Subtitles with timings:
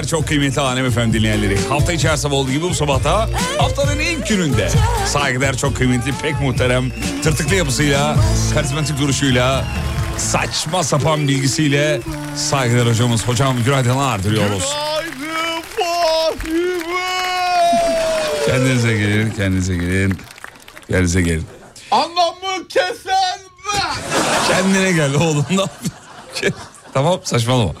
[0.00, 1.58] Beyler çok kıymetli FM dinleyenleri.
[1.68, 3.28] Hafta içi her sabah olduğu gibi bu sabahta
[3.58, 4.68] haftanın ilk gününde.
[5.06, 8.16] Saygıdeğer çok kıymetli, pek muhterem, tırtıklı yapısıyla,
[8.54, 9.64] karizmatik duruşuyla,
[10.18, 12.00] saçma sapan bilgisiyle
[12.36, 13.28] saygıdeğer hocamız.
[13.28, 14.72] Hocam günaydınlar diliyoruz.
[18.46, 20.18] Kendinize gelin, kendinize gelin.
[20.88, 21.46] Kendinize gelin.
[21.90, 23.96] Anlamı kesen ben
[24.48, 26.60] Kendine gel oğlum ne yapıyorsun?
[26.94, 27.72] tamam saçmalama.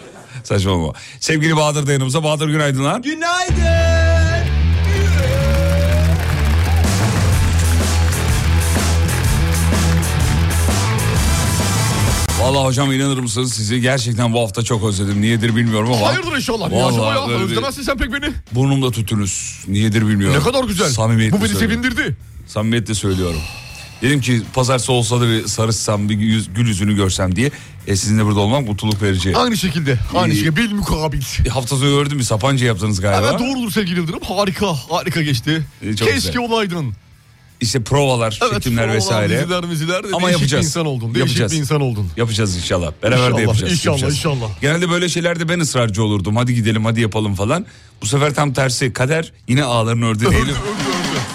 [0.44, 0.92] Saçmalama.
[1.20, 2.24] Sevgili Bahadır da yanımızda.
[2.24, 3.00] Bahadır günaydınlar.
[3.00, 3.90] Günaydın
[12.40, 15.20] Vallahi hocam inanır mısınız sizi gerçekten bu hafta çok özledim.
[15.22, 16.06] Niyedir bilmiyorum ama.
[16.08, 19.64] Hayırdır inşallah Vallahi ya böyle bir- Özlemezsin sen pek beni Burnumda tütünüz.
[19.68, 20.36] Niyedir bilmiyorum.
[20.38, 21.82] Ne kadar güzel Samimiyetle Bu beni söylüyorum.
[21.82, 22.16] sevindirdi
[22.46, 23.40] Samimiyetle söylüyorum.
[24.02, 27.50] Dedim ki pazartesi olsa da bir sarışsam bir yüz, gül yüzünü görsem diye.
[27.90, 29.36] E sizin de burada olmak mutluluk verici.
[29.36, 33.28] Aynı şekilde aynı şekilde bil mukabil hafta sonu gördüm bir Sapanca yaptınız galiba.
[33.30, 35.62] Evet doğrudur sevgili Yıldırım harika harika geçti
[35.98, 36.38] çok Keşke güzel.
[36.38, 36.92] olaydın
[37.60, 39.40] İşte provalar, Evet çekimler provalar, vesaire.
[39.42, 40.62] Diziler miziler Ama değişik yapacağız.
[40.62, 41.52] bir insan oldun Değişik Yapacağız.
[41.52, 42.92] bir insan oldun Yapacağız inşallah.
[43.02, 43.72] Beraber İnşallah, de yapacağız.
[43.72, 44.14] inşallah, yapacağız.
[44.16, 44.60] inşallah.
[44.60, 46.36] Genelde böyle şeylerde ben ısrarcı olurdum.
[46.36, 47.66] Hadi gidelim hadi yapalım falan.
[48.02, 50.54] Bu sefer tam tersi kader yine ağların ördü Öldü değilim.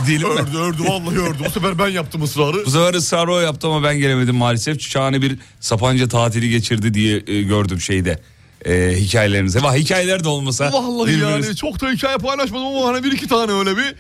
[0.07, 0.40] Diyelim mi?
[0.40, 1.38] Ördü ördü vallahi ördü.
[1.48, 2.66] Bu sefer ben yaptım ısrarı.
[2.66, 4.81] Bu sefer ısrarı o yaptı ama ben gelemedim maalesef.
[4.81, 8.19] Şahane bir Sapanca tatili geçirdi diye e, gördüm şeyde.
[8.66, 9.62] E, hikayelerinize.
[9.63, 10.72] Vah hikayeler de olmasa.
[10.74, 13.96] Vallahi birbiriniz- yani çok da hikaye paylaşmadım ama hani bir iki tane öyle bir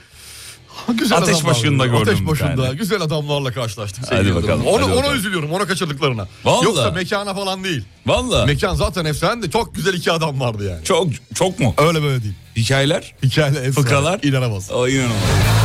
[0.93, 2.75] güzel Ateş adamlar başında gördüm Ateş başında tane.
[2.75, 4.05] güzel adamlarla karşılaştık.
[4.11, 4.65] Hadi bakalım.
[4.65, 5.17] Ona, hadi ona bakalım.
[5.17, 6.27] üzülüyorum ona kaçırdıklarına.
[6.43, 6.65] Vallahi.
[6.65, 7.83] Yoksa mekana falan değil.
[8.05, 8.45] Valla.
[8.45, 10.83] Mekan zaten efsane de çok güzel iki adam vardı yani.
[10.83, 11.73] Çok çok mu?
[11.77, 12.33] Öyle böyle değil.
[12.55, 13.13] Hikayeler?
[13.23, 13.71] Hikayeler efsane.
[13.85, 14.19] Fıkralar?
[14.23, 14.73] İnanamazsın.
[14.73, 15.64] O inanılmaz.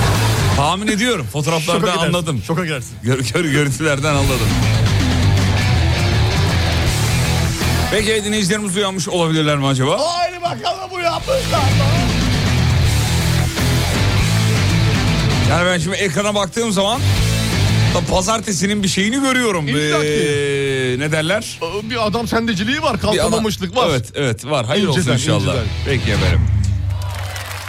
[0.56, 1.26] Tahmin ediyorum.
[1.32, 2.42] Şoka Fotoğraflardan gidersin, anladım.
[2.46, 2.96] Şoka girersin.
[3.02, 4.48] Gör, gör, görüntülerden anladım.
[7.90, 9.98] Peki dinleyicilerimiz uyanmış olabilirler mi acaba?
[10.00, 11.60] Haydi bakalım bu yapmışlar.
[15.50, 17.00] Yani ben şimdi ekrana baktığım zaman
[17.94, 19.68] da pazartesinin bir şeyini görüyorum.
[19.68, 20.06] İlla ki.
[20.06, 21.58] Ee, ne derler?
[21.82, 23.86] Bir adam sendeciliği var, kalkamamışlık var.
[23.90, 24.66] Evet evet var.
[24.66, 25.40] Hayır olsun İnceden, inşallah.
[25.40, 25.64] inceden.
[25.86, 26.40] Peki efendim.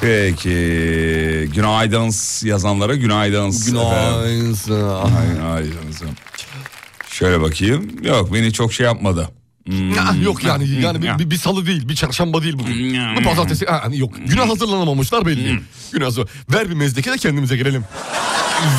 [0.01, 1.49] Peki.
[1.55, 2.11] Günaydın
[2.47, 3.49] yazanlara günaydın.
[3.49, 3.61] efendim.
[3.65, 4.57] Günaydın.
[7.09, 7.91] Şöyle bakayım.
[8.03, 9.29] Yok beni çok şey yapmadı.
[9.65, 9.89] Hmm.
[9.95, 11.19] Ya, yok yani yani Ya.
[11.19, 12.93] bir, bir, bir salı değil, bir çarşamba değil bugün.
[12.93, 13.13] Ya.
[13.19, 14.13] Bu pazartesi ha, yok.
[14.27, 15.51] Günah hazırlanamamışlar belli.
[15.51, 15.59] Hmm.
[15.93, 16.29] Günah hazır.
[16.53, 17.83] Ver bir mezdeke de kendimize gelelim.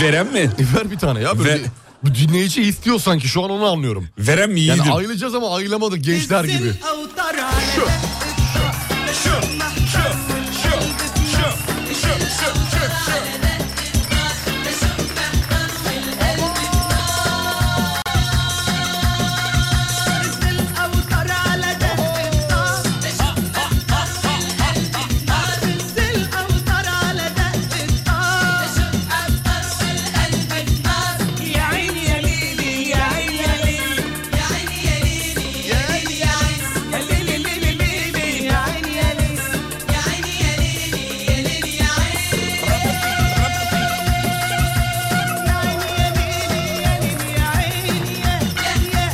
[0.03, 0.39] Verem mi?
[0.39, 1.39] E, ver bir tane ya.
[1.39, 1.59] Böyle Ver.
[1.59, 1.71] bir-
[2.11, 4.09] bu dinleyici istiyor sanki şu an onu anlıyorum.
[4.19, 4.79] Verem mi yiğidim?
[4.79, 6.73] Yani ayılacağız ama ayılamadık gençler gibi.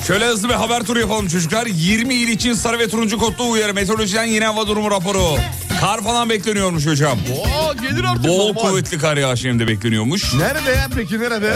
[0.09, 1.67] Şöyle hızlı bir haber turu yapalım çocuklar.
[1.67, 3.75] 20 il için sarı ve turuncu kodlu uyarı.
[3.75, 5.37] Meteorolojiden yeni hava durumu raporu.
[5.81, 7.19] Kar falan bekleniyormuş hocam.
[7.41, 8.61] Oo gelir artık Bol normal.
[8.61, 10.35] kuvvetli kar yağışı hem de bekleniyormuş.
[10.35, 11.47] Nerede ya peki nerede?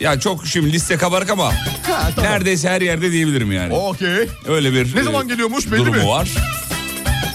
[0.00, 2.30] Ee, ya çok şimdi liste kabarık ama Ha, tamam.
[2.32, 3.74] neredeyse her yerde diyebilirim yani.
[3.74, 4.28] Okey.
[4.48, 6.06] Öyle bir Ne e, zaman geliyormuş belli durumu mi?
[6.08, 6.28] var.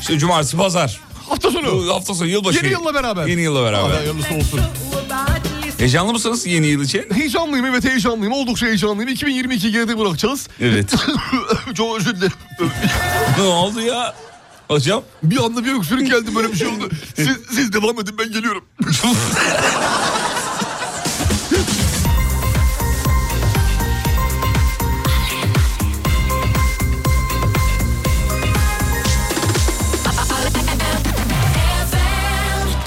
[0.01, 0.99] İşte cumartesi pazar.
[1.29, 1.71] Hafta sonu.
[1.87, 2.57] Bu hafta sonu yılbaşı.
[2.57, 3.27] Yeni yılla beraber.
[3.27, 3.95] Yeni yılla Hadi beraber.
[3.95, 4.59] hayırlısı olsun.
[5.83, 7.05] Heyecanlı mısınız yeni yıl için?
[7.13, 8.33] Heyecanlıyım evet heyecanlıyım.
[8.33, 9.09] Oldukça heyecanlıyım.
[9.09, 10.47] 2022 geride bırakacağız.
[10.59, 10.93] Evet.
[11.73, 12.33] Çok özür dilerim.
[13.37, 14.15] ne oldu ya?
[14.67, 15.03] Hocam?
[15.23, 16.89] Bir anda bir öksürük geldi böyle bir şey oldu.
[17.15, 18.65] Siz, siz devam edin ben geliyorum.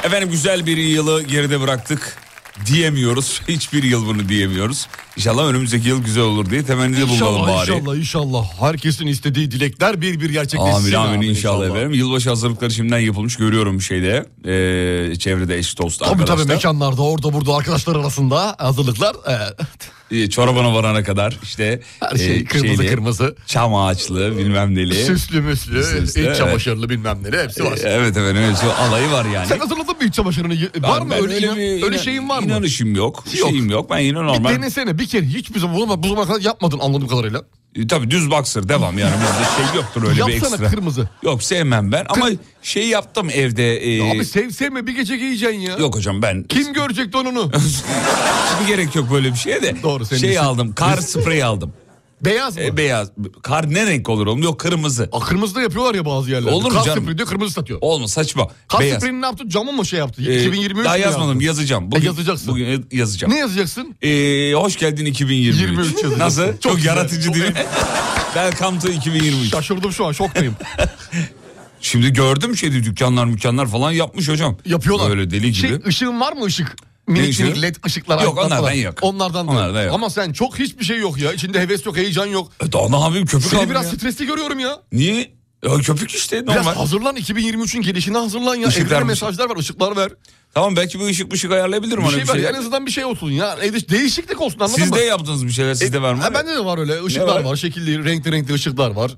[0.05, 2.26] Efendim güzel bir yılı geride bıraktık
[2.67, 3.41] diyemiyoruz.
[3.49, 4.87] Hiçbir yıl bunu diyemiyoruz.
[5.17, 7.71] İnşallah önümüzdeki yıl güzel olur diye temennide bulunalım İnşallah bari.
[7.71, 8.61] inşallah inşallah.
[8.61, 10.73] Herkesin istediği dilekler bir bir gerçekleşsin.
[10.77, 11.93] Amin amin Amin inşallah, efendim.
[11.95, 14.27] Yılbaşı hazırlıkları şimdiden yapılmış görüyorum şeyde.
[14.45, 16.37] Ee, çevrede eş dost Tabii arkadaşlar.
[16.37, 19.15] tabii mekanlarda orada burada arkadaşlar arasında hazırlıklar.
[19.15, 21.81] e, Ee, çorabına varana kadar işte.
[22.01, 23.37] her şey e, kırmızı şeyli, kırmızı.
[23.47, 24.95] Çam ağaçlı bilmem neli.
[24.95, 26.37] Süslü müslü, Süslü, iç evet.
[26.37, 27.73] çamaşırlı bilmem ne hepsi var.
[27.77, 29.47] Ee, Evet efendim evet, şu alayı var yani.
[29.47, 30.55] Sen hazırladın mı iç çamaşırını?
[30.83, 32.47] Var mı öyle, inan- bir öyle şeyin var mı?
[32.47, 33.25] İnanışım yok.
[33.39, 33.49] Yok.
[33.51, 33.91] Şeyim yok.
[33.91, 34.51] Ben yine Bir normal.
[34.51, 37.43] denesene bir kere hiçbir zaman bu zamana, bu zamana kadar yapmadın anladığım kadarıyla.
[37.77, 40.71] E, Tabii düz boxer devam yani bizde şey yoktur öyle bir Yapsana ekstra.
[40.71, 41.09] kırmızı.
[41.23, 42.29] Yok sevmem ben ama
[42.63, 43.77] şey yaptım evde.
[43.77, 45.77] e, Abi sev sevme bir gece giyeceksin ya.
[45.77, 46.43] yok hocam ben.
[46.43, 47.51] Kim görecekti onu?
[47.57, 49.83] Hiçbir gerek yok böyle bir şeye de.
[49.83, 50.41] Doğru, senin Şey için.
[50.41, 51.73] aldım kar spreyi aldım.
[52.21, 52.63] Beyaz mı?
[52.63, 53.11] E, beyaz.
[53.43, 54.43] Kar ne renk olur oğlum?
[54.43, 55.09] Yok kırmızı.
[55.13, 56.55] Aa, kırmızı da yapıyorlar ya bazı yerlerde.
[56.55, 57.19] Olur mu Kar canım?
[57.19, 57.79] diyor kırmızı satıyor.
[57.83, 58.49] Olma saçma.
[58.69, 58.97] Kar beyaz.
[58.99, 59.49] spreyini ne yaptı?
[59.49, 60.23] Camı mı şey yaptı?
[60.33, 61.45] E, 2023 daha yazmadım yaptı?
[61.45, 61.93] yazacağım.
[61.93, 62.49] Bugün, yazacaksın.
[62.49, 63.33] Bugün yazacağım.
[63.33, 63.95] Ne yazacaksın?
[64.03, 65.61] E, hoş geldin 2023.
[65.63, 66.19] 23 yazacaksın.
[66.19, 66.47] Nasıl?
[66.47, 67.55] Çok, Çok güzel, yaratıcı çok değil mi?
[68.35, 69.51] Welcome to 2023.
[69.51, 70.55] Şaşırdım şu an şoktayım.
[71.81, 74.57] Şimdi gördüm şeydi dükkanlar mükkanlar falan yapmış hocam.
[74.67, 75.09] Yapıyorlar.
[75.11, 75.55] Böyle deli gibi.
[75.55, 76.77] Şey, ışığın var mı ışık?
[77.07, 78.23] Minik minik led ışıklar.
[78.23, 78.95] Yok, onlardan yok.
[79.03, 79.87] Onlardan da Onlardan yok.
[79.87, 79.95] yok.
[79.95, 81.33] Ama sen çok hiçbir şey yok ya.
[81.33, 82.53] İçinde heves yok, heyecan yok.
[82.67, 83.91] E, daha ne yapayım köpük Seni biraz ya.
[83.99, 84.79] stresli görüyorum ya.
[84.93, 85.37] Niye?
[85.65, 86.75] Ya köpük işte Biraz normal.
[86.75, 88.69] hazırlan 2023'ün gelişine hazırlan ya.
[88.69, 89.07] Işıklar Evrene mı?
[89.07, 90.11] mesajlar ver, ışıklar ver.
[90.55, 92.05] Tamam belki bir ışık ışık ayarlayabilirim.
[92.05, 92.33] Bir şey bir ver.
[92.35, 92.51] şeyler.
[92.51, 93.57] En azından bir şey olsun ya.
[93.63, 94.97] E, Değişiklik olsun anladın Siz mı?
[94.97, 96.23] de yaptınız bir şeyler sizde var mı?
[96.23, 97.07] Ha, bende de var öyle.
[97.07, 97.45] Işıklar var?
[97.45, 97.57] var?
[97.57, 99.17] şekilli, renkli renkli ışıklar var.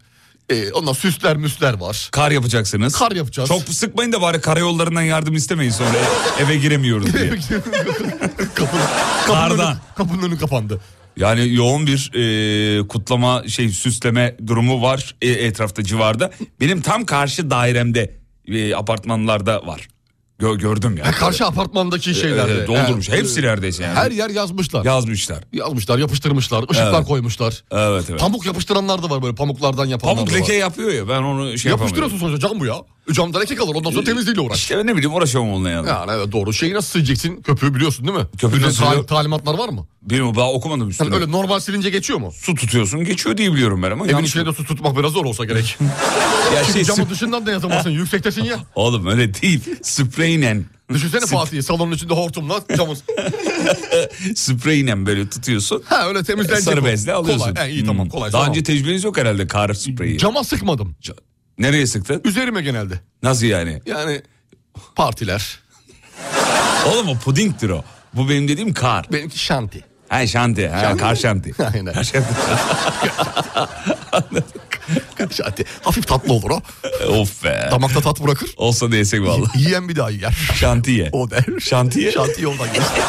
[0.51, 2.09] Ee, ondan süsler müsler var.
[2.13, 2.99] Kar yapacaksınız.
[2.99, 3.49] Kar yapacağız.
[3.49, 5.99] Çok sıkmayın da bari karayollarından yardım istemeyin sonra
[6.41, 7.29] eve giremiyoruz diye.
[8.55, 8.83] kapının,
[9.27, 10.81] kapının, önü, kapının önü kapandı.
[11.17, 16.31] Yani yoğun bir e, kutlama şey süsleme durumu var e, etrafta civarda.
[16.61, 18.15] Benim tam karşı dairemde
[18.49, 19.89] e, apartmanlarda var.
[20.41, 21.05] Gö- gördüm ya.
[21.05, 22.53] Karşı apartmandaki şeylerde.
[22.53, 23.09] Evet, doldurmuş.
[23.09, 23.95] Ha, Hepsi neredeyse yani.
[23.95, 24.85] Her yer yazmışlar.
[24.85, 25.45] Yazmışlar.
[25.53, 27.09] Yazmışlar, yapıştırmışlar, ışıklar Evet.
[27.09, 27.63] koymuşlar.
[27.71, 28.21] Evet evet.
[28.21, 30.39] Pamuk yapıştıranlar da var böyle pamuklardan yapanlar Pamuk da var.
[30.41, 31.71] leke yapıyor ya ben onu şey.
[31.71, 32.75] Yapıştırıyorsun sonuçta cam bu ya.
[33.13, 34.59] Camda leke kalır ondan sonra temizliğiyle uğraş.
[34.59, 35.89] İşte ne bileyim uğraşamam onunla yani.
[35.89, 36.53] Yani evet doğru.
[36.53, 37.43] Şeyi nasıl sileceksin?
[37.43, 38.25] Köpüğü biliyorsun değil mi?
[38.39, 39.87] Köpüğü nasıl tal- talimatlar var mı?
[40.03, 41.09] Bilmiyorum ben okumadım üstüne.
[41.09, 42.33] Hani öyle normal silince geçiyor mu?
[42.37, 44.05] Su tutuyorsun geçiyor diye biliyorum ben ama.
[44.05, 45.79] Evin yanlış içine de su tutmak biraz zor olsa gerek.
[46.55, 47.91] Ya şey, camın sp- dışından da yazamazsın.
[48.01, 48.59] Yüksektesin ya.
[48.75, 49.61] Oğlum öyle değil.
[49.83, 50.61] Spreyle.
[50.93, 52.97] Düşünsene Fatih'i salonun içinde hortumla camın.
[54.35, 55.83] Spreyle böyle tutuyorsun.
[55.87, 56.65] Ha öyle temizlenecek.
[56.65, 57.55] Sarı bezle alıyorsun.
[57.55, 57.69] Kolay.
[57.69, 58.11] He, iyi tamam Hmm.
[58.11, 58.33] kolay.
[58.33, 58.49] Daha tamam.
[58.51, 60.19] önce tecrübeniz yok herhalde kar spreyi.
[60.19, 60.97] Cama sıkmadım.
[61.03, 61.17] Ca-
[61.59, 62.23] Nereye sıktın?
[62.25, 62.95] Üzerime genelde.
[63.23, 63.81] Nasıl yani?
[63.87, 64.23] Yani
[64.97, 65.59] partiler.
[66.87, 67.85] Oğlum o pudingdir o.
[68.15, 69.07] Bu benim dediğim kar.
[69.13, 69.85] Benimki şanti.
[70.09, 70.69] Ha şanti.
[70.69, 71.01] Ha, Şanti.
[71.03, 71.53] kar şanti.
[71.75, 71.93] Aynen.
[71.93, 72.35] Kar şanti.
[75.37, 75.65] şanti.
[75.83, 76.61] Hafif tatlı olur o.
[77.09, 77.69] of be.
[77.71, 78.51] Damakta tat bırakır.
[78.57, 79.47] Olsa da yesek valla.
[79.57, 80.33] Yiyen bir daha yer.
[80.55, 81.09] Şantiye.
[81.13, 81.45] O der.
[81.61, 82.13] Şantiye?
[82.13, 83.01] Şantiye oradan geçti.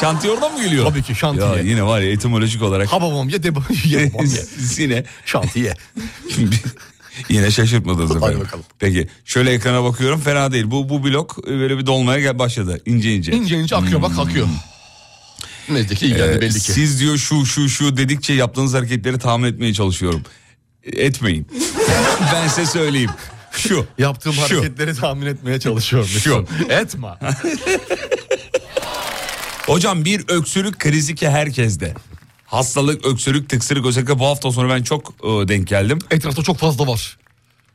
[0.00, 0.84] Şantiye oradan mı geliyor?
[0.86, 1.46] Tabii ki şantiye.
[1.48, 2.92] Ya yine var ya etimolojik olarak.
[2.92, 4.10] Ha babam ye de ye babam ye.
[4.78, 5.74] yine Şantiye.
[7.28, 8.40] Yine şaşırtmadınız Hadi efendim.
[8.40, 8.64] bakalım.
[8.78, 10.64] Peki şöyle ekrana bakıyorum fena değil.
[10.70, 13.32] Bu bu blok e, böyle bir dolmaya gel başladı ince ince.
[13.32, 14.46] İnce ince akıyor bak akıyor.
[15.68, 16.60] Nezdeki iyi geldi Ee, belli ki.
[16.72, 20.22] Siz diyor şu şu şu dedikçe yaptığınız hareketleri tahmin etmeye çalışıyorum.
[20.84, 21.46] Etmeyin.
[22.32, 23.10] ben size söyleyeyim.
[23.52, 23.86] Şu.
[23.98, 24.42] Yaptığım şu.
[24.42, 26.08] hareketleri tahmin etmeye çalışıyorum.
[26.08, 26.46] Şu.
[26.68, 27.08] Etme.
[29.66, 31.94] Hocam bir öksürük krizi ki herkeste.
[32.46, 35.98] Hastalık, öksürük, tıksırık özellikle bu hafta sonu ben çok e, denk geldim.
[36.10, 37.16] Etrafta çok fazla var.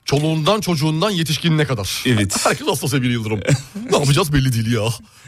[0.06, 2.04] Çoluğundan çocuğundan yetişkinine kadar.
[2.06, 2.38] Evet.
[2.46, 3.40] Herkes hasta sevgili Yıldırım.
[3.92, 4.82] ne yapacağız belli değil ya.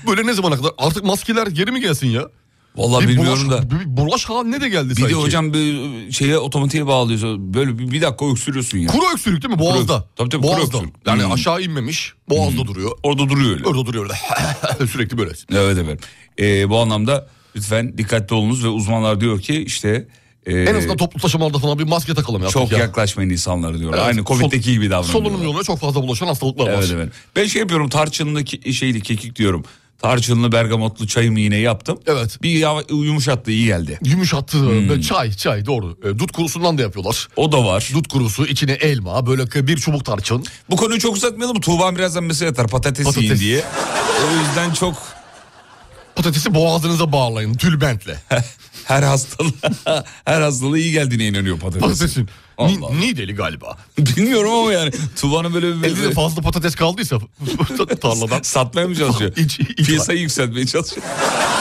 [0.07, 0.71] Böyle ne zamana kadar?
[0.77, 2.27] Artık maskeler geri mi gelsin ya?
[2.75, 3.71] Vallahi bir bilmiyorum bulaş, da.
[3.71, 5.09] Bir bulaş haline de geldi Bir sanki.
[5.13, 7.53] de hocam bir şeye otomatiğe bağlıyorsun.
[7.53, 8.87] Böyle bir, bir dakika öksürüyorsun ya.
[8.87, 9.59] Kuru öksürük değil mi?
[9.59, 10.05] Boğazda.
[10.15, 10.77] Tabii tabii, kuru Boğazda.
[10.77, 10.93] öksürük.
[11.07, 11.31] Yani Hmm.
[11.31, 12.13] aşağı inmemiş.
[12.29, 12.91] Boğazda duruyor.
[13.03, 13.67] Orada duruyor öyle.
[13.67, 14.87] Orada duruyor öyle.
[14.91, 15.31] Sürekli böyle.
[15.51, 15.99] Evet efendim.
[16.39, 20.07] Ee, bu anlamda lütfen dikkatli olunuz ve uzmanlar diyor ki işte
[20.45, 22.49] e, En azından toplu taşımalarda falan bir maske takalım ya.
[22.49, 22.77] çok ya.
[22.77, 23.97] yaklaşmayın insanlara diyorlar.
[23.97, 25.29] Evet, Aynı Covid'deki sol- gibi davranıyorlar.
[25.29, 26.73] Solunum yoluna çok fazla bulaşan hastalıklar var.
[26.79, 27.09] Evet evet.
[27.35, 29.65] Ben şey yapıyorum tarçınlı ke- şeyli kekik diyorum.
[30.01, 31.99] Tarçınlı bergamotlu çayımı yine yaptım.
[32.07, 32.37] Evet.
[32.41, 32.65] Bir
[33.05, 33.99] yumuşattı iyi geldi.
[34.05, 34.57] Yumuşattı.
[34.57, 35.01] Hmm.
[35.01, 35.97] Çay çay doğru.
[36.03, 37.27] E, dut kurusundan da yapıyorlar.
[37.35, 37.89] O da var.
[37.93, 40.43] Dut kurusu içine elma böyle bir çubuk tarçın.
[40.69, 41.61] Bu konuyu çok uzatmayalım.
[41.61, 43.23] Tuğba birazdan mesaj atar patates, Patates.
[43.23, 43.63] yiyin diye.
[44.27, 44.95] O yüzden çok
[46.15, 48.19] Patatesi boğazınıza bağlayın tülbentle.
[48.85, 51.81] her hastalığa her hastalığa iyi geldiğine inanıyor patates.
[51.81, 52.29] Patatesin.
[52.59, 53.01] Ni.
[53.01, 53.77] Nideli galiba.
[53.97, 54.91] Bilmiyorum ama yani
[55.21, 57.19] Tuğba'nın böyle bir, Elde de fazla patates kaldıysa
[58.01, 58.41] tarladan.
[58.41, 59.31] satmaya mı çalışıyor?
[59.37, 61.05] İç- iç Piyasayı yükseltmeye çalışıyor.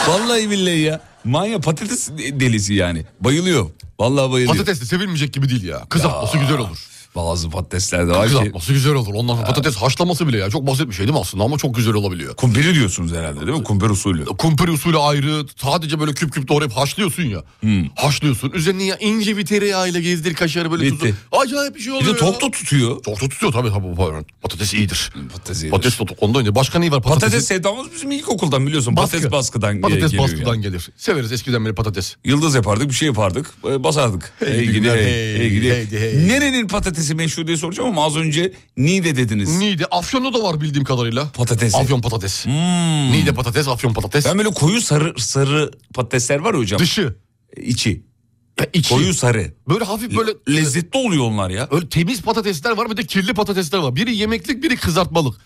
[0.09, 1.01] Vallahi billahi ya.
[1.25, 3.05] Manya patates delisi yani.
[3.21, 3.71] Bayılıyor.
[4.01, 4.53] Vallahi bayılıyor.
[4.59, 5.81] Patates de sevilmeyecek gibi değil ya.
[5.89, 6.79] Kızartması güzel olur.
[7.17, 8.33] Bazı patatesler de var ki.
[8.35, 9.15] Kızartması güzel olur.
[9.15, 10.51] Ondan sonra patates haşlaması bile ya.
[10.51, 12.37] Çok basit bir şey değil mi aslında ama çok güzel olabiliyor.
[12.37, 13.65] Kumpiri diyorsunuz herhalde değil mi?
[13.65, 14.25] Kumpir usulü.
[14.25, 15.47] Kumpir usulü ayrı.
[15.57, 17.43] Sadece böyle küp küp doğrayıp haşlıyorsun ya.
[17.97, 18.51] Haşlıyorsun.
[18.51, 20.99] Üzerine ya ince bir tereyağıyla gezdir kaşarı böyle Bitti.
[20.99, 21.15] tuzu.
[21.43, 22.33] Acayip bir şey Bir oluyor de ya.
[22.41, 23.03] da tutuyor.
[23.03, 24.23] Tok da tutuyor tabii tabii.
[24.43, 25.11] Patates iyidir.
[25.33, 26.55] Patates, Patates de ondan önce.
[26.55, 27.03] Başka neyi var?
[27.03, 28.95] Patates, Patates sevdamız bizim ilkokuldan biliyorsun.
[28.95, 30.63] Patates baskıdan Patates geliyor baskıdan yani.
[30.63, 30.89] gelir.
[30.97, 32.17] Severiz eskiden beri patates.
[32.25, 34.33] Yıldız yapardık bir şey yapardık e, basardık.
[34.39, 35.05] Hey gidi hey,
[35.39, 35.99] hey, gidi.
[36.01, 36.29] hey.
[36.29, 39.57] Nerenin patatesi meşhur diye soracağım ama az önce Niğde dediniz.
[39.59, 41.29] Niğde, Afyon'da da var bildiğim kadarıyla.
[41.33, 41.77] Patatesi.
[41.77, 42.45] Afyon patates.
[42.45, 43.13] Hmm.
[43.13, 44.27] Niğde patates, Afyon patates.
[44.27, 46.79] Ben böyle koyu sarı sarı patatesler var ya hocam.
[46.81, 47.17] Dışı.
[47.57, 48.03] içi.
[48.61, 48.95] Ya içi.
[48.95, 49.55] Koyu sarı.
[49.69, 51.69] Böyle hafif böyle Lezzetli oluyor onlar ya.
[51.71, 53.97] Öyle temiz patatesler var bir de kirli patatesler var.
[53.97, 55.41] Biri yemeklik biri kızartmalık.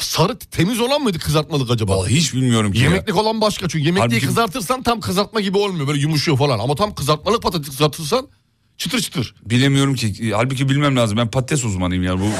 [0.00, 1.96] Sarı temiz olan mıydı kızartmalık acaba?
[1.96, 2.78] Vallahi hiç bilmiyorum ki.
[2.78, 2.84] ya.
[2.84, 6.58] Yemeklik olan başka çünkü yemekliği Halbuki- kızartırsan tam kızartma gibi olmuyor böyle yumuşuyor falan.
[6.58, 8.28] Ama tam kızartmalık patates kızartırsan
[8.78, 9.34] çıtır çıtır.
[9.46, 10.32] Bilemiyorum ki.
[10.34, 11.18] Halbuki bilmem lazım.
[11.18, 12.14] Ben patates uzmanıyım ya.
[12.18, 12.30] Bu, bunu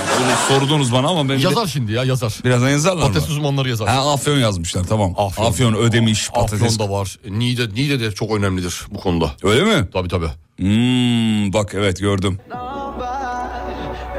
[0.49, 2.35] sordunuz bana ama ben bir de- Yazar şimdi ya yazar.
[2.45, 3.35] birazdan yazarlar Patates mı?
[3.35, 3.88] uzmanları yazar.
[3.88, 5.14] Ha, Afyon yazmışlar tamam.
[5.16, 5.45] Afyon.
[5.47, 6.62] Afyon, ödemiş patates.
[6.62, 7.19] Afyon da var.
[7.28, 9.33] Niğde, Niğde de çok önemlidir bu konuda.
[9.43, 9.88] Öyle mi?
[9.93, 10.28] Tabii tabii.
[10.59, 12.38] Hmm, bak evet gördüm.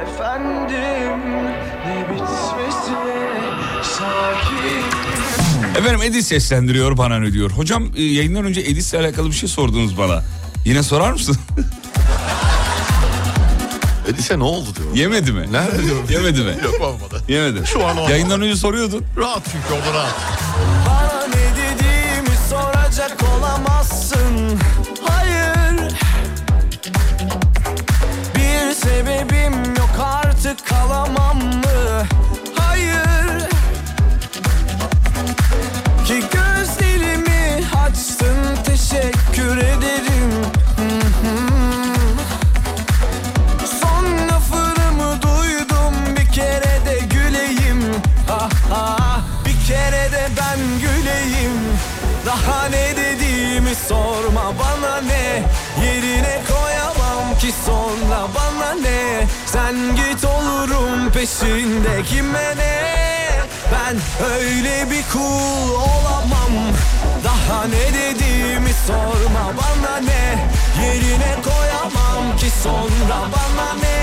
[0.02, 0.76] Efendim
[1.86, 2.78] ne bitmesi
[3.82, 7.50] sakin Efendim Edis seslendiriyor bana ne diyor.
[7.50, 10.24] Hocam e, yayından önce Edis'le alakalı bir şey sordunuz bana.
[10.68, 11.36] Yine sorar mısın?
[14.08, 14.94] Edise ne oldu diyor.
[14.94, 15.52] Yemedi mi?
[15.52, 16.06] Nerede diyorum.
[16.10, 16.54] Yemedi mi?
[16.64, 17.22] Yok olmadı.
[17.28, 17.66] Yemedi.
[17.66, 18.12] Şu an olmadı.
[18.12, 19.04] Yayından önce soruyordun.
[19.16, 20.14] Rahat çünkü orada rahat.
[20.86, 24.58] Bana ne dediğimi soracak olamazsın
[25.08, 25.92] Hayır
[28.34, 32.06] Bir sebebim yok artık kalamam mı?
[32.56, 33.40] Hayır
[36.06, 40.17] Ki gözlerimi açtın teşekkür ederim
[53.88, 55.42] sorma bana ne?
[55.84, 59.26] Yerine koyamam ki sonra bana ne?
[59.46, 62.98] Sen git olurum peşinde kime ne?
[63.72, 63.96] Ben
[64.30, 66.52] öyle bir kul olamam.
[67.24, 70.48] Daha ne dediğimi sorma bana ne?
[70.84, 73.98] Yerine koyamam ki sonra bana ne?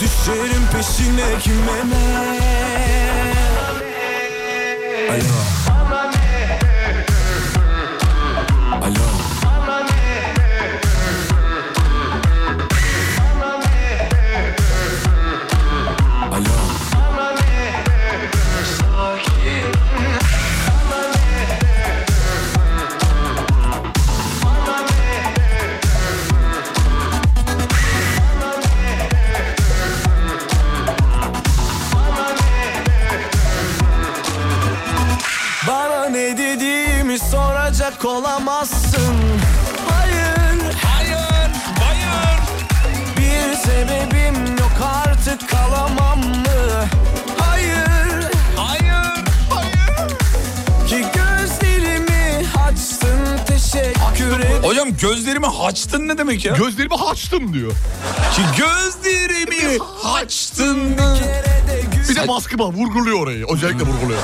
[0.00, 2.40] Düşerim peşine kime ne?
[5.10, 5.69] Alo.
[37.10, 39.14] Dediğimi soracak olamazsın
[39.90, 41.50] Hayır Hayır,
[41.80, 42.38] hayır.
[43.16, 44.72] bir sebebim yok
[45.06, 46.86] artık kalamam mı?
[47.38, 50.08] Hayır Hayır, hayır.
[50.88, 56.54] ki gözlerimi açtın teşekkür ederim Hocam gözlerimi haçtın ne demek ya?
[56.56, 57.72] Gözlerimi açtım diyor.
[58.34, 60.96] Ki gözlerimi haçtın.
[60.98, 61.49] Bir
[62.22, 63.46] de baskı var vurguluyor orayı.
[63.52, 64.20] Özellikle vurguluyor.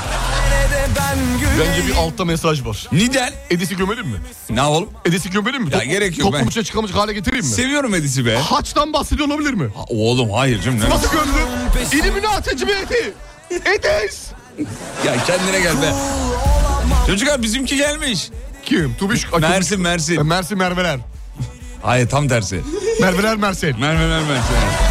[1.59, 2.87] Bence bir altta mesaj var.
[2.91, 3.33] Nidel.
[3.49, 4.17] Edis'i gömelim mi?
[4.49, 4.89] Ne yapalım?
[5.05, 5.69] Edis'i gömelim mi?
[5.73, 7.51] Ya gerek yok, Toplum ben- içine çıkamayacak hale getireyim mi?
[7.51, 8.35] Seviyorum Edis'i be.
[8.37, 9.69] Haçtan bahsediyor olabilir mi?
[9.75, 10.79] Ha, Oğlum hayır canım.
[10.79, 11.97] ne- Nasıl gömdün?
[12.03, 13.13] İlluminati cimriyeti.
[13.51, 14.27] Edis.
[15.05, 15.93] Ya kendine gel be.
[17.07, 18.29] Çocuklar bizimki gelmiş.
[18.65, 18.95] Kim?
[18.99, 19.31] Tubiş.
[19.39, 20.27] Mersin Tubiş- E, Mersin.
[20.27, 20.99] Mersin Merveler.
[21.83, 22.61] Hayır tam tersi.
[23.01, 23.79] Merveler Mersin.
[23.79, 24.86] Merve Merve Mersin.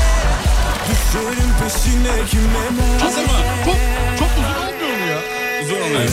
[0.89, 2.43] Düşerim peşine kime
[2.97, 3.29] ne Hazır mı?
[3.65, 3.75] Çok,
[4.19, 5.19] çok uzun olmuyor mu ya?
[5.65, 6.11] Uzun oluyor.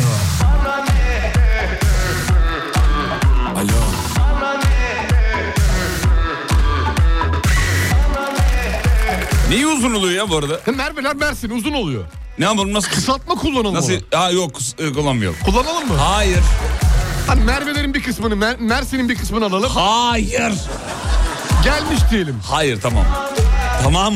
[3.55, 3.83] Alo
[9.49, 10.59] Neyi uzun oluyor ya bu arada?
[10.65, 12.03] Hem Merveler Mersin uzun oluyor.
[12.39, 12.89] Ne yapalım nasıl?
[12.89, 13.93] Kısaltma kullanalım Nasıl?
[13.93, 14.01] onu.
[14.21, 15.37] Aa yok e, kullanmıyorum.
[15.45, 15.95] Kullanalım mı?
[15.97, 16.39] Hayır.
[17.27, 19.69] Hani Merve'lerin bir kısmını, Mer- Mersin'in bir kısmını alalım.
[19.73, 20.53] Hayır.
[21.63, 22.39] Gelmiş diyelim.
[22.49, 23.05] Hayır tamam.
[23.83, 24.13] Tamam.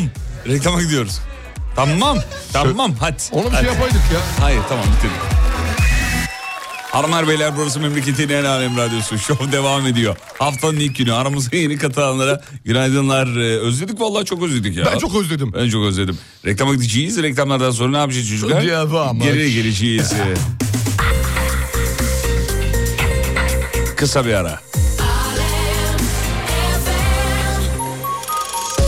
[0.47, 1.19] Reklama gidiyoruz.
[1.75, 2.17] Tamam.
[2.53, 3.15] Tamam hadi.
[3.31, 3.65] Ona bir Hadi.
[3.65, 4.19] şey yapaydık ya.
[4.39, 5.17] Hayır tamam bitirdik.
[6.91, 9.17] Hanımlar beyler burası memleketin en alem radyosu.
[9.19, 10.15] Şov devam ediyor.
[10.39, 13.27] Haftanın ilk günü aramıza yeni katılanlara günaydınlar.
[13.27, 14.85] Ee, özledik vallahi çok özledik ya.
[14.93, 15.51] Ben çok özledim.
[15.53, 16.17] Ben çok özledim.
[16.45, 17.23] Reklama gideceğiz.
[17.23, 18.63] Reklamlardan sonra ne yapacağız çocuklar?
[18.67, 19.19] Devam.
[19.19, 20.13] Geri geleceğiz.
[23.95, 24.59] Kısa bir ara.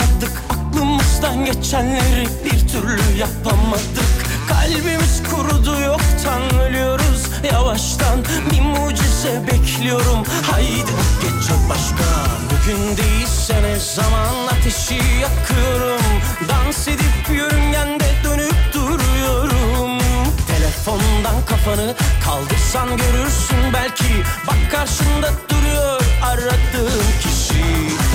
[0.00, 4.10] Bulamadık Aklımızdan geçenleri bir türlü yapamadık.
[4.48, 8.24] Kalbimiz kurudu yoktan ölüyoruz yavaştan.
[8.52, 10.24] Bir mucize bekliyorum.
[10.50, 12.04] Haydi geçecek başka.
[12.50, 16.02] Bugün değilse ne zaman ateşi yakıyorum.
[16.48, 19.98] Dans edip yörüngende dönüp duruyorum.
[20.46, 24.14] Telefondan kafanı kaldırsan görürsün belki.
[24.46, 28.09] Bak karşında duruyor aradığım kişi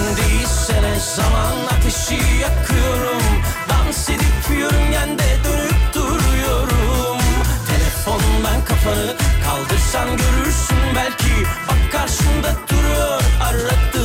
[0.00, 3.22] Bugün değilse ne zaman ateşi yakıyorum.
[3.68, 7.18] Dans edip yörüngende dönüp duruyorum.
[7.68, 11.46] Telefondan kafanı kaldırsan görürsün belki.
[11.68, 13.99] Bak karşında duruyor aradığım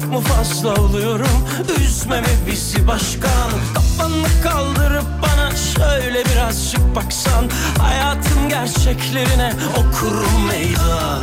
[0.00, 1.44] Çok mu fazla oluyorum?
[1.80, 3.50] Üzmeme bizi başkan?
[3.74, 7.50] Kafanı kaldırıp bana Şöyle birazcık baksan.
[7.78, 11.22] Hayatın gerçeklerine okurum meydan.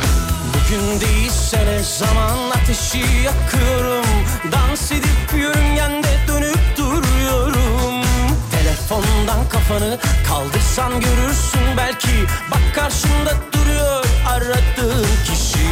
[0.54, 4.06] Bugün değilse ne zaman ateşi yakıyorum?
[4.52, 8.04] Dans edip yörüngende dönüp duruyorum.
[8.50, 11.76] Telefondan kafanı Kaldırsan görürsün.
[11.76, 15.64] Belki Bak karşında duruyor aradığın kişi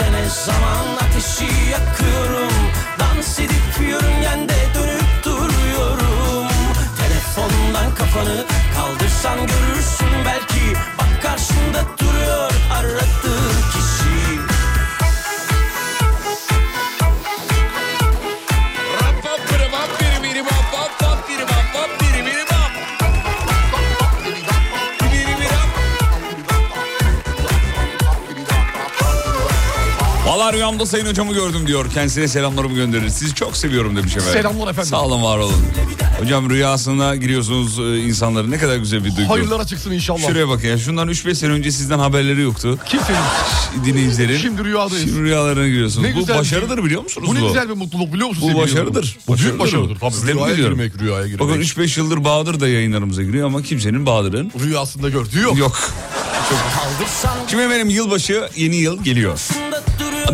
[0.00, 2.52] değilse ne zaman ateşi yakıyorum.
[2.98, 6.48] Dans edip yörüngende dönüp duruyorum.
[6.98, 10.76] Telefondan kafanı kaldırsan görürsün belki
[30.40, 31.90] Valla rüyamda sayın hocamı gördüm diyor.
[31.94, 33.08] Kendisine selamlarımı gönderir.
[33.08, 34.32] Sizi çok seviyorum demiş efendim.
[34.42, 34.90] Selamlar efendim.
[34.90, 35.54] Sağ olun var olun.
[36.20, 39.30] Hocam rüyasına giriyorsunuz e, insanların ne kadar güzel bir duygu.
[39.30, 40.26] Hayırlara çıksın inşallah.
[40.28, 42.78] Şuraya bakın ya şundan 3-5 sene önce sizden haberleri yoktu.
[42.86, 43.18] Kimsenin.
[43.84, 44.36] Dinleyicilerin.
[44.38, 45.04] Şimdi rüyadayız.
[45.04, 46.06] Şimdi rüyalarına giriyorsunuz.
[46.08, 47.42] Ne bu güzel başarıdır bir- biliyor musunuz Bu bu?
[47.42, 48.50] ne güzel bir mutluluk biliyor musun?
[48.54, 49.18] Bu başarıdır.
[49.28, 49.96] Bu büyük başarıdır.
[50.00, 50.76] Tabii Sizleri rüyaya biliyorum.
[50.78, 51.40] girmek, rüyaya girmek.
[51.40, 55.58] Bakın 3-5 yıldır Bahadır da yayınlarımıza giriyor ama kimsenin Bahadır'ın Rüyasında gördüğü yok.
[55.58, 55.80] yok.
[56.50, 59.38] Kaldırsan Şimdi efendim yılbaşı yeni yıl geliyor.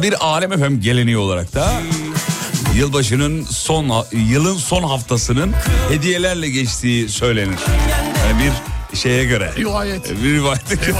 [0.02, 1.72] Bir alem efendim geleneği olarak da
[2.74, 5.54] yılbaşının son yılın son haftasının
[5.90, 7.58] hediyelerle geçtiği söylenir.
[8.26, 8.52] Yani
[8.92, 9.52] bir şeye göre.
[9.56, 10.10] Rivayet.
[10.22, 10.92] Bir rivayete göre.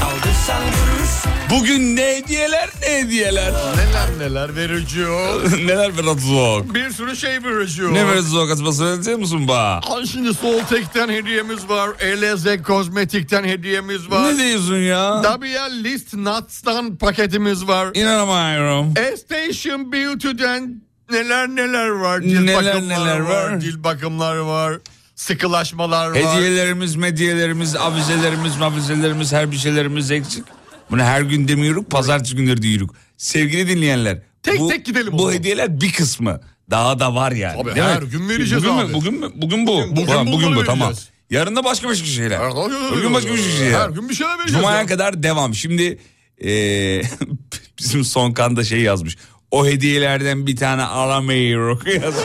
[0.00, 3.52] Görürsün Bugün ne hediyeler ne hediyeler.
[3.52, 5.66] Neler neler vereceğim.
[5.66, 6.74] Neler soğuk.
[6.74, 7.94] bir sürü şey vereceğim.
[7.94, 9.80] Ne ver soğuk atması söyleyecek musun ba?
[10.12, 11.90] Şimdi Soltek'ten hediyemiz var.
[12.00, 14.34] Eleze Kozmetik'ten hediyemiz var.
[14.34, 15.22] Ne diyorsun ya?
[15.22, 17.88] WL List Nuts'tan paketimiz var.
[17.94, 18.94] İnanamıyorum.
[19.16, 22.20] Station Beauty'den neler neler var.
[22.20, 23.60] Neler bakımları neler var.
[23.60, 24.78] Dil bakımlar var.
[25.14, 26.16] Sıkılaşmalar var.
[26.16, 30.44] Hediyelerimiz, medyelerimiz, avizelerimiz, mavizelerimiz, her bir şeylerimiz eksik.
[30.90, 32.88] Bunu her gün demiyoruz, pazartesi günleri diyoruz.
[33.16, 34.18] Sevgili dinleyenler.
[34.42, 36.40] Tek tek gidelim Bu hediyeler bir kısmı.
[36.70, 37.62] Daha da var yani.
[37.62, 38.08] Tabii, her mi?
[38.08, 38.86] gün vereceğiz bugün abi.
[38.88, 38.94] Mü?
[38.94, 39.30] Bugün mü?
[39.34, 39.82] Bugün bu.
[39.90, 40.92] Bugün- Ulan bugün bugün bu tamam.
[41.30, 42.38] Yarın da başka başka şeyler.
[42.38, 42.50] Her,
[42.96, 43.80] Bugün başka bir şey ya.
[43.84, 44.60] Her gün bir şeyler vereceğiz.
[44.62, 44.86] Cuma'ya ya.
[44.86, 45.54] kadar devam.
[45.54, 45.98] Şimdi
[46.40, 47.02] eee,
[47.78, 49.16] bizim son kanda şey yazmış.
[49.50, 52.24] O hediyelerden bir tane alamıyoruz yazmış.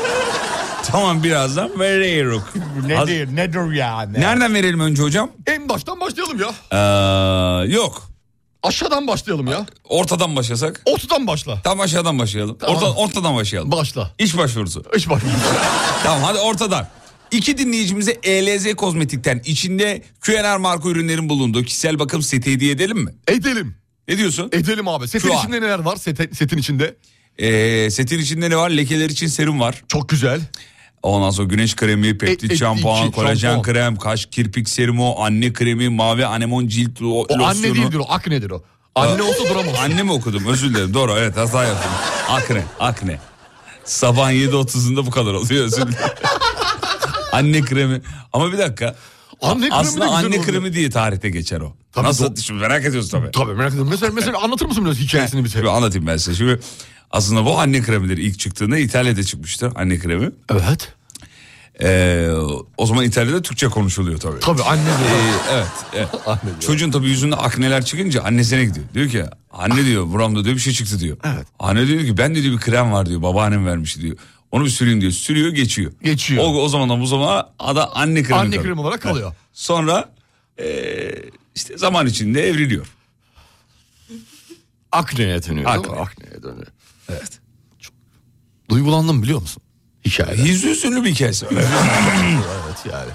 [0.84, 2.42] tamam birazdan veriyoruz.
[2.88, 4.14] Nedir, nedir yani?
[4.20, 5.32] Nereden verelim önce hocam?
[5.48, 6.50] En baştan başlayalım ya.
[6.72, 8.09] Ee, yok.
[8.64, 9.66] Aşağıdan başlayalım ya.
[9.84, 10.82] Ortadan başlasak.
[10.86, 11.62] Ortadan başla.
[11.62, 12.58] Tam aşağıdan başlayalım.
[12.60, 12.76] Tamam.
[12.76, 13.72] Orta, ortadan başlayalım.
[13.72, 14.12] Başla.
[14.20, 14.84] İş başvurusu.
[14.98, 15.28] İş başla.
[16.04, 16.88] tamam hadi ortadan.
[17.32, 23.12] İki dinleyicimize ELZ Kozmetik'ten içinde QNR marka ürünlerin bulunduğu kişisel bakım seti hediye edelim mi?
[23.28, 23.76] Edelim.
[24.08, 24.50] Ne diyorsun?
[24.54, 25.08] Edelim abi.
[25.08, 25.40] Setin Şu an.
[25.40, 26.96] içinde neler var sete- setin içinde?
[27.38, 28.70] Ee, setin içinde ne var?
[28.70, 29.84] Lekeler için serum var.
[29.88, 30.42] Çok güzel.
[31.04, 33.74] Ondan sonra güneş kremi, peptit E- e- şampuan, iki, kolajen şampuan.
[33.74, 37.46] krem, kaş kirpik serumu, anne kremi, mavi anemon cilt lo- O losyonu.
[37.46, 38.64] anne değildir o aknedir o.
[38.96, 39.76] Anne olsa duramaz.
[39.82, 41.92] Anne mi okudum özür dilerim doğru evet hata yaptım.
[42.30, 43.20] Akne akne.
[43.86, 45.96] Sabah 7.30'unda bu kadar oluyor özür dilerim.
[47.32, 48.02] anne kremi
[48.34, 48.96] ama bir dakika.
[49.42, 50.44] Anne kremi de Aslında güzel anne oluyor.
[50.44, 51.74] kremi diye tarihte geçer o.
[51.94, 53.32] Tabii Nasıl do- şimdi merak ediyorsun tabii.
[53.32, 53.90] Tabii merak ediyorum.
[53.92, 55.58] Mesela, mesela anlatır mısın biraz hikayesini bize?
[55.58, 56.38] Şimdi anlatayım ben size.
[56.38, 56.60] Şimdi
[57.12, 60.32] aslında bu anne kremileri ilk çıktığında İtalya'da çıkmıştı anne kremi.
[60.52, 60.94] Evet.
[61.82, 62.30] Ee,
[62.78, 64.40] o zaman İtalya'da Türkçe konuşuluyor tabii.
[64.40, 65.20] Tabii anne Ee, diyor.
[65.54, 65.68] evet.
[65.94, 66.08] evet.
[66.26, 66.60] Anne diyor.
[66.60, 68.86] Çocuğun tabii yüzünde akneler çıkınca annesine gidiyor.
[68.94, 71.18] Diyor ki anne diyor buramda diyor bir şey çıktı diyor.
[71.24, 71.48] Evet.
[71.60, 74.18] Anne diyor ki ben de diyor bir krem var diyor babaannem vermiş diyor.
[74.52, 75.12] Onu bir süreyim diyor.
[75.12, 75.92] Sürüyor geçiyor.
[76.04, 76.44] Geçiyor.
[76.44, 79.28] O, o zamandan bu zamana ada anne kremi Anne kremi olarak kalıyor.
[79.28, 79.38] Evet.
[79.54, 80.10] Sonra
[80.60, 81.12] ee,
[81.56, 82.88] işte zaman içinde evriliyor.
[84.92, 85.70] Akneye dönüyor.
[85.70, 85.96] Akne.
[85.96, 86.68] Akneye dönüyor.
[87.10, 87.40] Evet.
[88.70, 89.64] Duygulandım biliyor musun?
[90.06, 90.42] Hikaye.
[90.42, 93.12] Yüzü üzünlü bir hikayesi evet yani.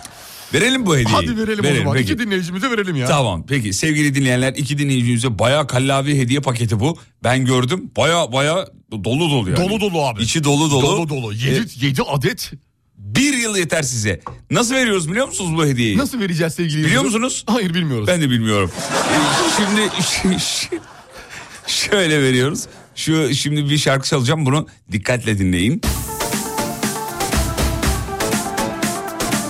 [0.54, 1.16] verelim bu hediyeyi.
[1.16, 1.96] Hadi verelim, o zaman.
[1.96, 2.12] peki.
[2.12, 3.07] İki dinleyicimize verelim ya.
[3.07, 6.98] Tamam peki sevgili dinleyenler iki dinleyicimize baya kallavi hediye paketi bu.
[7.24, 9.68] Ben gördüm baya baya dolu dolu yani.
[9.68, 10.22] Dolu dolu abi.
[10.22, 10.83] İçi dolu dolu.
[10.83, 11.33] Dolu dolu.
[11.33, 12.52] Yedi, yedi adet.
[12.98, 14.20] Bir yıl yeter size.
[14.50, 15.98] Nasıl veriyoruz biliyor musunuz bu hediyeyi?
[15.98, 17.44] Nasıl vereceğiz sevgili Biliyor musunuz?
[17.46, 18.09] Hayır bilmiyoruz.
[18.09, 18.70] Ben de bilmiyorum.
[18.78, 20.38] Ee, şimdi
[21.66, 22.66] şöyle veriyoruz.
[22.94, 25.80] Şu şimdi bir şarkı çalacağım bunu dikkatle dinleyin.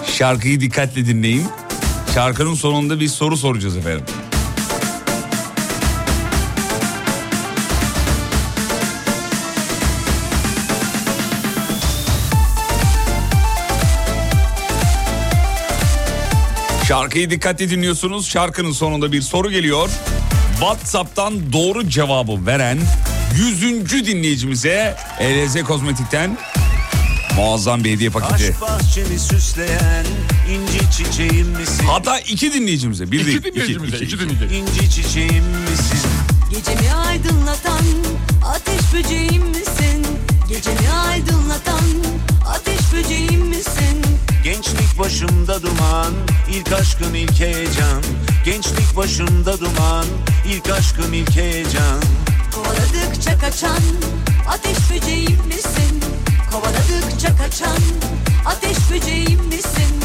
[0.07, 1.47] Şarkıyı dikkatle dinleyin.
[2.15, 4.05] Şarkının sonunda bir soru soracağız efendim.
[16.89, 18.29] Şarkıyı dikkatli dinliyorsunuz.
[18.29, 19.91] Şarkının sonunda bir soru geliyor.
[20.61, 22.79] WhatsApp'tan doğru cevabı veren
[23.37, 24.07] 100.
[24.07, 26.39] dinleyicimize ELZ Kozmetik'ten
[27.37, 28.35] muazzam bir hediye paketi.
[28.35, 30.05] Aşk bahçemi süsleyen
[30.51, 31.85] inci çiçeğim misin?
[31.87, 33.13] Hatta iki dinleyicimize.
[33.13, 33.97] Bir değil, İki dinleyicimize.
[33.97, 34.25] iki, iki iki.
[34.25, 34.57] dinleyicimize.
[34.57, 36.11] İnci çiçeğim misin?
[36.51, 37.85] Gecemi aydınlatan
[38.45, 40.07] ateş böceğim misin?
[40.49, 41.85] Gecemi aydınlatan
[42.49, 44.03] ateş böceğim misin?
[44.45, 46.13] Gençlik başımda duman
[46.53, 48.03] ilk aşkın ilk heyecan
[48.45, 50.05] Gençlik başımda duman
[50.49, 52.01] ilk aşkın ilk heyecan
[52.55, 53.83] Kovaladıkça kaçan
[54.49, 56.01] ateş böceğim misin?
[56.53, 57.79] Kovaladıkça kaçan
[58.47, 60.01] ateş böceğim misin?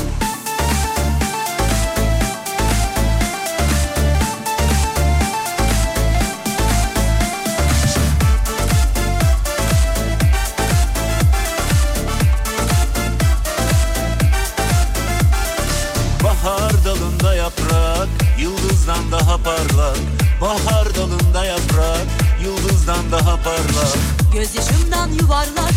[16.23, 18.09] Bahar dalında yaprak
[18.39, 19.97] yıldızdan daha parlak
[20.41, 23.97] Bahar dalında yaprak yıldızdan daha parlak
[24.33, 25.73] Gözyaşımdan yuvarlak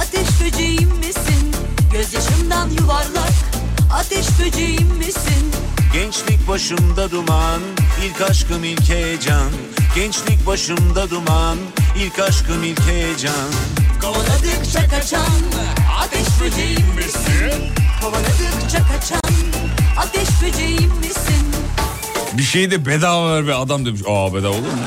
[0.00, 1.52] ateş böceğim misin?
[1.92, 3.32] Gözyaşımdan yuvarlak
[3.94, 5.52] ateş böceğim misin?
[5.92, 7.60] Gençlik başımda duman
[8.06, 9.50] ilk aşkım ilk heyecan
[9.94, 11.58] Gençlik başımda duman
[11.98, 13.48] ilk aşkım ilk heyecan
[14.00, 15.42] Kovaladıkça kaçan
[16.00, 17.72] ateş böceğim misin?
[18.02, 19.20] Kovaladıkça kaçan
[19.98, 21.46] ateş böceğim misin?
[22.38, 24.00] Bir şeyi de bedava ver be adam demiş.
[24.08, 24.84] Aa bedava olur mu?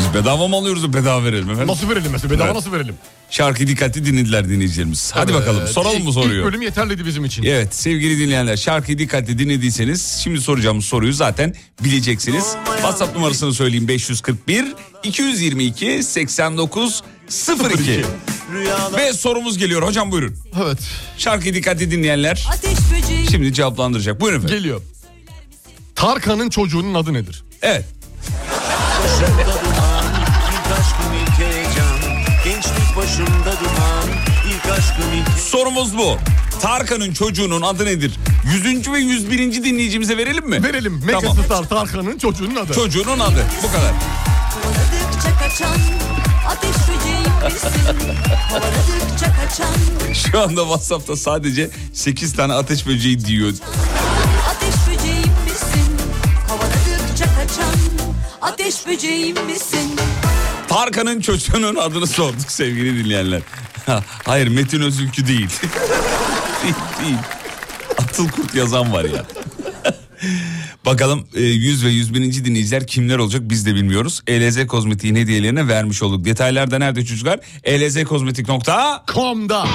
[0.00, 1.68] Biz bedava mı alıyoruz da bedava verelim efendim?
[1.68, 2.30] Nasıl verelim mesela?
[2.34, 2.54] Bedava Evet.
[2.56, 2.94] nasıl verelim?
[3.30, 5.10] Şarkıyı dikkatli dinlediler dinleyicilerimiz.
[5.14, 5.40] Hadi Evet.
[5.40, 6.36] bakalım soralım mı İlk- soruyor?
[6.44, 7.42] İlk bölüm yeterliydi bizim için.
[7.42, 12.44] Evet sevgili dinleyenler şarkıyı dikkatli dinlediyseniz şimdi soracağımız soruyu zaten bileceksiniz.
[12.74, 14.64] WhatsApp numarasını söyleyeyim 541
[15.02, 17.02] 222 89
[17.74, 18.04] 02.
[18.52, 20.36] Rüyalar Ve sorumuz geliyor hocam buyurun.
[20.64, 20.78] Evet.
[21.18, 22.46] Şarkıyı dikkatli dinleyenler
[23.30, 24.20] şimdi cevaplandıracak.
[24.20, 24.56] Buyurun efendim.
[24.56, 24.80] Geliyor.
[25.94, 27.44] Tarkan'ın çocuğunun adı nedir?
[27.62, 27.84] Evet.
[33.02, 34.08] başımda duman
[34.48, 36.18] ilk aşkım ilk Sorumuz bu.
[36.62, 38.12] Tarkan'ın çocuğunun adı nedir?
[38.64, 38.92] 100.
[38.92, 39.64] ve 101.
[39.64, 40.62] dinleyicimize verelim mi?
[40.62, 41.02] Verelim.
[41.06, 41.22] Tamam.
[41.36, 42.72] Megastar Tarkan'ın çocuğunun adı.
[42.74, 43.44] Çocuğunun adı.
[43.62, 43.92] Bu kadar.
[50.14, 53.52] Şu anda WhatsApp'ta sadece 8 tane ateş böceği diyor.
[54.50, 55.96] ateş böceğim misin?
[56.48, 57.74] Kovaladıkça kaçan
[58.42, 59.99] ateş böceğim misin?
[60.70, 63.42] Tarkan'ın çocuğunun adını sorduk sevgili dinleyenler.
[64.26, 65.48] Hayır Metin Özülkü değil.
[66.62, 67.16] değil, değil.
[67.98, 69.24] Atıl Kurt yazan var ya.
[70.86, 72.44] Bakalım e, 100 ve 101.
[72.44, 74.22] dinleyiciler kimler olacak biz de bilmiyoruz.
[74.26, 76.24] ELZ Kozmetik'in hediyelerine vermiş olduk.
[76.24, 77.40] Detaylar da nerede çocuklar?
[77.64, 78.60] E elzkozmetik.com
[79.14, 79.66] Kom'da.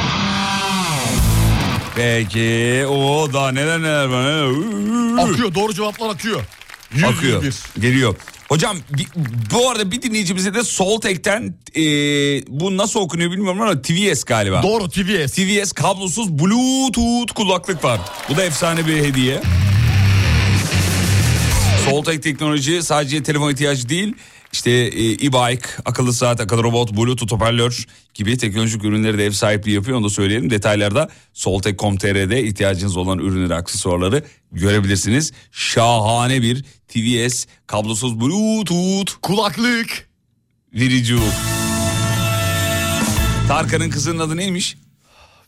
[1.96, 4.50] Peki o daha neler neler var.
[5.24, 5.56] Akıyor.
[5.56, 6.42] Doğru cevaplar akıyor.
[6.94, 7.44] 100 Akıyor.
[7.44, 7.82] 101.
[7.82, 8.16] Geliyor.
[8.50, 8.78] Hocam
[9.54, 11.82] bu arada bir dinleyicimize de Soltek'ten e,
[12.48, 14.64] bu nasıl okunuyor bilmiyorum ama TVS galiba.
[14.64, 15.34] Doğru TVS.
[15.34, 18.00] TVS kablosuz Bluetooth kulaklık var.
[18.30, 19.42] Bu da efsane bir hediye.
[21.90, 24.14] Soltek teknoloji sadece telefon ihtiyacı değil.
[24.56, 29.72] İşte e, e-bike, akıllı saat, akıllı robot, bluetooth hoparlör gibi teknolojik ürünleri de ev sahipliği
[29.72, 29.98] yapıyor.
[29.98, 30.50] Onu da söyleyelim.
[30.50, 35.34] Detaylarda soltek.com.tr'de ihtiyacınız olan ürünleri, aksesuarları görebilirsiniz.
[35.52, 40.10] Şahane bir TVS kablosuz bluetooth Kulaklık.
[40.74, 41.16] verici.
[43.48, 44.78] Tarkan'ın kızının adı neymiş?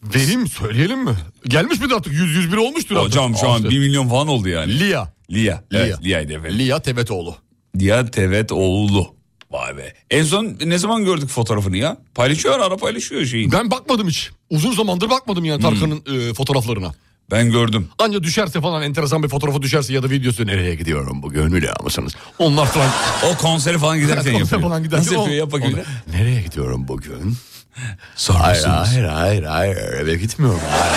[0.04, 1.16] Vereyim söyleyelim mi?
[1.48, 2.14] Gelmiş midir artık?
[2.14, 3.10] 100 101 olmuştur artık.
[3.10, 3.72] Hocam şu an Aferin.
[3.72, 4.80] 1 milyon falan oldu yani.
[4.80, 5.08] Lia.
[5.32, 5.64] Lia.
[5.72, 6.00] Evet, Lia.
[6.02, 6.60] Lia'ydı efendim.
[6.60, 7.47] Lia Tevetoğlu.
[7.80, 9.16] Lia Tevet oğlu.
[9.52, 9.94] Vay be.
[10.12, 11.98] En son ne zaman gördük fotoğrafını ya?
[12.16, 13.52] Paylaşıyor ara paylaşıyor şeyi.
[13.52, 14.30] Ben bakmadım hiç.
[14.50, 15.70] Uzun zamandır bakmadım yani Hmm.
[15.70, 16.92] Tarkan'ın e, fotoğraflarına.
[17.32, 17.90] Ben gördüm.
[18.00, 22.14] Anca düşerse falan enteresan bir fotoğrafı düşerse ya da videosu nereye gidiyorum bugün biliyor musunuz?
[22.40, 22.90] Onlar falan.
[23.34, 24.62] O konsere falan giderken Konser yapıyor.
[24.62, 25.80] falan giderken Nasıl yapıyor yap bakayım.
[26.14, 27.36] Nereye gidiyorum bugün?
[28.28, 30.60] Hayır hayır hayır hayır eve gitmiyorum.
[30.70, 30.96] Hayır.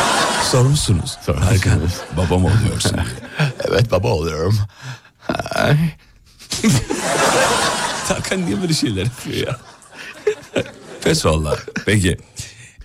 [0.50, 1.16] Sor musunuz?
[1.26, 1.94] Sor Tarkan musunuz?
[2.16, 2.96] babam oluyorsun.
[3.68, 4.58] Evet baba oluyorum.
[5.54, 5.76] Ay.
[8.08, 9.58] Tarkan niye böyle şeyler yapıyor ya?
[11.04, 11.58] Pes valla.
[11.86, 12.16] Peki.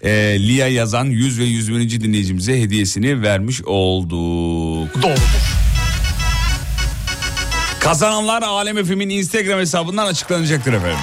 [0.01, 2.01] Ee, Lia yazan 100 ve 101.
[2.01, 5.01] dinleyicimize hediyesini vermiş olduk.
[5.01, 5.55] Doğrudur.
[7.79, 10.99] Kazananlar Alem FM'in Instagram hesabından açıklanacaktır efendim.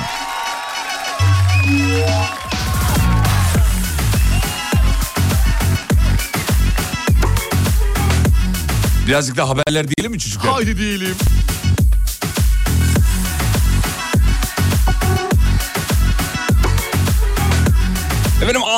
[9.07, 10.53] Birazcık da haberler diyelim mi çocuklar?
[10.53, 11.15] Haydi diyelim.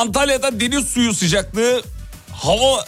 [0.09, 1.83] Antalya'da deniz suyu sıcaklığı
[2.31, 2.85] hava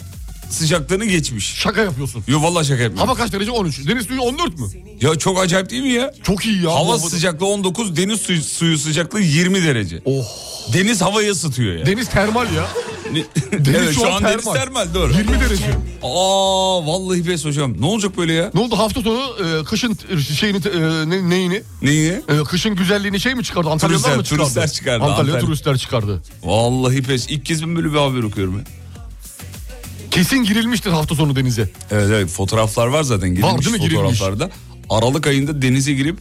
[0.49, 1.53] sıcaklığını geçmiş.
[1.55, 2.23] Şaka yapıyorsun.
[2.27, 3.07] Yo vallahi şaka yapmıyorum.
[3.09, 3.51] Hava kaç derece?
[3.51, 3.87] 13.
[3.87, 4.65] Deniz suyu 14 mü?
[5.01, 6.13] Ya çok acayip değil mi ya?
[6.23, 6.71] Çok iyi ya.
[6.71, 10.01] Hava Bu- sıcaklığı 19, deniz suyu, suyu sıcaklığı 20 derece.
[10.05, 10.25] Oh.
[10.73, 11.85] Deniz havayı ısıtıyor ya.
[11.85, 12.67] Deniz termal ya.
[13.51, 15.13] Deniz evet şu an deniz termal doğru.
[15.13, 15.65] 20 derece.
[16.03, 17.81] Aa vallahi pes hocam.
[17.81, 18.51] Ne olacak böyle ya?
[18.53, 21.63] Ne oldu hafta sonu e, kışın e, şeyini e, ne, neyini?
[21.81, 22.11] Neyi?
[22.11, 23.69] E, kışın güzelliğini şey mi çıkardı?
[23.69, 24.43] Antalyalılar Turistler, mı çıkardı?
[24.43, 25.39] turistler çıkardı, Antalya Antalya.
[25.45, 26.21] turistler çıkardı.
[26.43, 27.29] Vallahi pes.
[27.29, 28.63] İlk kez ben böyle bir haber okuyorum ya.
[30.11, 31.69] Kesin girilmiştir hafta sonu denize.
[31.91, 33.81] Evet evet fotoğraflar var zaten girilmiş değil mi?
[33.81, 34.19] Girilmiş.
[34.19, 34.49] fotoğraflarda.
[34.89, 36.17] Aralık ayında denize girip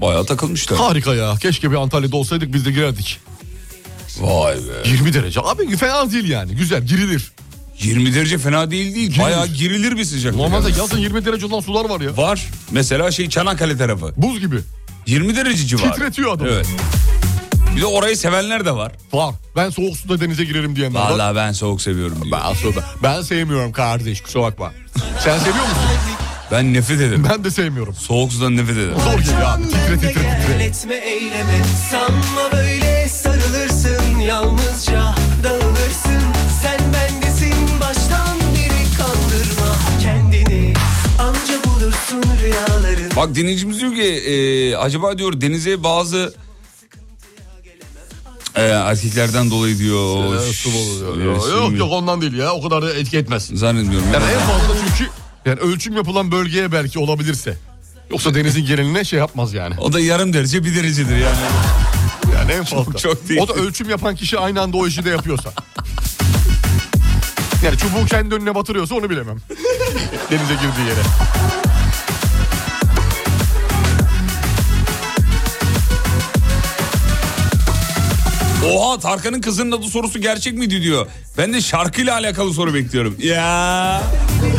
[0.00, 0.78] bayağı takılmışlar.
[0.78, 1.34] Harika ya.
[1.42, 3.20] Keşke bir Antalya'da olsaydık biz de girerdik.
[4.20, 4.88] Vay be.
[4.88, 5.40] 20 derece.
[5.40, 6.56] Abi fena değil yani.
[6.56, 7.32] Güzel girilir.
[7.78, 9.08] 20 derece fena değil değil.
[9.08, 9.22] Girilir.
[9.24, 10.40] Bayağı girilir bir sıcaklık.
[10.40, 10.78] Normalde yani.
[10.78, 12.16] yazın 20 derece olan sular var ya.
[12.16, 12.46] Var.
[12.70, 14.12] Mesela şey Çanakkale tarafı.
[14.16, 14.56] Buz gibi.
[15.06, 15.92] 20 derece civarı.
[15.92, 16.50] Titretiyor adamı.
[16.50, 16.66] Evet.
[17.76, 18.92] Bir de orayı sevenler de var.
[19.12, 19.34] Var.
[19.56, 21.10] Ben soğuk suda denize girerim diyenler var.
[21.10, 22.38] Vallahi ben soğuk seviyorum diyor.
[22.44, 24.72] Ben, soğuk- ben sevmiyorum kardeş kusura bakma.
[25.24, 25.78] Sen seviyor musun?
[26.50, 27.26] Ben nefret ederim.
[27.30, 27.94] Ben de sevmiyorum.
[27.94, 28.94] Soğuk sudan nefret ederim.
[29.04, 29.62] Zor geliyor abi.
[29.62, 30.72] Titre titre titre.
[31.90, 32.75] Sanma böyle
[34.26, 36.22] yalnızca dağılırsın
[36.62, 40.74] sen bendesin baştan beri kandırma kendini
[41.18, 46.34] anca bulursun rüyaların Bak dinleyicimiz diyor ki e, acaba diyor denize bazı
[48.54, 50.34] e, erkeklerden dolayı diyor.
[50.34, 51.20] Ee, su oluyor.
[51.20, 52.52] e, Yok, yok yok ondan değil ya.
[52.52, 53.50] O kadar da etki etmez.
[53.54, 54.08] Zannetmiyorum.
[54.14, 55.10] Yani en fazla çünkü
[55.46, 57.56] yani ölçüm yapılan bölgeye belki olabilirse.
[58.10, 59.74] Yoksa denizin geneline şey yapmaz yani.
[59.78, 61.36] O da yarım derece bir derecedir yani.
[62.48, 62.98] Yani en fazla.
[62.98, 63.40] çok değil.
[63.40, 65.52] O da ölçüm yapan kişi aynı anda o işi de yapıyorsa.
[67.64, 69.36] Yani çubuğu kendi önüne batırıyorsa onu bilemem.
[70.30, 71.00] Denize girdiği yere.
[78.72, 81.06] Oha Tarkan'ın kızının adı sorusu gerçek miydi diyor.
[81.38, 83.16] Ben de şarkıyla alakalı soru bekliyorum.
[83.18, 84.02] Ya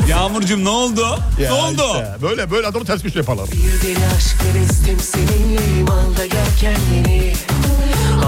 [0.09, 1.19] Yağmurcuğum ne oldu?
[1.39, 1.83] ne Ya oldu?
[1.93, 3.45] işte, böyle böyle adamı ters köşe yaparlar.
[3.51, 7.33] Bir deli seninle imanda gel kendini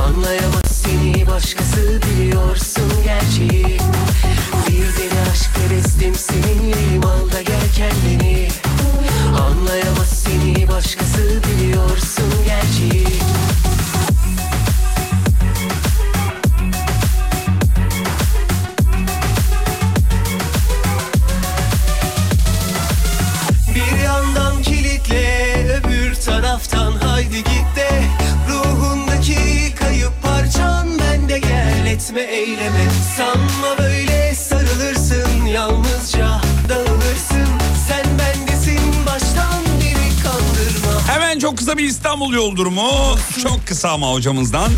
[0.09, 3.77] Anlayamaz seni başkası biliyorsun gerçeği.
[4.67, 7.73] Bir deli aşkı restim seninle imanda gel
[42.39, 43.17] İstanbul yol durumu.
[43.43, 44.71] Çok kısa ama hocamızdan.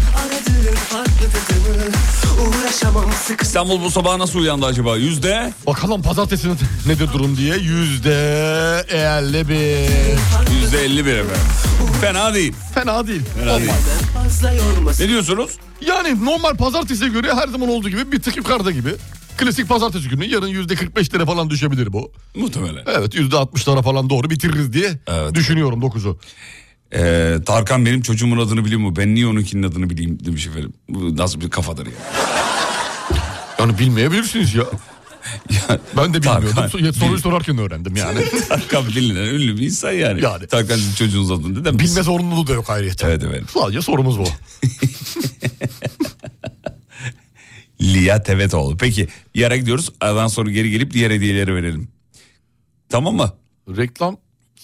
[3.42, 4.98] İstanbul bu sabah nasıl uyandı acaba?
[4.98, 5.54] Yüzde?
[5.68, 6.48] Bakalım pazartesi
[6.88, 7.58] nedir durum diye.
[7.58, 9.56] Yüzde 51.
[10.62, 11.36] Yüzde 51 efendim.
[12.02, 12.54] Fena değil.
[12.74, 13.22] Fena değil.
[13.40, 13.72] Fena değil.
[15.00, 15.52] Ne diyorsunuz?
[15.88, 18.90] Yani normal pazartesiye göre her zaman olduğu gibi bir tık yukarıda gibi.
[19.38, 22.12] Klasik pazartesi günü yarın yüzde 45'lere falan düşebilir bu.
[22.36, 22.84] Muhtemelen.
[22.88, 25.34] Evet yüzde 60'lara falan doğru bitiririz diye Evet.
[25.36, 26.20] düşünüyorum 9'u.
[26.94, 28.96] Ee, Tarkan benim çocuğumun adını biliyor mu?
[28.96, 30.74] Ben niye onunkinin adını bileyim demiş efendim.
[30.90, 31.92] Bu nasıl bir kafadır ya?
[33.60, 34.64] Yani bilmeyebilirsiniz ya.
[35.70, 36.52] Ya, Ben de bilmiyordum.
[36.56, 38.20] Tarkan, Soruyu sorarken öğrendim yani.
[38.50, 40.24] Tarkan bilinen ünlü bir insan yani.
[40.24, 40.48] Yani.
[40.48, 41.80] Tarkan çocuğunuz adını mi?
[41.80, 43.10] Bilme zorunluluğu da yok ayrıyeten.
[43.10, 43.44] Evet evet.
[43.54, 44.24] Sadece sorumuz bu.
[47.82, 48.78] Lia Tevetoğlu.
[48.78, 49.90] Peki yere gidiyoruz.
[50.02, 51.88] Aradan sonra geri gelip diğer hediyeleri verelim.
[52.90, 53.34] Tamam mı?
[53.78, 54.18] Reklam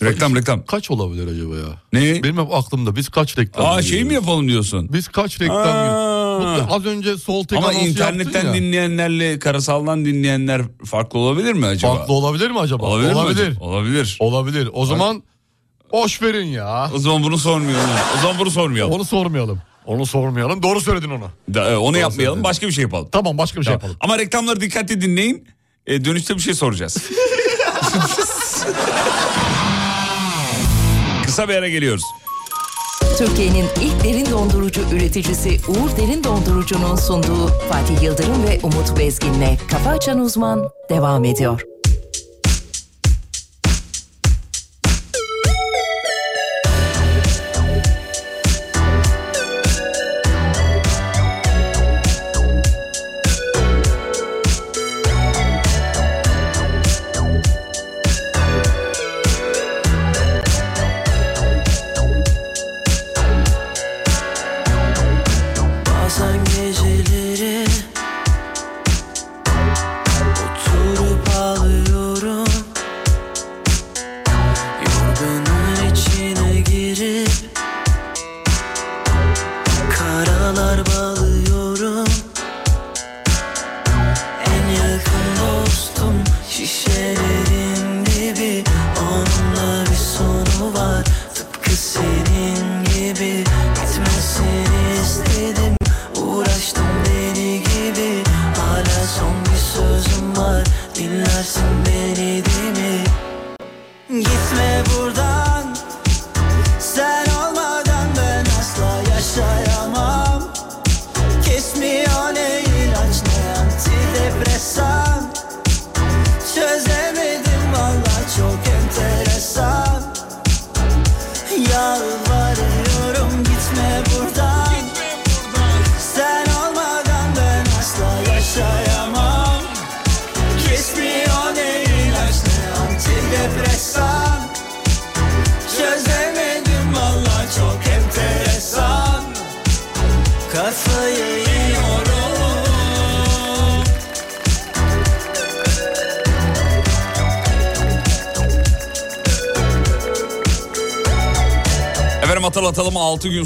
[0.04, 0.66] Reklam reklam.
[0.66, 1.82] kaç olabilir acaba ya?
[1.94, 2.24] Ne?
[2.24, 4.90] Benim hep aklımda biz kaç reklam Aa şey mi yapalım diyorsun?
[4.94, 6.68] Biz kaç reklam Aa.
[6.70, 8.54] Bu- Az önce sol tek Ama anonsu internetten yaptın ya.
[8.54, 11.96] dinleyenlerle karasaldan dinleyenler farklı olabilir mi acaba?
[11.96, 12.86] Farklı olabilir mi acaba?
[12.86, 13.10] olabilir.
[13.14, 13.48] mi olabilir.
[13.48, 13.66] acaba?
[13.66, 14.18] Olabilir.
[14.20, 14.70] Olabilir.
[14.74, 15.24] O zaman
[15.92, 16.90] boş verin ya.
[16.96, 17.90] O zaman bunu sormayalım.
[18.18, 18.92] O zaman bunu sormayalım.
[18.94, 19.60] Onu sormayalım.
[19.86, 20.64] Onu sormayalım.
[20.64, 21.26] Doğru söyledin onu.
[21.54, 22.44] Da- e, onu yapmayalım.
[22.44, 23.10] Başka bir şey yapalım.
[23.12, 23.96] Tamam başka bir şey yapalım.
[24.00, 25.48] Ama reklamları dikkatli dinleyin.
[25.88, 26.98] E, dönüşte bir şey soracağız.
[31.38, 32.04] Kısa bir ara geliyoruz.
[33.18, 39.90] Türkiye'nin ilk derin dondurucu üreticisi Uğur Derin Dondurucu'nun sunduğu Fatih Yıldırım ve Umut Bezgin'le Kafa
[39.90, 41.77] Açan Uzman devam ediyor.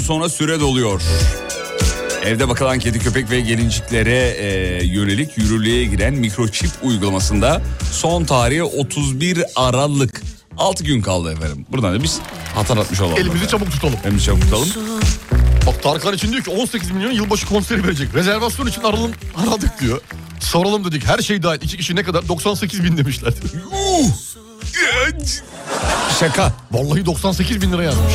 [0.02, 1.02] Sonra süre doluyor.
[2.24, 9.44] Evde bakılan kedi köpek ve gelinciklere e, yönelik yürürlüğe giren mikroçip uygulamasında son tarihi 31
[9.56, 10.22] Aralık.
[10.58, 11.66] 6 gün kaldı efendim.
[11.72, 12.18] Buradan da biz
[12.54, 13.16] hatırlatmış olalım.
[13.16, 13.58] Elimizi efendim.
[13.58, 13.96] çabuk tutalım.
[14.04, 14.68] Elimizi çabuk tutalım.
[15.66, 18.14] Bak Tarkan için diyor ki 18 milyon yılbaşı konseri verecek.
[18.14, 20.00] Rezervasyon için aralım, aradık diyor.
[20.40, 21.60] Soralım dedik her şey dahil.
[21.62, 22.28] iki kişi ne kadar?
[22.28, 23.32] 98 bin demişler.
[26.20, 26.52] Şaka.
[26.72, 28.12] Vallahi 98 bin lira yazmış.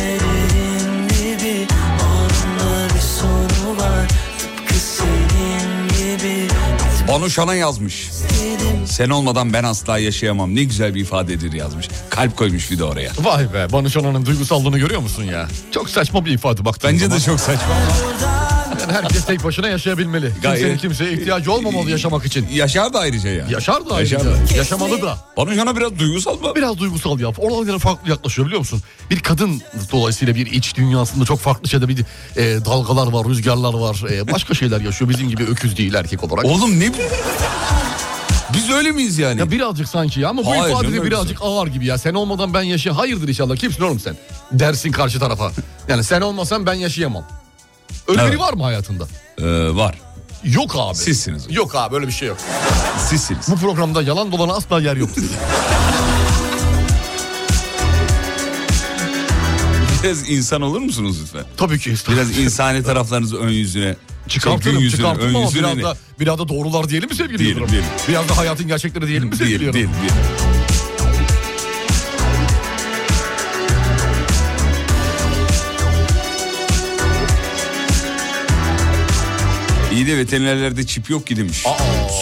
[0.00, 1.66] Şişelerin gibi
[2.02, 6.48] anında bir sonu var Tıpkı senin gibi
[7.08, 8.10] Banu Şan'a yazmış.
[8.86, 10.54] Sen olmadan ben asla yaşayamam.
[10.56, 11.88] Ne güzel bir ifadedir yazmış.
[12.10, 13.10] Kalp koymuş bir de oraya.
[13.22, 15.48] Vay be Banu Şanan'ın duygusallığını görüyor musun ya?
[15.70, 17.18] Çok saçma bir ifade baktığın Bence zaman.
[17.18, 17.74] de çok saçma.
[18.92, 20.32] Herkes tek başına yaşayabilmeli.
[20.34, 22.48] Kimsenin Gayet- kimseye ihtiyacı olmamalı yaşamak için.
[22.52, 23.46] Yaşar da ayrıca ya.
[23.50, 24.18] Yaşar da ayrıca.
[24.18, 24.54] Yaşar da.
[24.56, 25.18] Yaşamalı da.
[25.36, 26.52] Banu Şan'a biraz duygusal mı?
[26.56, 27.34] Biraz duygusal yap.
[27.38, 28.82] Olaylara farklı yaklaşıyor biliyor musun?
[29.10, 29.62] Bir kadın
[29.92, 31.98] dolayısıyla bir iç dünyasında çok farklı şeyde bir
[32.36, 34.02] e, dalgalar var, rüzgarlar var.
[34.12, 35.10] e, başka şeyler yaşıyor.
[35.10, 36.44] Bizim gibi öküz değil erkek olarak.
[36.44, 36.96] Oğlum ne bu?
[38.54, 39.40] Biz öyle miyiz yani?
[39.40, 41.98] Ya birazcık sanki ya ama bu Hayır ifade canım, de birazcık ağır gibi ya.
[41.98, 43.00] Sen olmadan ben yaşayamam.
[43.00, 43.56] Hayırdır inşallah.
[43.56, 44.16] Kimsin oğlum sen?
[44.52, 45.52] Dersin karşı tarafa.
[45.88, 47.24] Yani sen olmasan ben yaşayamam.
[48.08, 48.32] Öyle Evet.
[48.32, 49.04] biri var mı hayatında?
[49.38, 49.44] Ee,
[49.76, 49.98] var.
[50.44, 50.94] Yok abi.
[50.94, 51.46] Sizsiniz.
[51.50, 52.38] Yok abi öyle bir şey yok.
[53.08, 53.48] Sizsiniz.
[53.48, 55.22] Bu programda yalan dolana asla yer yoktur.
[60.02, 61.44] Biraz insan olur musunuz lütfen?
[61.56, 61.94] Tabii ki.
[62.12, 63.96] Biraz insani taraflarınızı ön yüzüne.
[64.28, 67.14] Çıkartırım şey, gün yüzüne, çıkartırım ön ama yüzüne biraz da, biraz da doğrular diyelim mi
[67.14, 67.72] sevgili Diyelim, Yıldırım?
[67.72, 67.88] diyelim.
[68.08, 69.74] Biraz da hayatın gerçekleri diyelim mi sevgili Yıldırım?
[69.74, 70.12] değil, değil.
[80.00, 81.64] İyi de veterinerlerde çip yok ki demiş.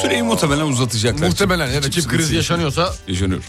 [0.03, 1.27] Süreyi muhtemelen uzatacaklar.
[1.27, 3.43] Muhtemelen evet Çip çip krizi yaşanıyorsa Yaşanıyor.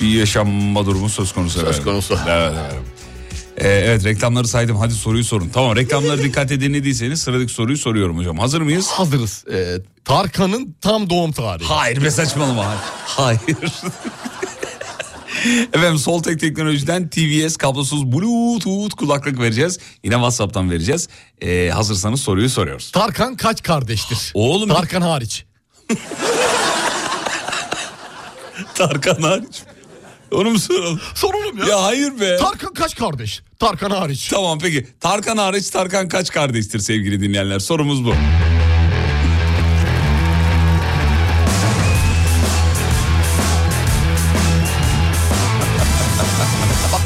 [0.00, 1.60] Bir yaşanma durumu söz konusu.
[1.60, 1.84] Söz efendim.
[1.84, 2.18] konusu.
[2.28, 2.82] Evet efendim.
[3.56, 5.48] Ee, evet reklamları saydım hadi soruyu sorun.
[5.54, 8.38] Tamam reklamları dikkat dinlediyseniz sıradaki soruyu soruyorum hocam.
[8.38, 8.86] Hazır mıyız?
[8.88, 9.44] hazırız.
[9.52, 11.66] Ee, Tarkan'ın tam doğum tarihi.
[11.66, 12.74] Hayır be saçmalama.
[13.06, 13.40] Hayır.
[15.72, 19.78] Efendim Soltek Teknoloji'den TVS kablosuz Bluetooth kulaklık vereceğiz.
[20.04, 21.08] Yine WhatsApp'tan vereceğiz.
[21.40, 22.90] Ee, hazırsanız soruyu soruyoruz.
[22.90, 24.18] Tarkan kaç kardeştir?
[24.34, 25.44] Oğlum Tarkan hariç.
[28.74, 29.62] Tarkan hariç.
[30.32, 31.00] Onu mu soralım?
[31.14, 31.66] Soralım ya.
[31.66, 32.36] Ya hayır be.
[32.36, 33.42] Tarkan kaç kardeş?
[33.58, 34.28] Tarkan hariç.
[34.28, 34.86] Tamam peki.
[35.00, 37.58] Tarkan hariç Tarkan kaç kardeştir sevgili dinleyenler?
[37.58, 38.14] Sorumuz bu.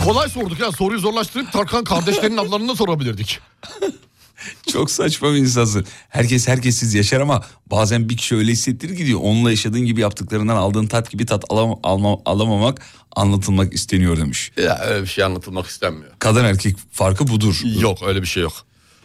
[0.07, 3.41] Kolay sorduk ya soruyu zorlaştırıp Tarkan kardeşlerinin adlarını da sorabilirdik.
[4.73, 5.87] Çok saçma bir insansın.
[6.09, 9.21] Herkes herkessiz yaşar ama bazen bir kişi öyle hissettirir ki diyor.
[9.23, 12.83] Onunla yaşadığın gibi yaptıklarından aldığın tat gibi tat alam, alma- alamamak
[13.17, 14.53] anlatılmak isteniyor demiş.
[14.57, 16.11] Ya öyle bir şey anlatılmak istenmiyor.
[16.19, 17.61] Kadın erkek farkı budur.
[17.81, 18.53] Yok öyle bir şey yok.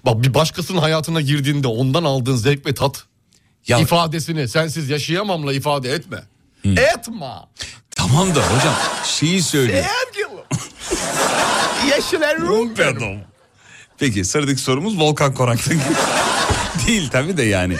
[0.05, 3.03] Bak bir başkasının hayatına girdiğinde ondan aldığın zevk ve tat
[3.67, 6.23] Ya ifadesini sensiz yaşayamamla ifade etme.
[6.65, 7.31] Etme.
[8.01, 8.75] Tamam da hocam
[9.05, 9.41] şeyi.
[9.41, 9.83] Sevgilim.
[11.89, 13.19] Yaşlarım benim.
[13.99, 15.77] Peki sıradaki sorumuz Volkan Konak'tan.
[16.87, 17.73] Değil tabii de yani.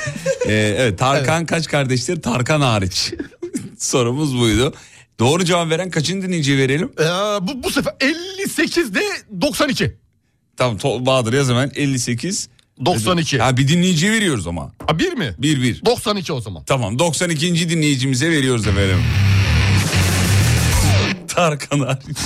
[0.45, 2.22] Ee, evet Tarkan kaç kardeştir?
[2.22, 3.13] Tarkan hariç.
[3.80, 4.74] Sorumuz buydu.
[5.19, 6.91] Doğru cevap veren kaçıncı dinleyiciye verelim?
[6.99, 7.03] Ee,
[7.47, 9.01] bu, bu sefer 58'de
[9.41, 9.95] 92.
[10.57, 12.49] Tamam to- Bahadır yaz hemen 58.
[12.86, 13.39] 92.
[13.39, 14.72] Ha bir dinleyiciye veriyoruz ama.
[14.88, 15.36] Ha, bir mi?
[15.39, 15.86] 1-1.
[15.86, 16.63] 92 o zaman.
[16.63, 17.69] Tamam 92.
[17.69, 19.03] dinleyicimize veriyoruz efendim.
[21.41, 22.17] Tarkan hariç.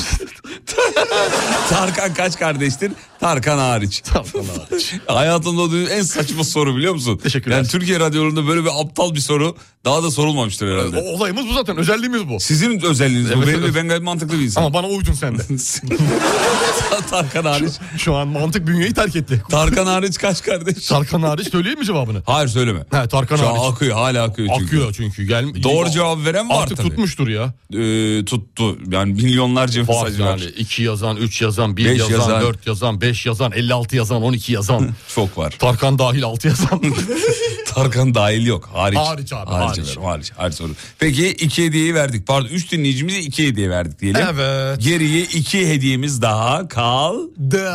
[1.70, 2.92] Tarkan kaç kardeştir?
[3.20, 4.00] Tarkan hariç.
[4.14, 4.94] Tarkan hariç.
[5.08, 7.18] Hayatımda duyduğum en saçma soru biliyor musun?
[7.24, 7.58] Teşekkürler.
[7.58, 9.56] Yani Türkiye radyolarında böyle bir aptal bir soru
[9.86, 10.98] daha da sorulmamıştır herhalde.
[10.98, 12.40] O olayımız bu zaten özelliğimiz bu.
[12.40, 13.34] Sizin özelliğiniz bu.
[13.38, 13.76] Evet, Benim de evet.
[13.76, 14.66] ben gayet mantıklı bir insanım.
[14.68, 15.42] Ama bana uydun sen de.
[17.10, 17.74] Tarkan hariç.
[17.98, 19.44] Şu an mantık bünyeyi terk etti.
[19.50, 20.86] Tarkan hariç kaç kardeş?
[20.88, 22.22] Tarkan hariç söyleyeyim mi cevabını?
[22.26, 22.80] Hayır söyleme.
[22.80, 23.62] He Tarkan Şu hariç.
[23.72, 24.66] akıyor hala akıyor çünkü.
[24.66, 25.24] Akıyor çünkü.
[25.24, 26.90] Gel, Doğru cevap veren var Artık tabii.
[26.90, 27.54] tutmuştur ya.
[27.74, 28.78] Ee, tuttu.
[28.92, 30.30] Yani milyonlarca mesaj var.
[30.38, 32.42] yani 2 yazan, 3 yazan, 1 Beş yazan, yazan.
[32.42, 34.90] 4 yazan, 5 yazan, 56 yazan, 12 yazan.
[35.16, 35.56] Çok var.
[35.60, 36.82] Tarkan dahil 6 yazan.
[37.76, 38.70] Tarkan dahil yok.
[38.74, 39.00] Hariç.
[39.00, 39.78] Hariç abi, Hariç.
[39.80, 39.98] hariç.
[39.98, 40.32] Hariç.
[40.38, 40.72] hariç soru.
[41.00, 42.28] Peki iki hediyeyi verdik.
[42.28, 44.22] Pardon üç dinleyicimize iki hediye verdik diyelim.
[44.34, 44.82] Evet.
[44.82, 47.72] Geriye iki hediyemiz daha kaldı.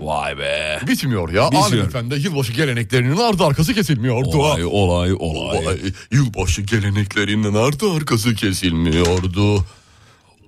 [0.00, 0.80] Vay be.
[0.86, 1.52] Bitmiyor ya.
[1.52, 1.86] Bitmiyor.
[1.86, 4.28] Efendi yılbaşı geleneklerinin ardı arkası kesilmiyordu.
[4.28, 5.58] Olay olay olay.
[5.58, 5.78] Olay,
[6.10, 9.64] yılbaşı geleneklerinin ardı arkası kesilmiyordu.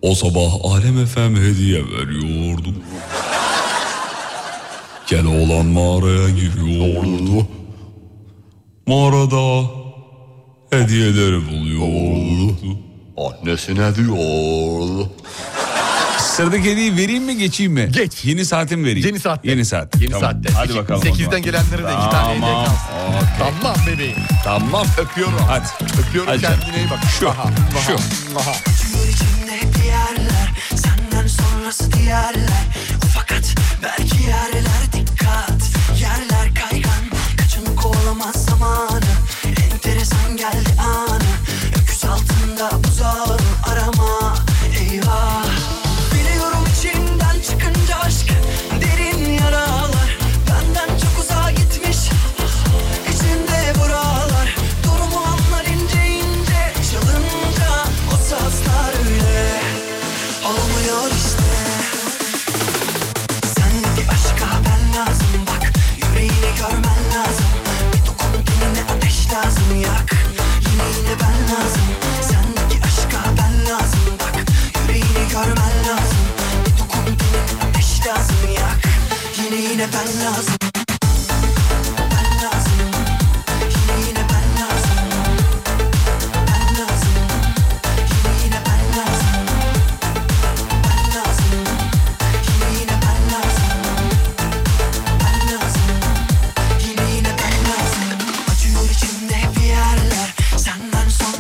[0.03, 2.75] O sabah Alem FM hediye veriyordu.
[5.11, 7.47] Gel oğlan mağaraya giriyordu.
[8.87, 9.71] Mağarada
[10.71, 12.79] hediyeleri buluyordu.
[13.17, 15.07] Annesine diyor.
[16.19, 17.89] Sıradaki hediyeyi vereyim mi geçeyim mi?
[17.93, 18.25] Geç.
[18.25, 19.07] Yeni saatim vereyim.
[19.07, 19.51] Yeni saatte.
[19.51, 19.97] Yeni saat.
[20.01, 20.31] Yeni Tamam.
[20.31, 20.53] saatte.
[20.53, 21.01] Hadi bakalım.
[21.01, 21.19] o zaman.
[21.19, 22.65] 8'den gelenlere de iki tane hediye Tamam.
[22.67, 23.17] kalsın.
[23.17, 23.61] Okey.
[23.63, 24.17] Tamam bebeğim.
[24.45, 24.87] Tamam.
[24.99, 25.39] Öpüyorum.
[25.49, 25.67] Hadi.
[26.01, 26.99] Öpüyorum Hadi kendine iyi bak.
[27.21, 27.51] Şu, Aha,
[27.87, 27.93] şu.
[28.39, 28.53] aha,
[31.73, 32.67] Sonrası diğerler.
[33.15, 35.63] Fakat belki yerler dikkat.
[36.01, 37.05] Yerler kaygan
[37.37, 39.01] Kaçını kovalamaz zamanı.
[39.73, 41.33] Enteresan geldi anı.
[41.83, 44.32] Öküz altında buzağı arama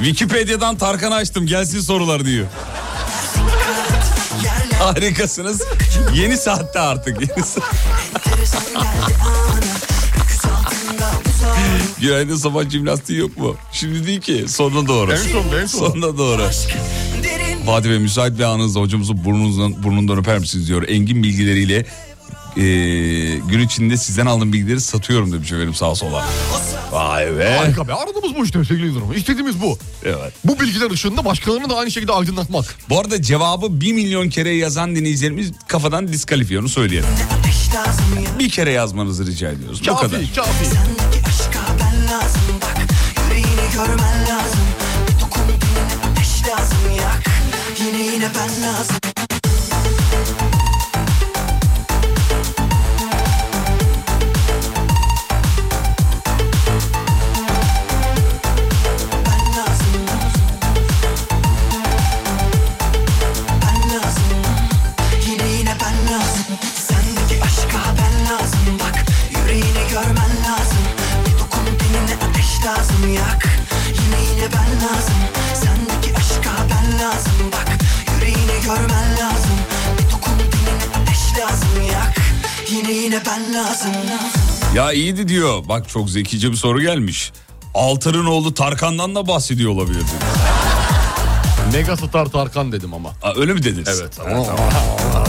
[0.03, 2.47] Wikipedia'dan Tarkan'ı açtım gelsin sorular diyor.
[4.83, 5.63] Harikasınız.
[6.15, 7.21] Yeni saatte artık.
[7.21, 7.75] Yeni saat.
[12.01, 13.57] Günaydın sabah jimnastiği yok mu?
[13.73, 14.45] Şimdi değil ki.
[14.49, 15.13] Sonuna doğru.
[15.13, 15.91] En sonunda en sonunda.
[15.93, 16.43] Sonuna doğru.
[17.67, 20.89] Fatih Bey müsait bir anınızda hocamızı burnunuzdan, burnundan öper misiniz diyor.
[20.89, 21.87] Engin bilgileriyle
[22.57, 22.63] e,
[23.37, 26.25] gün içinde sizden aldığım bilgileri satıyorum demiş efendim sağa sola.
[26.93, 27.57] Vay be.
[27.59, 29.13] Harika be aradığımız bu işte sevgili Yıldırım.
[29.13, 29.79] İstediğimiz bu.
[30.05, 30.33] Evet.
[30.45, 32.77] Bu bilgiler ışığında başkalarını da aynı şekilde aydınlatmak.
[32.89, 37.09] Bu arada cevabı bir milyon kere yazan dinleyicilerimiz kafadan diskalifiye onu söyleyelim.
[38.39, 39.81] Bir kere yazmanızı rica ediyoruz.
[39.81, 40.21] Bu Kafi kadar.
[40.37, 40.65] kafi.
[40.65, 42.77] Sendeki aşka ben lazım bak
[43.29, 44.61] Yüreğini görmen lazım
[45.09, 47.23] Bir dokun tenine ateş lazım yak
[47.87, 48.97] Yine yine ben lazım
[82.93, 83.91] Yine ben lazım
[84.75, 85.69] Ya iyiydi diyor.
[85.69, 87.33] Bak çok zekice bir soru gelmiş.
[87.75, 90.03] Altar'ın oğlu Tarkan'dan da bahsediyor olabilir.
[91.73, 93.09] Mega star Tarkan dedim ama.
[93.23, 94.01] Aa, öyle mi dediniz?
[94.01, 94.19] Evet.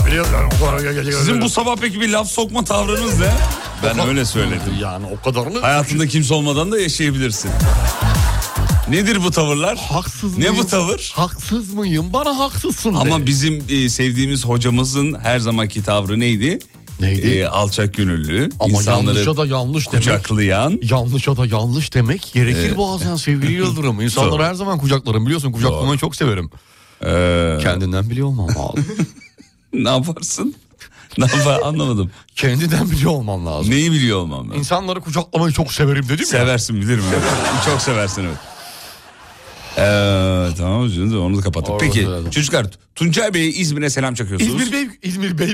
[0.08, 3.32] Biliyorsun o kadar Sizin bu sabah peki bir laf sokma tavrınız ne?
[3.84, 4.74] Ben öyle söyledim.
[4.82, 7.52] Yani o kadarını Hayatında kimse olmadan da yaşayabilirsin.
[8.90, 9.78] Nedir bu tavırlar?
[9.78, 10.64] haksız Ne mıyım?
[10.64, 11.12] bu tavır?
[11.16, 12.14] Haksız mıyım?
[12.14, 12.98] Bana haksızsın de.
[12.98, 16.60] Ama bizim e, sevdiğimiz hocamızın her zamanki tavrı neydi?
[17.00, 17.28] Neydi?
[17.28, 20.04] E, alçak gönüllü, Ama insanları yanlışa da yanlış demek.
[20.04, 20.80] kucaklayan.
[20.90, 22.78] Yanlışa da yanlış demek gerekir Evet.
[22.78, 24.02] bazen sevgili Yıldırım.
[24.02, 24.44] İnsanları Doğru.
[24.44, 25.52] her zaman kucaklarım biliyorsun.
[25.52, 25.98] Kucaklamayı Doğru.
[25.98, 26.50] çok severim.
[27.06, 28.86] e, Kendinden biliyor olmam lazım.
[29.74, 30.56] ne yaparsın?
[31.18, 32.12] Ne yapar anlamadım.
[32.36, 33.72] Kendinden biliyor olman lazım.
[33.72, 34.58] Neyi biliyor olmam ben?
[34.58, 36.26] İnsanları kucaklamayı çok severim dedim ya.
[36.26, 37.04] Seversin bilirim.
[37.14, 37.24] evet.
[37.66, 38.38] Çok seversin evet.
[39.78, 41.74] Ee, tamam şimdi onu da kapattık.
[41.74, 42.32] Orada Peki söyledim.
[42.32, 42.66] çocuklar
[42.96, 44.62] Tuncay Bey'e İzmir'e selam çakıyorsunuz.
[44.62, 45.54] İzmir Bey, İzmir Bey,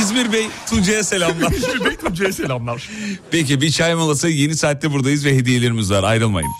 [0.00, 1.50] İzmir Bey Tuncay'a selamlar.
[1.56, 2.88] İzmir Bey Tuncay'a selamlar.
[3.30, 6.50] Peki bir çay molası yeni saatte buradayız ve hediyelerimiz var ayrılmayın.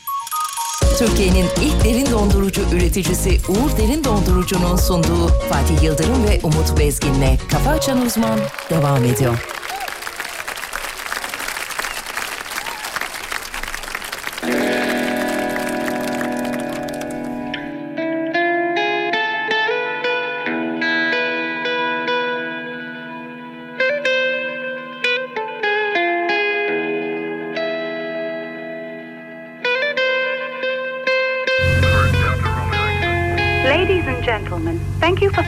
[0.99, 7.70] Türkiye'nin ilk derin dondurucu üreticisi Uğur Derin Dondurucu'nun sunduğu Fatih Yıldırım ve Umut Bezgin'le Kafa
[7.70, 8.40] Açan Uzman
[8.70, 9.38] devam ediyor.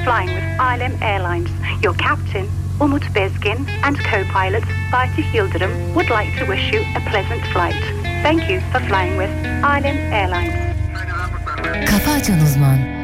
[0.07, 1.51] Flying with ILM Airlines.
[1.83, 2.49] Your captain,
[2.81, 7.83] Umut Bezgin, and co-pilot Fatih Yildirim would like to wish you a pleasant flight.
[8.23, 9.31] Thank you for flying with
[9.75, 10.55] ILM Airlines.
[11.91, 12.96] Kafa Açan Uzman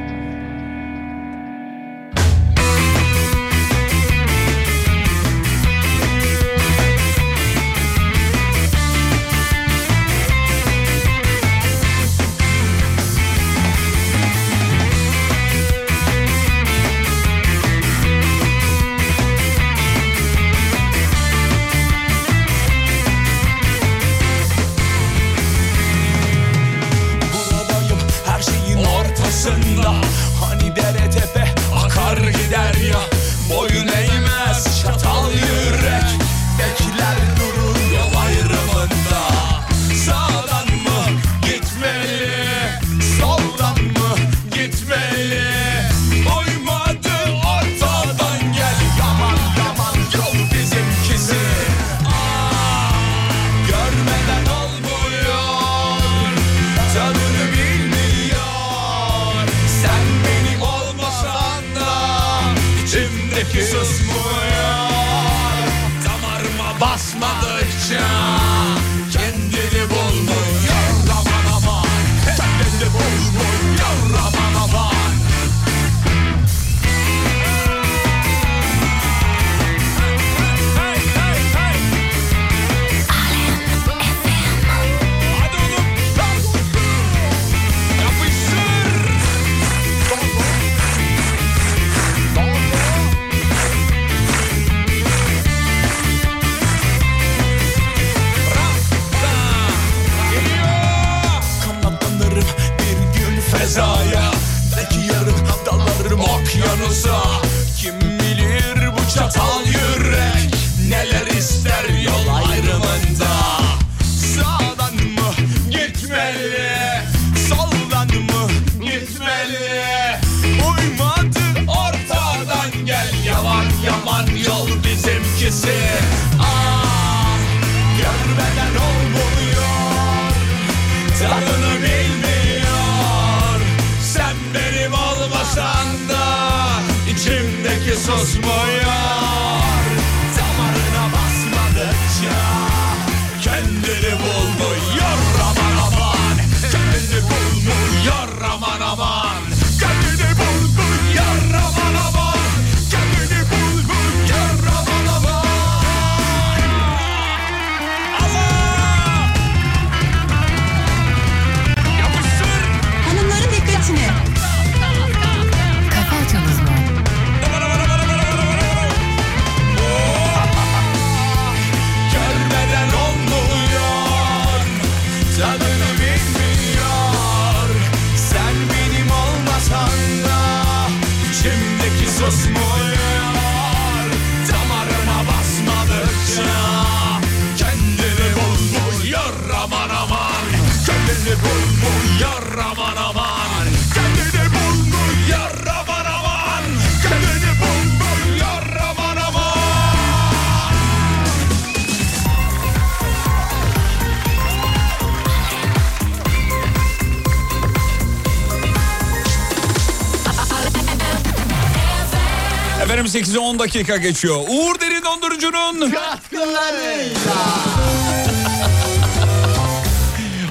[213.12, 214.36] 18'e 10 dakika geçiyor.
[214.36, 217.34] Uğur Derin Dondurucu'nun katkılarıyla.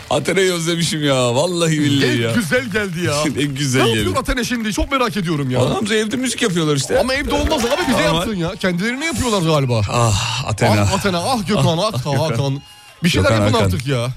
[0.09, 1.35] Atene'yi özlemişim ya.
[1.35, 2.31] Vallahi billahi ne ya.
[2.31, 3.13] güzel geldi ya.
[3.35, 3.93] ne güzel geldi.
[3.93, 4.73] Ne yapıyor Atene şimdi?
[4.73, 5.59] Çok merak ediyorum ya.
[5.59, 6.99] Adamca evde müzik yapıyorlar işte.
[6.99, 8.55] Ama evde olmaz abi bize Ama- yapsın ya.
[8.55, 9.81] Kendilerine yapıyorlar galiba.
[9.91, 10.81] Ah Atena.
[10.81, 12.61] Ah Atene, ah Gökhan, ah, ah Hakan.
[13.03, 13.65] Bir şeyler Gökhan yapın Hakan.
[13.65, 14.07] artık ya.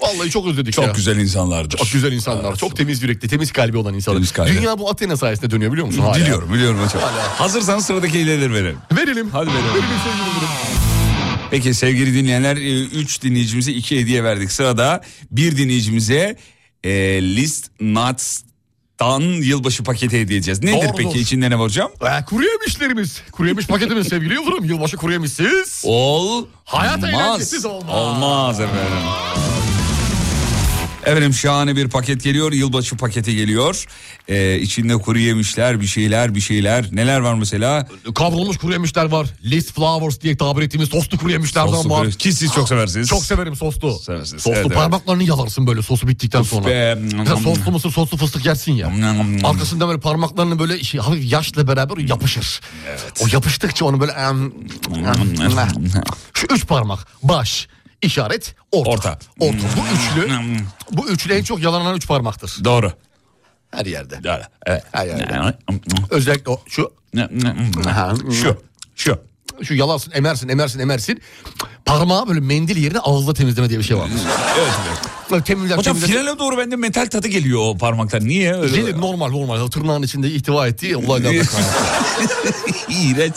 [0.00, 0.84] Vallahi çok özledik ya.
[0.86, 1.78] Çok güzel insanlardır.
[1.78, 2.56] Çok güzel insanlar.
[2.56, 4.16] Çok temiz yürekli, temiz kalbi olan insanlar.
[4.18, 4.50] Temiz kalbi.
[4.50, 6.00] Dünya bu Athena sayesinde dönüyor biliyor musun?
[6.02, 6.16] Hala.
[6.16, 7.02] Biliyorum biliyorum hocam.
[7.38, 8.78] Hazırsanız sıradaki ileri verelim.
[8.96, 9.30] Verelim.
[9.30, 9.64] Hadi verelim.
[9.68, 10.46] Verelim sevgili.
[11.50, 14.52] Peki sevgili dinleyenler 3 dinleyicimize 2 hediye verdik.
[14.52, 16.36] Sırada bir dinleyicimize
[16.84, 16.90] e,
[17.22, 20.62] List Nuts'tan yılbaşı paketi hediye edeceğiz.
[20.62, 20.96] Nedir Doğrudur.
[20.96, 21.90] peki içinde ne var hocam?
[22.02, 23.20] Ee, kuru yemişlerimiz.
[23.32, 24.64] Kuru yemiş paketimiz sevgili Yıldırım.
[24.64, 25.82] Yılbaşı kuru yemişsiz.
[25.84, 27.10] Ol Hayat olmaz.
[27.14, 27.94] eğlencesiz olmaz.
[27.94, 29.45] Olmaz efendim.
[31.06, 32.52] Efendim şahane bir paket geliyor.
[32.52, 33.84] Yılbaşı paketi geliyor.
[34.28, 36.88] Ee, içinde kuru yemişler, bir şeyler, bir şeyler.
[36.92, 37.88] Neler var mesela?
[38.14, 39.26] Kavrulmuş kuru yemişler var.
[39.44, 42.04] List flowers diye tabir ettiğimiz soslu kuru yemişlerden Soslu var.
[42.06, 43.08] kuru- Ki siz çok seversiniz.
[43.08, 43.98] Çok severim soslu.
[43.98, 44.76] Seversiniz, Soslu evet, evet.
[44.76, 46.66] parmaklarını yalarsın böyle sosu bittikten Uf sonra.
[46.66, 46.98] be.
[47.26, 48.92] Sen soslu mısır soslu fıstık yersin ya.
[49.44, 52.60] Arkasında böyle parmaklarını böyle şey, hafif yaşla beraber yapışır.
[53.20, 54.12] O yapıştıkça onu böyle...
[56.34, 57.06] Şu üç parmak.
[57.22, 57.68] Baş,
[58.02, 58.90] işaret, orta.
[58.90, 59.18] Orta.
[59.40, 59.58] Orta.
[59.76, 60.36] Bu üçlü,
[60.92, 62.64] bu üçlü en çok yalanan üç parmaktır.
[62.64, 62.92] Doğru.
[63.70, 64.24] Her yerde.
[64.24, 64.42] Doğru.
[64.66, 64.84] Evet.
[64.92, 65.54] Her yerde.
[66.10, 66.92] Özellikle o şu
[68.32, 68.62] Şu.
[68.96, 69.22] Şu.
[69.62, 71.20] Şu yalarsın, emersin, emersin, emersin.
[71.84, 74.08] Parmağı böyle mendil yerine ağızla temizleme diye bir şey var.
[74.58, 74.70] Evet.
[75.30, 76.20] Böyle temizler, Hocam temizler.
[76.20, 78.24] finale doğru bende metal tadı geliyor o parmaktan.
[78.28, 78.76] Niye öyle?
[78.76, 79.60] Gelir, normal normal.
[79.60, 81.46] O tırnağın içinde ihtiva ettiği olaylardan.
[82.88, 83.34] İğrenç.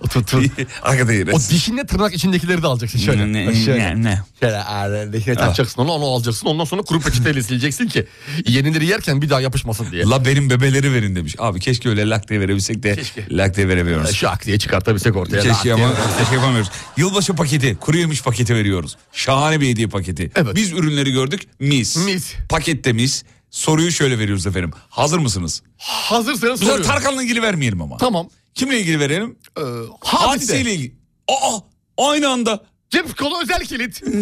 [0.00, 1.50] O tır- Hakikaten O iğrenç.
[1.50, 3.32] dişinle tırnak içindekileri de alacaksın şöyle.
[3.32, 3.78] Ne, şöyle.
[3.96, 4.22] ne, ne?
[4.40, 6.46] Şöyle dişine takacaksın onu, onu alacaksın.
[6.46, 8.06] Ondan sonra kuru peçeteyle sileceksin ki
[8.46, 10.04] yenileri yerken bir daha yapışmasın diye.
[10.04, 11.34] La benim bebeleri verin demiş.
[11.38, 13.26] Abi keşke öyle lakte verebilsek de Keşke.
[13.30, 14.14] lakte veremiyoruz.
[14.16, 15.42] Şak diye çıkartabilsek ortaya.
[15.42, 16.70] Keşke ama keşke yapamıyoruz.
[16.96, 18.96] Yılbaşı paketi, kuru yemiş paketi veriyoruz.
[19.12, 20.30] Şahane bir hediye paketi.
[20.36, 20.56] Evet.
[20.56, 21.42] Biz ürünleri gördük.
[21.60, 21.96] Mis.
[21.96, 22.32] Mis.
[22.48, 23.24] Pakette mis.
[23.50, 24.70] Soruyu şöyle veriyoruz efendim.
[24.88, 25.62] Hazır mısınız?
[25.78, 26.86] Hazırsanız Bu sefer soruyorum.
[26.86, 27.96] Tarkan'la ilgili vermeyelim ama.
[27.96, 28.28] Tamam.
[28.54, 29.36] Kimle ilgili verelim?
[29.58, 29.60] Ee,
[30.00, 30.74] Hadiseyle hadise.
[30.74, 30.94] ilgili.
[31.28, 31.58] Aa
[31.98, 32.64] aynı anda.
[32.90, 34.02] Cep kolu özel kilit.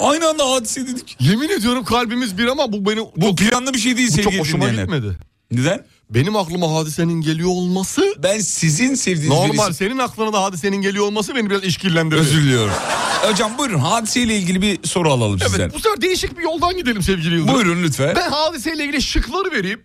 [0.00, 1.16] Aynı anda hadise dedik.
[1.20, 4.40] Yemin ediyorum kalbimiz bir ama bu benim Bu planlı bir şey değil bu çok sevgili
[4.40, 4.82] hoşuma dinleyenler.
[4.96, 5.18] gitmedi.
[5.50, 5.84] Neden?
[6.10, 9.66] Benim aklıma hadisenin geliyor olması Ben sizin sevdiğiniz normal.
[9.68, 12.26] birisi- Senin aklına da hadisenin geliyor olması beni biraz işkillendiriyor.
[12.26, 12.74] Özür diliyorum.
[13.22, 15.60] Hocam buyurun hadiseyle ilgili bir soru alalım sizden.
[15.60, 17.54] Evet bu sefer değişik bir yoldan gidelim sevgili Yıldırım.
[17.54, 18.16] Buyurun lütfen.
[18.16, 19.82] Ben hadiseyle ilgili şıkları vereyim.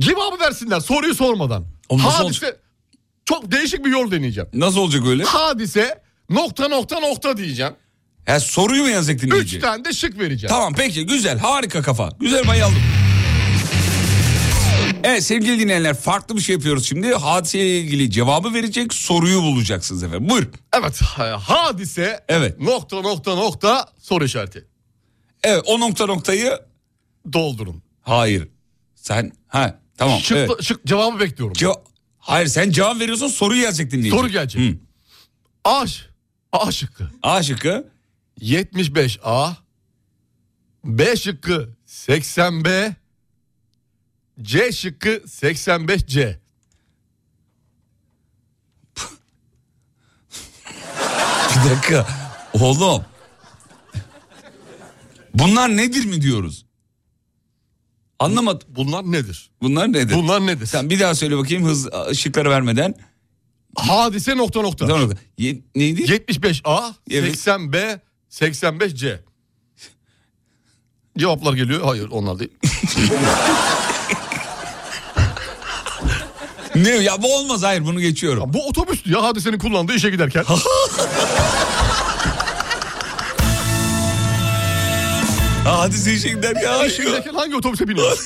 [0.00, 1.64] Cevabı versinler soruyu sormadan.
[1.88, 2.56] Oğlum nasıl Hadise
[3.24, 4.48] çok değişik bir yol deneyeceğim.
[4.54, 5.24] Nasıl olacak öyle?
[5.24, 7.72] Hadise nokta nokta nokta diyeceğim.
[8.26, 9.56] Ha, soruyu mu yazacak dinleyici?
[9.56, 10.48] Üç tane de şık vereceğim.
[10.56, 12.08] Tamam peki güzel harika kafa.
[12.20, 12.82] Güzel ben aldım.
[15.04, 17.14] Evet sevgili dinleyenler farklı bir şey yapıyoruz şimdi.
[17.14, 20.28] Hadiseyle ilgili cevabı verecek soruyu bulacaksınız efendim.
[20.30, 20.46] Buyur.
[20.78, 22.60] Evet ha- hadise Evet.
[22.60, 24.64] nokta nokta nokta soru işareti.
[25.42, 26.58] Evet o nokta noktayı
[27.32, 27.82] doldurun.
[28.02, 28.48] Hayır.
[28.94, 30.20] Sen ha tamam.
[30.20, 30.62] Şık, evet.
[30.62, 31.54] şık cevabı bekliyorum.
[31.56, 31.80] Ce-
[32.18, 34.16] Hayır sen cevap veriyorsun soruyu gelecek dinleyici.
[34.16, 34.62] Soru gelecek.
[34.62, 34.76] Hı.
[35.64, 35.84] A,
[36.52, 37.10] A şıkkı.
[37.22, 37.88] A şıkkı.
[38.40, 39.52] 75A.
[40.84, 42.94] B şıkkı 80B.
[44.42, 46.36] C şıkkı 85C.
[51.64, 52.06] Bir dakika.
[52.52, 53.04] Oğlum.
[55.34, 56.66] Bunlar nedir mi diyoruz?
[58.18, 58.68] Anlamadım.
[58.76, 59.50] Bunlar nedir?
[59.62, 60.14] Bunlar nedir?
[60.14, 60.66] Bunlar nedir?
[60.66, 62.94] Sen bir daha söyle bakayım hız ışıkları vermeden.
[63.76, 64.86] Hadise nokta nokta.
[64.86, 65.10] Tamam.
[65.38, 66.02] Ye- neydi?
[66.02, 67.36] 75A, Evet.
[67.36, 69.18] 80B, 85C.
[71.18, 71.80] Cevaplar geliyor.
[71.84, 72.50] Hayır onlar değil.
[76.74, 78.52] ne ya bu olmaz hayır bunu geçiyorum.
[78.54, 80.44] Bu otobüstü ya hadisenin kullandığı işe giderken.
[85.64, 86.86] Hadise işe gider ya.
[86.86, 88.18] işe giderken hangi otobüse biniyor?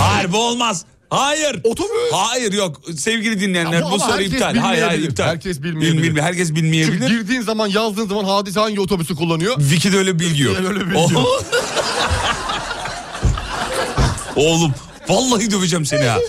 [0.00, 0.84] Hayır bu olmaz.
[1.10, 1.60] Hayır.
[1.64, 2.12] Otobüs.
[2.12, 4.56] Hayır yok sevgili dinleyenler bu ama soru iptal.
[4.56, 5.24] Hayır hayır iptal.
[5.24, 6.14] Herkes bilmeyebilir.
[6.16, 7.08] Bil- herkes Çünkü bilmeyebilir.
[7.08, 9.56] girdiğin zaman yazdığın zaman hadise hangi otobüsü kullanıyor?
[9.60, 10.56] Wiki'de öyle bilgi yok.
[10.68, 11.44] Öyle bilgi yok.
[14.40, 14.74] Oğlum
[15.08, 16.18] vallahi döveceğim seni ha.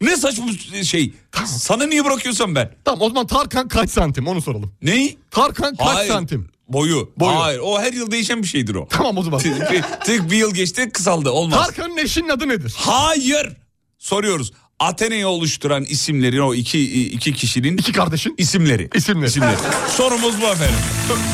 [0.00, 0.46] Ne saçma
[0.84, 1.12] şey.
[1.46, 2.70] Sana niye bırakıyorsam ben?
[2.84, 4.72] Tamam o zaman Tarkan kaç santim onu soralım.
[4.82, 5.18] Neyi?
[5.30, 6.10] Tarkan kaç Hayır.
[6.12, 6.48] santim?
[6.68, 7.12] Boyu.
[7.16, 7.40] Boyu.
[7.40, 8.88] Hayır o her yıl değişen bir şeydir o.
[8.90, 9.38] Tamam o zaman.
[9.40, 11.66] tık, tık bir yıl geçti kısaldı olmaz.
[11.66, 12.74] Tarkan'ın eşinin adı nedir?
[12.76, 13.56] Hayır.
[13.98, 14.52] Soruyoruz.
[14.78, 18.90] Atene'yi oluşturan isimlerin o iki iki kişinin İki kardeşin isimleri.
[18.94, 19.26] isimleri.
[19.28, 19.56] İsimleri.
[19.96, 20.76] Sorumuz bu efendim.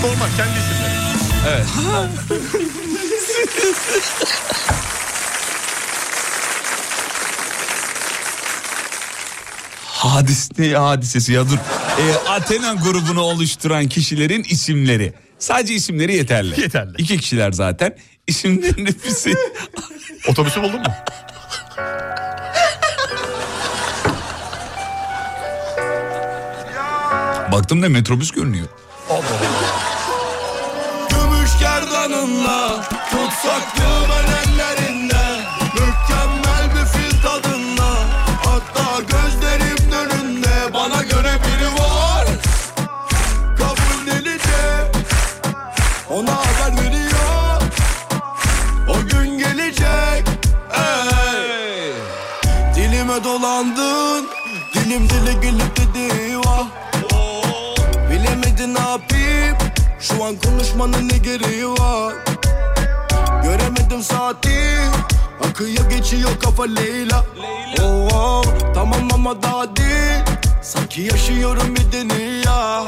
[0.02, 0.96] Normal kendi isimleri.
[1.48, 1.66] Evet.
[10.06, 11.58] Hadis ne hadisesi ya dur.
[12.00, 15.12] Ee, Athena grubunu oluşturan kişilerin isimleri.
[15.38, 16.60] Sadece isimleri yeterli.
[16.60, 16.92] Yeterli.
[16.98, 17.96] İki kişiler zaten.
[18.26, 19.34] İsimlerin hepsi.
[20.28, 20.86] Otobüsü buldun mu?
[27.52, 28.66] Baktım da metrobüs görünüyor.
[31.10, 34.45] Gümüş gerdanınla Tutsaklığım ellerinde
[60.26, 62.14] an konuşmanın ne gereği var?
[63.42, 64.78] Göremedim saati
[65.48, 67.24] Akıyor geçiyor kafa Leyla.
[67.82, 68.42] Oh, oh,
[68.74, 70.24] Tamam ama daha değil.
[70.62, 72.84] Sanki yaşıyorum bir dünya.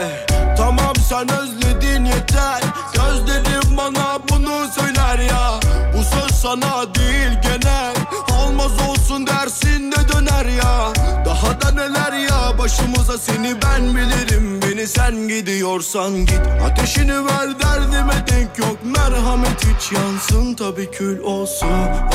[0.00, 0.26] Eh,
[0.56, 2.62] Tamam sen özledin yeter.
[2.94, 5.60] Gözlerim bana bunu söyler ya.
[5.94, 7.94] Bu söz sana değil genel.
[8.40, 10.92] Olmaz olsun dersin de döner ya.
[11.24, 12.27] Daha da neler ya
[12.68, 19.92] başımıza seni ben bilirim Beni sen gidiyorsan git Ateşini ver derdime denk yok Merhamet hiç
[19.92, 21.68] yansın tabi kül olsun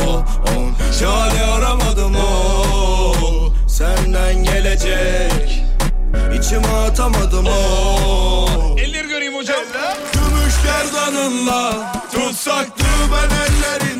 [0.08, 0.94] oh, oh.
[1.00, 3.54] Şale aramadım oh.
[3.68, 5.64] Senden gelecek
[6.40, 8.78] İçime atamadım oh.
[8.78, 9.60] Elleri göreyim hocam.
[10.14, 13.93] Gümüş gerdanınla Tutsaktı ben ellerinde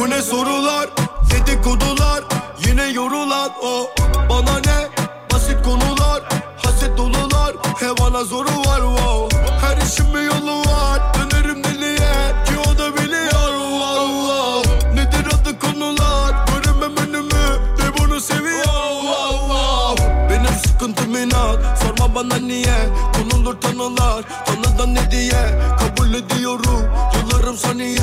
[0.00, 0.88] bu ne sorular?
[1.30, 2.24] Dedikodular
[2.66, 3.90] yine yorulan o.
[4.30, 4.88] Bana ne?
[5.32, 6.22] Basit konular
[6.56, 7.56] Haset dolular.
[7.80, 9.38] Hevana zoru var wow.
[9.60, 11.00] Her işin bir yolu var.
[11.14, 12.14] Dönerim deliye
[12.46, 14.94] ki o da biliyor wow, wow.
[14.94, 16.34] Nedir adı konular?
[16.46, 18.64] Göremem önümü de bunu seviyor
[19.00, 20.28] wow, wow.
[20.30, 22.76] Benim sıkıntım inat Sorma bana niye?
[23.16, 25.60] Konulur tanılar Tanıdan ne diye?
[25.78, 26.84] Kabul ediyorum
[27.14, 28.00] Yıllarım saniye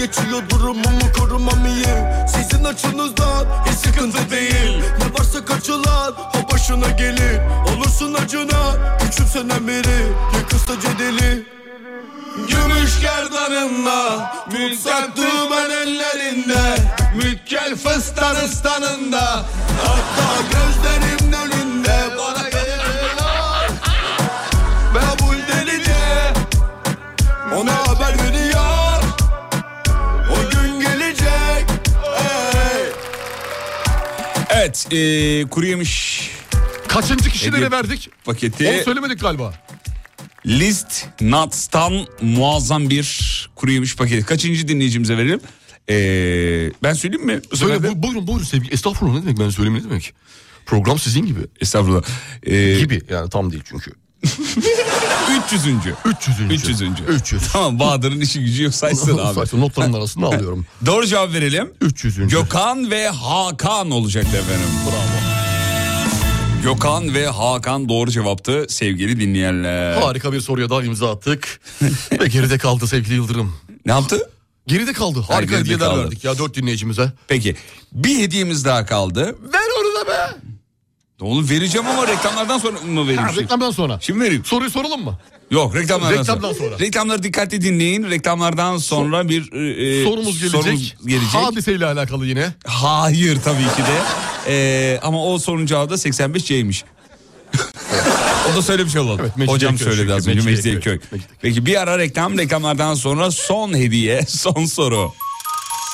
[0.00, 1.94] geçiyor durumumu korumam iyi.
[2.28, 4.82] Sizin açınızdan hiç sıkıntı değil.
[4.98, 7.40] Ne varsa kaçılan o başına gelir.
[7.68, 10.12] Olursun acına küçümsenen biri.
[10.36, 11.44] Yakısta cedeli
[12.36, 16.76] Gümüş gerdanınla Mülsaktı ben ellerinde.
[17.16, 19.44] Mükkel fıstan ıstanında.
[19.84, 21.19] Hatta gözlerimin
[34.60, 36.20] Evet ee, kuru yemiş
[36.88, 38.10] Kaçıncı kişilere Hediye verdik?
[38.24, 38.68] paketi.
[38.68, 39.54] Onu söylemedik galiba.
[40.46, 44.26] List Nuts'tan muazzam bir kuru yemiş paketi.
[44.26, 45.40] Kaçıncı dinleyicimize verelim?
[45.90, 47.40] Ee, ben söyleyeyim mi?
[47.52, 48.74] Bu Söyle, bu, buyurun buyurun sevgili.
[48.74, 50.14] Estağfurullah ne demek ben söyleyeyim ne demek.
[50.66, 51.40] Program sizin gibi.
[51.60, 52.02] Estağfurullah.
[52.42, 53.92] Ee, Gibi yani tam değil çünkü.
[54.22, 55.66] 300.
[56.04, 56.40] 300.
[56.50, 56.82] 300.
[57.08, 57.42] 300.
[57.52, 59.34] Tamam Bahadır'ın işi gücü yok saysın abi.
[59.34, 60.66] Saysın, notların arasında alıyorum.
[60.86, 61.70] Doğru cevap verelim.
[61.80, 62.16] 300.
[62.28, 64.68] Gökhan ve Hakan olacaktı efendim.
[64.86, 65.20] Bravo.
[66.62, 69.92] Gökhan ve Hakan doğru cevaptı sevgili dinleyenler.
[70.02, 71.60] Harika bir soruya daha imza attık.
[72.20, 73.56] Ve geride kaldı sevgili Yıldırım.
[73.86, 74.30] Ne yaptı?
[74.66, 75.24] Geride kaldı.
[75.28, 77.12] Harika hediyeler verdik ya dört dinleyicimize.
[77.28, 77.56] Peki
[77.92, 79.20] bir hediyemiz daha kaldı.
[79.52, 80.49] Ver onu da be.
[81.20, 83.22] Oğlum vereceğim ama reklamlardan sonra mı vereyim?
[83.22, 83.98] Ha, reklamdan sonra.
[84.00, 84.44] Şimdi vereyim.
[84.44, 85.18] Soruyu soralım mı?
[85.50, 86.70] Yok reklamlardan, Reklamdan sonra.
[86.70, 86.78] sonra.
[86.78, 88.10] Reklamları dikkatli dinleyin.
[88.10, 90.62] Reklamlardan sonra bir e, sorumuz gelecek.
[90.62, 91.34] sorumuz gelecek.
[91.34, 92.52] Hadiseyle alakalı yine.
[92.66, 93.98] Hayır tabii ki de.
[94.48, 96.84] Ee, ama o sorunun cevabı da 85C'ymiş.
[98.52, 99.20] o da söylemiş olalım.
[99.22, 100.92] Evet, Mecidiyeköy Hocam söyledi az önce Mecidiyeköy.
[100.94, 101.20] Mecidiyeköy.
[101.42, 105.12] Peki bir ara reklam reklamlardan sonra son hediye son soru.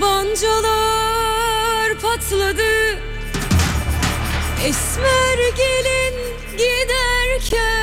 [0.00, 2.98] Tabancalar patladı.
[4.64, 6.14] Esmer gelin
[6.52, 7.79] giderken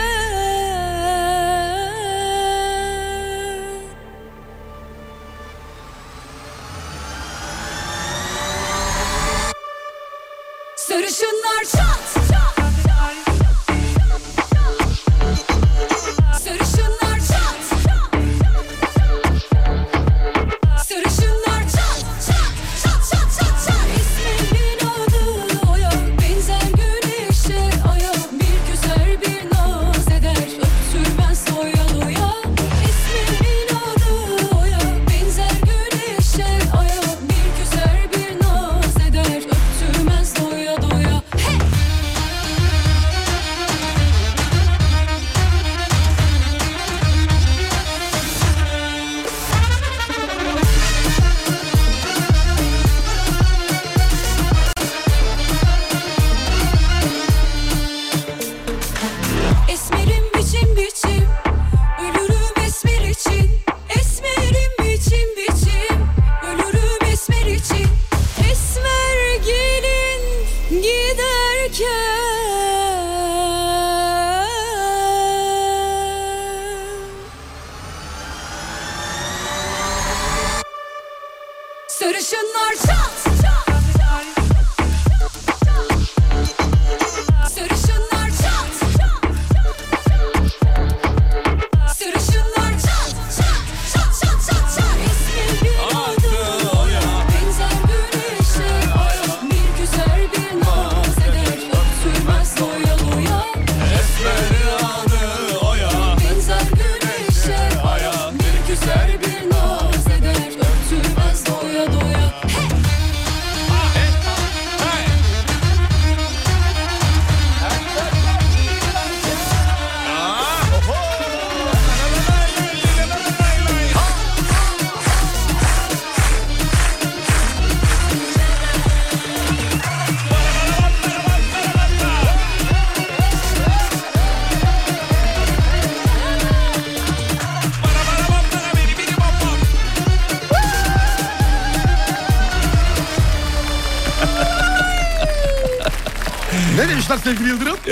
[82.08, 83.57] Sarışınlar çat Sarışınlar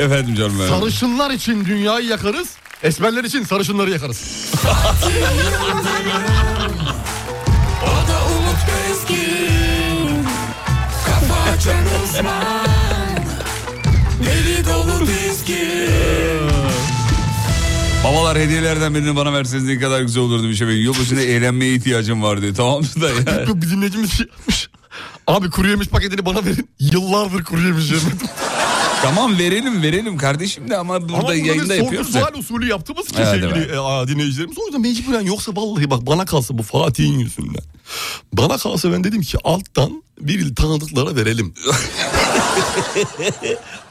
[0.06, 0.70] Efendim canım benim.
[0.70, 2.48] Sarışınlar için dünyayı yakarız.
[2.84, 4.22] Esmerler için sarışınları yakarız.
[18.04, 20.68] Babalar hediyelerden birini bana verseniz ne kadar güzel olurdu bir şey.
[20.68, 22.56] Yılbaşında eğlenmeye ihtiyacım var diyor.
[22.56, 23.48] Tamam mı da ya.
[23.62, 24.70] Bir dinleyicimiz şey yapmış.
[25.28, 26.70] Abi kuru yemiş paketini bana verin.
[26.80, 28.28] Yıllardır kuru yemiş yemedim.
[29.06, 32.22] Tamam verelim verelim kardeşim de ama burada Ama bunu yayında yapıyoruz ya.
[32.22, 33.70] sual usulü yaptığımız için Evet, sevgili evet.
[33.70, 34.58] e, dinleyicilerimiz.
[34.60, 37.64] O yüzden mecburen yoksa vallahi bak bana kalsa bu Fatih'in yüzünden.
[38.34, 41.54] Bana kalsa ben dedim ki alttan bir tanıdıklara verelim.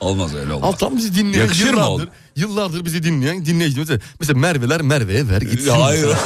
[0.00, 0.68] Olmaz öyle olmaz.
[0.74, 2.06] Alttan bizi dinleyen Yakışır mı
[2.36, 4.00] yıllardır, bizi dinleyen dinleyicilerimiz.
[4.20, 5.70] Mesela Merve'ler Merve'ye ver gitsin.
[5.70, 6.08] Hayır.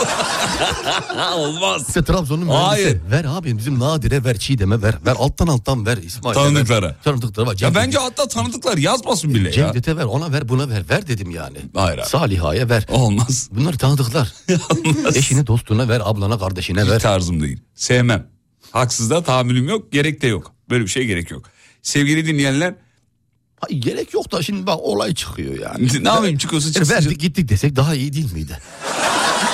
[1.37, 1.83] Olmaz.
[1.89, 2.85] Mesela Trabzon'un Hayır.
[2.87, 4.95] Merve'si ver abi bizim Nadire ver Çiğdem'e ver.
[5.07, 6.87] Ver alttan alttan ver İsmail'e Tanıdıklara.
[6.87, 6.97] ver.
[7.05, 7.57] Tanıdıklara var.
[7.61, 9.53] Ya bence hatta tanıdıklar yazmasın bile ya.
[9.53, 10.83] Cevdet'e ver ona ver buna ver.
[10.91, 11.57] Ver dedim yani.
[11.75, 12.07] Hayır abi.
[12.07, 12.87] Saliha'ya ver.
[12.91, 13.49] Olmaz.
[13.53, 14.33] Bunları tanıdıklar.
[15.15, 17.01] Eşine dostuna ver ablana kardeşine Hiç ver.
[17.01, 17.61] tarzım değil.
[17.75, 18.27] Sevmem.
[18.71, 19.93] Haksızlığa tahammülüm yok.
[19.93, 20.53] Gerek de yok.
[20.71, 21.45] Böyle bir şey gerek yok.
[21.83, 22.75] Sevgili dinleyenler
[23.61, 26.05] Hayır, gerek yok da şimdi bak olay çıkıyor yani.
[26.05, 26.95] ne yapayım çıkıyorsa Yani çıksın.
[26.95, 28.59] verdik gittik desek daha iyi değil miydi?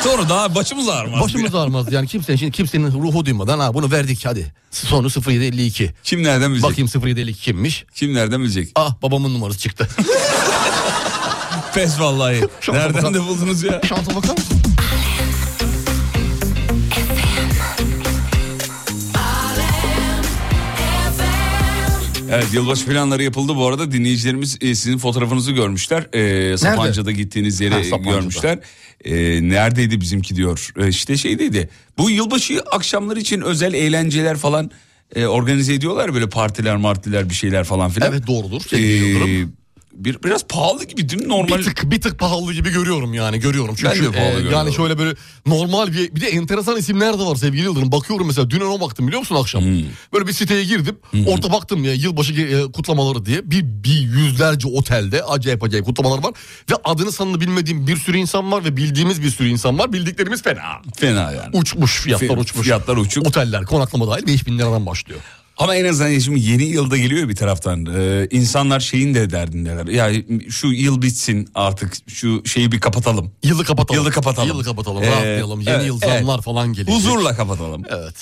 [0.05, 1.21] Doğru daha başımız ağrımaz.
[1.21, 4.53] Başımız ağrımaz yani kimsenin şimdi kimsenin ruhu duymadan ha bunu verdik hadi.
[4.71, 5.91] Sonu 0752.
[6.05, 6.71] Kim nereden bilecek?
[6.71, 7.85] Bakayım 0752 kimmiş?
[7.95, 8.69] Kim nereden bilecek?
[8.77, 9.89] Ah babamın numarası çıktı.
[11.75, 12.41] Pes vallahi.
[12.61, 13.81] Şansa nereden bakar- de buldunuz ya?
[13.89, 14.63] Şansa bakar mısın?
[22.35, 26.07] Evet yılbaşı planları yapıldı bu arada dinleyicilerimiz e, sizin fotoğrafınızı görmüşler.
[26.53, 28.17] E, Sapanca'da gittiğiniz yeri Ha, Sapanca'da.
[28.17, 28.59] görmüşler.
[29.05, 29.15] E,
[29.49, 30.73] neredeydi bizimki diyor.
[30.79, 31.69] E, işte şeydeydi.
[31.99, 34.71] Bu yılbaşı akşamları için özel eğlenceler falan
[35.17, 38.13] e, organize ediyorlar böyle partiler martiler bir şeyler falan filan.
[38.13, 39.53] Evet doğrudur Yıldırım.
[39.95, 41.59] Bir, biraz pahalı gibi değil mi normal?
[41.59, 43.77] Bir tık bir tık pahalı gibi görüyorum yani görüyorum.
[43.85, 44.53] Ben Çünkü de pahalı e, görüyorum.
[44.59, 45.15] yani şöyle böyle
[45.47, 47.93] normal bir bir de enteresan isimler de var sevgili Yıldırım.
[47.93, 49.63] Bakıyorum mesela dün ona baktım biliyor musun akşam?
[49.63, 49.83] Hmm.
[50.13, 50.99] Böyle bir siteye girdim.
[51.27, 56.33] Orada baktım ya yılbaşı e, kutlamaları diye bir, bir yüzlerce otelde acayip acayip kutlamalar var.
[56.71, 59.93] Ve adını sanını bilmediğim bir sürü insan var ve bildiğimiz bir sürü insan var.
[59.93, 60.83] Bildiklerimiz fena.
[60.97, 61.57] Fena yani.
[61.57, 62.65] Uçmuş fiyatlar Fi- uçmuş.
[62.65, 63.27] fiyatlar uçuk.
[63.27, 65.21] Oteller konaklama dahil 5000 liradan başlıyor.
[65.59, 67.87] Ama en azından şimdi yeni yılda geliyor bir taraftan.
[67.87, 69.87] Ee, insanlar şeyin de derdindeler.
[69.87, 73.33] Ya şu yıl bitsin artık şu şeyi bir kapatalım.
[73.43, 74.01] Yılı kapatalım.
[74.01, 74.49] Yılı kapatalım.
[74.49, 75.61] Yılı kapatalım Ee, rahatlayalım.
[75.61, 76.19] Yeni evet, yıl evet.
[76.19, 76.95] zamlar falan gelecek.
[76.95, 77.83] Huzurla kapatalım.
[77.91, 78.15] Evet.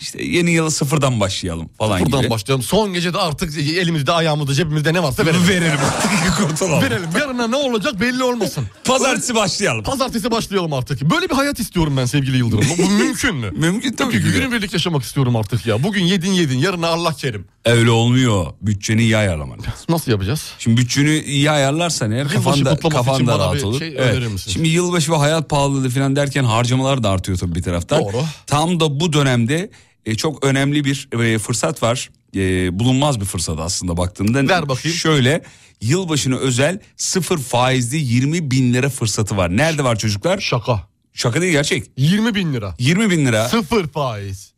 [0.00, 2.30] İşte yeni yılı sıfırdan başlayalım falan Buradan gibi.
[2.30, 2.62] başlayalım.
[2.62, 5.48] Son gecede artık elimizde ayağımızda cebimizde ne varsa verelim.
[5.48, 6.82] Verelim artık kurtulalım.
[6.82, 7.08] Verelim.
[7.20, 8.66] Yarına ne olacak belli olmasın.
[8.84, 9.82] Pazartesi başlayalım.
[9.82, 11.02] Pazartesi başlayalım artık.
[11.10, 12.64] Böyle bir hayat istiyorum ben sevgili Yıldırım.
[12.78, 13.50] Bu mümkün mü?
[13.50, 15.82] Mümkün tabii ki günü birlik yaşamak istiyorum artık ya.
[15.82, 17.44] Bugün yedin yedin yarına Allah kerim.
[17.64, 18.46] Öyle olmuyor.
[18.62, 19.72] Bütçeni iyi ayarlaman lazım.
[19.88, 20.42] Nasıl yapacağız?
[20.58, 23.78] Şimdi bütçeni iyi ayarlarsan eğer Yılbaşı kafanda, kutlaması kafan için da bana rahat olur.
[23.78, 23.90] şey
[24.28, 24.50] misin?
[24.52, 28.00] Şimdi yılbaşı ve hayat pahalılığı falan derken harcamalar da artıyor tabii bir taraftan.
[28.00, 28.22] Doğru.
[28.46, 29.70] Tam da bu dönemde
[30.08, 32.10] e, çok önemli bir e, fırsat var.
[32.36, 34.48] E, bulunmaz bir fırsat aslında baktığında.
[34.48, 34.96] Ver bakayım.
[34.96, 35.42] Şöyle
[35.80, 39.56] yılbaşına özel sıfır faizli 20 bin lira fırsatı var.
[39.56, 40.38] Nerede var çocuklar?
[40.38, 40.88] Şaka.
[41.12, 41.90] Şaka değil gerçek.
[41.96, 42.74] 20 bin lira.
[42.78, 43.48] 20 bin lira.
[43.48, 44.52] Sıfır faiz.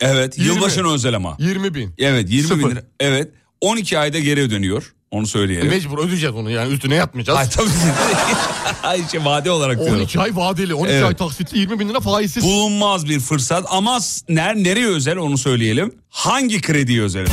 [0.00, 0.54] Evet 20.
[0.54, 1.36] yılbaşına özel ama.
[1.38, 1.94] 20 bin.
[1.98, 2.70] Evet 20 bin Sıfır.
[2.70, 2.84] lira.
[3.00, 4.94] Evet 12 ayda geri ödeniyor.
[5.12, 5.68] Onu söyleyelim.
[5.68, 7.38] Mecbur ödeyeceğiz onu yani üstüne yatmayacağız.
[7.38, 7.68] Ay tabii.
[8.82, 9.94] Ay şey vade olarak diyorum.
[9.96, 11.04] 12 ay vadeli 12 Evet.
[11.04, 12.44] ay taksitli 20 bin lira faizsiz.
[12.44, 13.98] Bulunmaz bir fırsat ama
[14.28, 15.94] ner nereye özel onu söyleyelim.
[16.10, 17.26] Hangi krediye özel?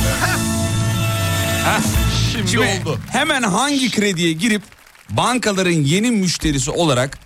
[2.32, 2.98] Şimdi, Şimdi oldu.
[3.12, 4.62] hemen hangi krediye girip
[5.10, 7.18] bankaların yeni müşterisi olarak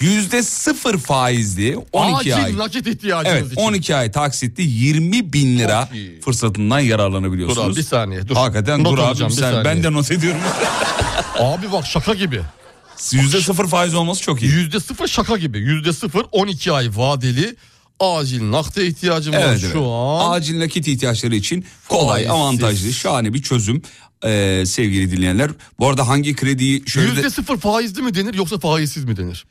[0.00, 2.56] yüzde sıfır faizli 12 Acil ay.
[2.58, 3.60] nakit ihtiyacınız Evet için.
[3.60, 6.20] 12 ay taksitli 20 bin lira Çok iyi.
[6.20, 7.68] fırsatından Dur yararlanabiliyorsunuz.
[7.68, 8.34] abi bir saniye dur.
[8.36, 9.64] Hakikaten Not dur abi alacağım, bir saniye.
[9.64, 10.40] Ben de not ediyorum.
[11.38, 12.40] Abi bak şaka gibi.
[13.12, 14.52] Yüzde sıfır faiz olması çok iyi.
[14.52, 15.58] Yüzde sıfır şaka gibi.
[15.58, 17.56] Yüzde sıfır 12 ay vadeli
[18.00, 20.32] acil nakde ihtiyacım var Evet, şu an.
[20.32, 22.30] Acil nakit ihtiyaçları için kolay, Faizsiz.
[22.30, 23.82] avantajlı, şahane bir çözüm
[24.24, 25.50] ee, sevgili dinleyenler.
[25.78, 29.46] Bu arada hangi krediyi şöyle de- Yüzde sıfır faizli mi denir yoksa faizsiz mi denir?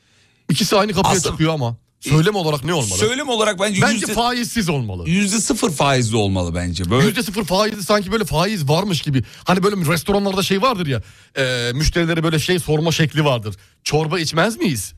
[0.50, 1.76] İkisi aynı kapıya Aslında- çıkıyor ama.
[2.00, 2.98] Söylem olarak ne olmalı?
[2.98, 5.08] söylem olarak bence, Bence yüzde, faizsiz olmalı.
[5.10, 6.90] yüzde sıfır faizli olmalı bence.
[6.90, 9.22] Böyle Yüzde sıfır faizli sanki böyle faiz varmış gibi.
[9.44, 11.02] Hani böyle restoranlarda şey vardır ya.
[11.36, 13.54] E, müşterilere böyle şey sorma şekli vardır.
[13.84, 14.92] Çorba içmez miyiz?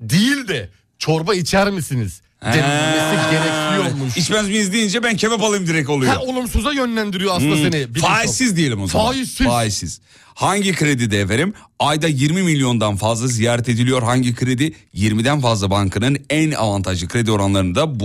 [0.00, 2.20] Değil de çorba içer misiniz?
[2.52, 4.16] Denilmesi gerekiyormuş.
[4.16, 6.12] İçmez miyiz deyince ben kebap alayım direkt oluyor.
[6.14, 7.72] Ha, olumsuza yönlendiriyor aslında seni.
[7.72, 8.00] bilinçaltı.
[8.14, 9.06] Faizsiz diyelim o zaman.
[9.06, 9.46] Faizsiz.
[9.46, 10.00] Faizsiz.
[10.34, 11.54] Hangi kredide efendim?
[11.78, 14.02] Ayda 20 milyondan fazla ziyaret ediliyor.
[14.02, 14.72] Hangi kredi?
[14.94, 18.00] 20'den fazla bankanın en avantajlı kredi oranlarını da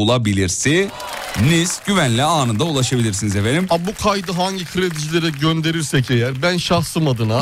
[1.39, 1.79] bulabilirsiniz.
[1.85, 3.67] Güvenle anında ulaşabilirsiniz efendim.
[3.69, 7.41] Abi bu kaydı hangi kredicilere gönderirsek eğer ben şahsım adına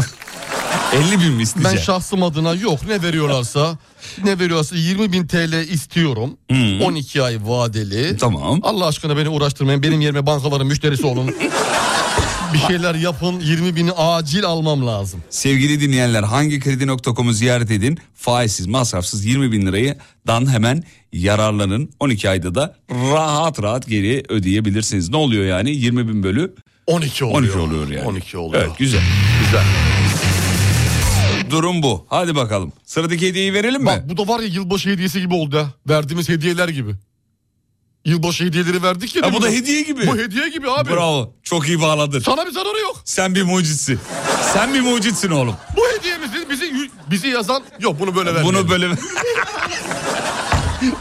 [0.94, 1.86] 50 bin mi ben isteyeceksin?
[1.86, 3.78] şahsım adına yok ne veriyorlarsa
[4.24, 6.38] ne veriyorlarsa 20 bin TL istiyorum
[6.84, 8.60] 12 ay vadeli Tamam.
[8.64, 11.36] Allah aşkına beni uğraştırmayın benim yerime bankaların müşterisi olun
[12.54, 15.24] Bir şeyler yapın 20 bini acil almam lazım.
[15.30, 19.98] Sevgili dinleyenler hangi kredi.com'u ziyaret edin faizsiz masrafsız 20 bin lirayı
[20.28, 20.84] dan hemen
[21.14, 25.10] yararlanın 12 ayda da rahat rahat geri ödeyebilirsiniz.
[25.10, 26.56] Ne oluyor yani 20 bin bölü
[26.88, 27.56] 12 oluyor.
[27.56, 28.08] 12 oluyor yani.
[28.08, 28.64] 12 oluyor.
[28.64, 29.02] Evet güzel.
[29.46, 29.64] Güzel.
[31.50, 32.06] Durum bu.
[32.10, 32.74] Hadi bakalım.
[32.86, 33.86] Sıradaki hediyeyi verelim mi?
[33.88, 35.74] Bak bu da var ya yılbaşı hediyesi gibi oldu ha.
[35.90, 36.92] Verdiğimiz hediyeler gibi.
[38.06, 39.22] Yılbaşı hediyeleri verdik ya.
[39.28, 40.08] Ha, bu da hediye gibi.
[40.08, 40.90] Bu hediye gibi abi.
[40.90, 41.34] Bravo.
[41.44, 42.20] Çok iyi bağladın.
[42.20, 43.02] Sana bir zararı yok.
[43.06, 44.00] Sen bir mucitsin.
[44.54, 45.56] Sen bir mucitsin oğlum.
[45.78, 48.60] Bu hediyemizi bizi bizi yazan yok bunu böyle vermeyelim.
[48.60, 48.88] Bunu böyle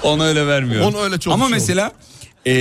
[0.03, 0.85] Onu öyle vermiyor.
[0.85, 1.93] Onu öyle çok Ama şey mesela
[2.47, 2.53] e,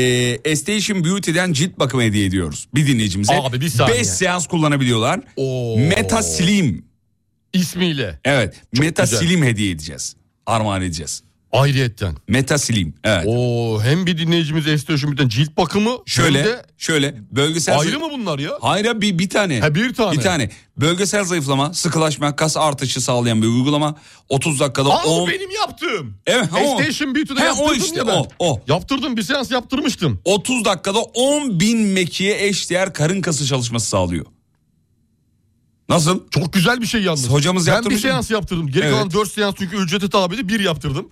[0.45, 3.33] Estation Beauty'den cilt bakımı hediye ediyoruz bir dinleyicimize.
[3.33, 3.97] Abi bir saniye.
[3.99, 5.19] 5 seans kullanabiliyorlar.
[5.35, 5.77] Oo.
[5.77, 6.85] Meta Slim.
[7.53, 8.55] ismiyle Evet.
[8.79, 9.19] Meta güzel.
[9.19, 10.15] Slim hediye edeceğiz.
[10.45, 11.23] Armağan edeceğiz.
[11.51, 12.15] Ayrıyetten.
[12.27, 12.93] Meta Slim.
[13.03, 13.25] Evet.
[13.27, 18.39] Oo hem bir dinleyicimize Estation birden cilt bakımı Şöyle de şöyle bölgesel ayrı mı bunlar
[18.39, 18.51] ya?
[18.61, 19.59] Hayır bir, bir tane.
[19.59, 20.17] Ha, bir tane.
[20.17, 20.49] Bir tane.
[20.77, 23.95] Bölgesel zayıflama, sıkılaşma, kas artışı sağlayan bir uygulama.
[24.29, 25.23] 30 dakikada Aa 10...
[25.23, 26.17] o benim yaptığım.
[26.25, 26.81] Evet, ha, o.
[26.81, 28.11] Estation Beauty'de yaptırdım o işte, ya ben.
[28.11, 28.61] o, o.
[28.67, 30.21] Yaptırdım bir seans yaptırmıştım.
[30.25, 34.25] 30 dakikada 10 bin mekiğe eşdeğer karın kası çalışması sağlıyor.
[35.89, 36.29] Nasıl?
[36.31, 37.29] Çok güzel bir şey yalnız.
[37.29, 38.67] Hocamız ben bir seans yaptırdım.
[38.67, 38.93] Geri Evet.
[38.93, 41.09] kalan 4 seans çünkü ücreti tabiydi bir yaptırdım.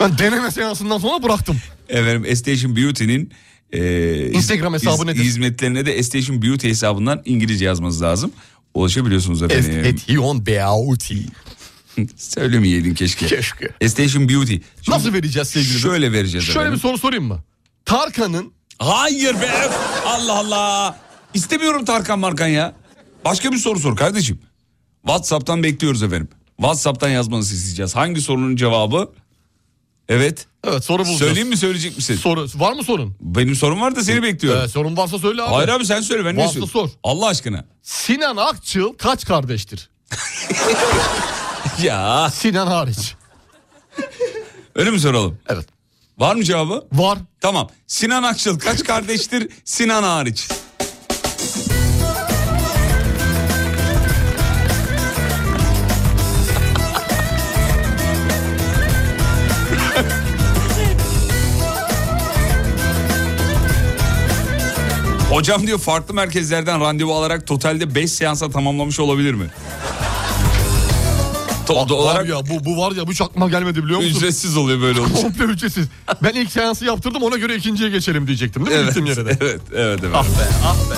[0.00, 1.56] ben deneme seansından sonra bıraktım.
[1.88, 3.32] Efendim Estation Beauty'nin
[3.72, 5.24] e, Instagram hesabı nedir?
[5.24, 8.32] Hizmetlerine de Estation Beauty hesabından İngilizce yazmanız lazım.
[8.74, 9.84] Ulaşabiliyorsunuz efendim.
[9.84, 11.18] Estation Beauty.
[12.16, 13.26] Söylemeyeydin keşke.
[13.26, 13.68] Keşke.
[13.80, 14.52] Estation Beauty.
[14.54, 15.78] Şimdi Nasıl vereceğiz sevgili?
[15.78, 16.74] Şöyle vereceğiz Şöyle efendim.
[16.76, 17.38] bir soru sorayım mı?
[17.84, 19.70] Tarkan'ın Hayır be.
[20.06, 20.98] Allah Allah.
[21.34, 22.74] İstemiyorum Tarkan Markan ya.
[23.24, 24.40] Başka bir soru sor kardeşim.
[25.06, 26.28] WhatsApp'tan bekliyoruz efendim.
[26.56, 27.96] WhatsApp'tan yazmanızı isteyeceğiz.
[27.96, 29.12] Hangi sorunun cevabı?
[30.08, 30.46] Evet.
[30.66, 31.18] Evet soru bulacağız.
[31.18, 32.16] Söyleyeyim mi söyleyecek misin?
[32.16, 33.16] Soru, var mı sorun?
[33.20, 34.60] Benim sorum var da seni bekliyorum.
[34.60, 35.54] Evet, sorun varsa söyle abi.
[35.54, 36.70] Hayır abi sen söyle ben ne Varsa söyleyeyim?
[36.72, 36.88] sor.
[37.02, 37.64] Allah aşkına.
[37.82, 39.90] Sinan Akçıl kaç kardeştir?
[41.82, 43.14] Ya Sinan hariç.
[44.74, 45.38] öyle mi soralım?
[45.48, 45.66] Evet.
[46.18, 46.86] Var mı cevabı?
[46.92, 47.18] Var.
[47.40, 47.68] Tamam.
[47.86, 49.48] Sinan Akçıl kaç kardeştir?
[49.64, 50.48] Sinan hariç.
[65.34, 69.46] Hocam diyor farklı merkezlerden randevu alarak totalde 5 seansa tamamlamış olabilir mi?
[71.66, 74.16] To- Bak, olarak ya bu, bu var ya bu hiç aklıma gelmedi biliyor musun?
[74.16, 75.14] ücretsiz oluyor böyle olunca.
[75.22, 75.86] Komple ücretsiz.
[76.22, 78.90] Ben ilk seansı yaptırdım ona göre ikinciye geçelim diyecektim değil mi?
[78.96, 79.36] Evet, yere de.
[79.40, 80.14] evet, evet, evet.
[80.14, 80.94] Ah be ah be.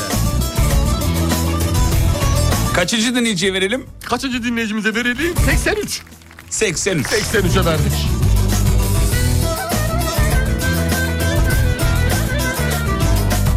[2.74, 3.86] Kaçıncı dinleyiciye verelim?
[4.04, 5.34] Kaçıncı dinleyicimize verelim?
[5.46, 6.02] 83.
[6.50, 7.06] 83.
[7.06, 7.92] 83'e verdik.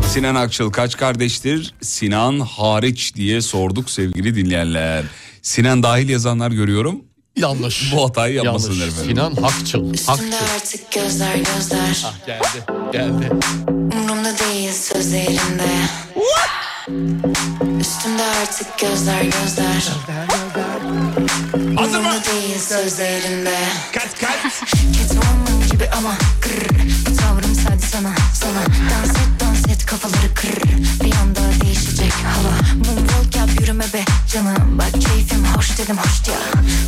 [0.10, 1.74] Sinan Akçıl kaç kardeştir?
[1.82, 5.04] Sinan hariç diye sorduk sevgili dinleyenler.
[5.42, 7.02] Sinan dahil yazanlar görüyorum.
[7.38, 7.94] Yanlış.
[7.96, 9.10] Bu hatayı yapmasınlar efendim.
[9.10, 9.94] Sinan Akçıl.
[9.94, 10.56] Üstümde Akçıl.
[10.56, 12.44] artık gözler gözler Geldi.
[12.92, 13.30] Geldi.
[13.70, 15.70] Umrumda değil sözlerinde
[17.80, 19.90] Üstümde artık gözler gözler
[21.76, 22.12] Hazır mı?
[22.12, 23.56] Değil sözlerinde
[23.94, 24.54] Kaç kaç.
[24.98, 26.70] Catwoman gibi ama kırr
[27.10, 28.60] Bu tavrım sadece sana sana
[28.90, 29.19] Dans
[29.90, 30.64] kafaları kırr
[31.04, 32.54] Bir anda değişecek hava.
[32.76, 34.78] Moonwalk yap yürüme be canım.
[34.78, 36.40] Bak keyfim hoş dedim hoş ya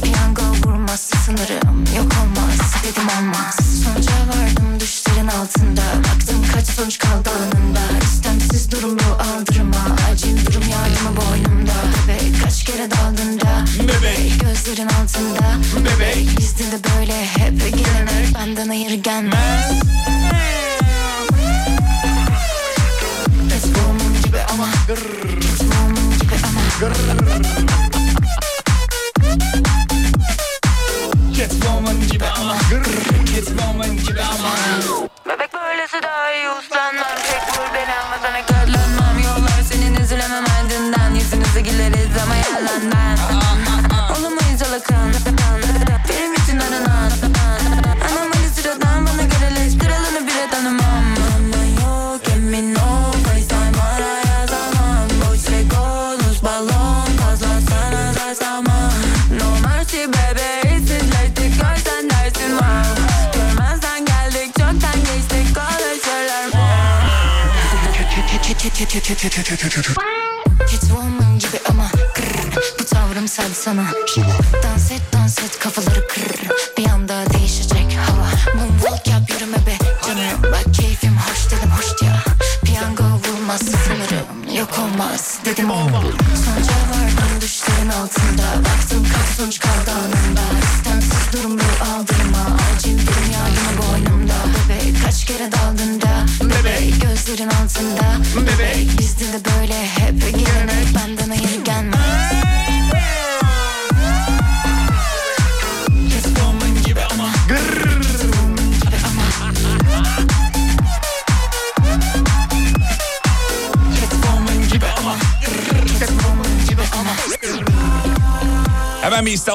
[0.03, 2.73] Piyango vurmaz sınırım Yok olmaz.
[2.83, 3.57] Dedim olmaz.
[3.83, 5.81] Sonuca vardım düşlerin altında.
[5.97, 8.03] Baktım kaç sonuç kaldı anında.
[8.03, 9.95] İstemsiz durum bu aldırma.
[10.11, 11.73] Acil durum yardımı boynumda.
[12.07, 13.65] Bebek kaç kere daldın da?
[13.79, 14.41] Bebek.
[14.41, 15.55] Gözlerin altında.
[15.77, 16.37] Bebek.
[16.37, 19.81] Bizde de böyle hep gelenir Benden hayır gelmez
[24.51, 24.67] Ama.
[24.87, 26.61] Gibi ama
[31.37, 32.55] Catwoman gibi ama.
[33.35, 34.51] Catwoman gibi ama.
[35.25, 39.19] Bebek böylesi daha iyi uslanmam Tek vur beni ama sana katlanmam.
[39.23, 43.17] Yollar senin üzülemem ardından Yüzünüzü güleriz ama yalandan.
[44.19, 45.30] Olamayız alakın
[70.72, 71.91] Catwoman gibi ama.
[72.13, 72.80] Kırr.
[72.80, 73.85] Bu tavrım sadece sana.
[74.63, 76.07] Dans et dans et kafaları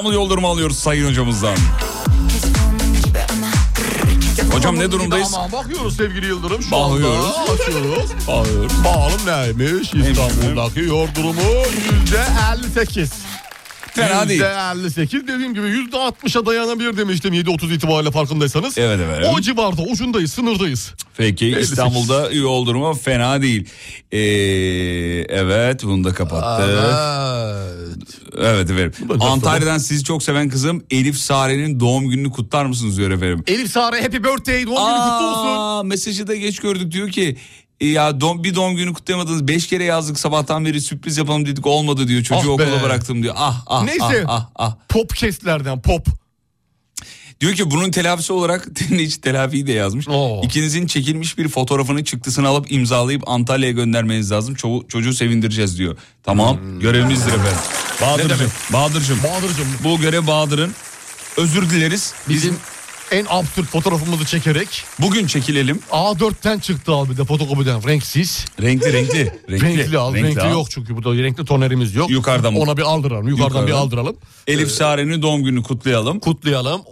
[0.07, 1.57] İstanbul yol durumu alıyoruz sayın hocamızdan.
[4.43, 5.35] Ama Hocam ne durumdayız?
[5.35, 6.63] Aman bakıyoruz sevgili Yıldırım.
[6.63, 7.25] Şu Bakıyoruz.
[7.25, 8.11] anda açıyoruz.
[8.29, 8.49] Bağır.
[8.85, 11.41] Bakalım neymiş İstanbul'daki yol durumu
[11.93, 12.25] yüzde
[12.57, 13.11] 58.
[13.95, 14.41] Fena değil.
[14.41, 18.79] Yüzde 58 dediğim gibi yüzde 60'a dayanabilir demiştim 7.30 itibariyle farkındaysanız.
[18.79, 19.27] Evet evet.
[19.37, 20.93] O civarda ucundayız sınırdayız.
[21.17, 21.71] Peki 58.
[21.71, 23.69] İstanbul'da yol durumu fena değil.
[24.13, 24.19] Ee,
[25.29, 26.69] evet bunu da kapattık.
[26.71, 27.86] Evet
[28.41, 28.93] efendim.
[29.21, 33.45] da Antalya'dan sizi çok seven kızım Elif Sare'nin doğum gününü kutlar mısınız diyor efendim.
[33.47, 35.47] Elif Sare happy birthday doğum günü kutlu olsun.
[35.59, 37.37] Aa, mesajı da geç gördük diyor ki
[37.81, 39.49] "E ya don, bir doğum günü kutlayamadınız.
[39.49, 42.23] Beş kere yazdık sabahtan beri sürpriz yapalım dedik olmadı diyor.
[42.23, 43.35] Çocuğu Ah okula bıraktım diyor.
[43.39, 44.25] Ah ah Neyse.
[44.27, 44.75] ah ah ah.
[44.89, 46.07] Popcast'lerden pop.
[47.41, 50.09] Diyor ki bunun telafisi olarak dinleyici telafiyi de yazmış.
[50.09, 50.43] Oo.
[50.45, 54.55] İkinizin çekilmiş bir fotoğrafını çıktısını alıp imzalayıp Antalya'ya göndermeniz lazım.
[54.55, 55.97] Ço- çocuğu sevindireceğiz diyor.
[56.23, 57.59] Tamam görevimizdir efendim.
[58.03, 58.51] Bahadır'cığım?
[58.73, 60.73] Bahadır'cığım Bahadır'cığım bu görev Bahadır'ın.
[61.37, 62.15] Özür dileriz.
[62.29, 62.57] bizim
[63.11, 65.81] en absürt fotoğrafımızı çekerek Bugün çekilelim.
[65.91, 68.45] A4'ten çıktı abi de fotokopiden renksiz.
[68.63, 69.33] Renkli renkli.
[69.51, 70.15] Renkli, al.
[70.15, 72.11] Renkli, yok çünkü burada renkli tonerimiz yok.
[72.11, 72.55] Yukarıdan?
[72.55, 73.29] Ona bir aldıralım.
[73.29, 73.67] Yukarıdan, Yukarıdan.
[73.67, 74.17] bir aldıralım.
[74.47, 76.21] Elif Sare'nin doğum gününü kutlayalım.
[76.21, 76.83] Kutlayalım.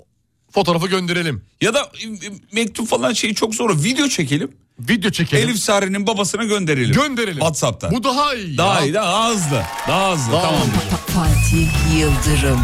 [0.54, 1.42] Fotoğrafı gönderelim.
[1.60, 3.82] Ya da e, e, mektup falan şeyi çok zor.
[3.84, 4.50] Video çekelim.
[4.78, 5.48] Video çekelim.
[5.48, 6.92] Elif Sare'nin babasına gönderelim.
[6.94, 7.34] gönderelim.
[7.38, 7.90] WhatsApp'ta.
[7.90, 8.58] Bu daha iyi.
[8.58, 8.86] daha ya.
[8.86, 9.62] iyi, daha hızlı.
[9.88, 10.32] Daha hızlı.
[10.32, 10.62] Daha tamam.
[11.06, 11.68] Fatih
[11.98, 12.60] Yıldırım,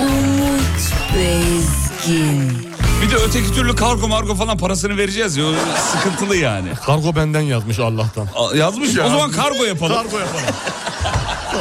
[0.00, 2.68] Umut Bezgin.
[3.02, 5.44] Bir de öteki türlü kargo margo falan parasını vereceğiz ya.
[5.92, 6.68] Sıkıntılı yani.
[6.86, 8.28] Kargo benden yazmış Allah'tan.
[8.36, 9.02] A- Yazmış mı?
[9.06, 9.94] O zaman kargo yapalım.
[9.94, 10.44] Kargo yapalım.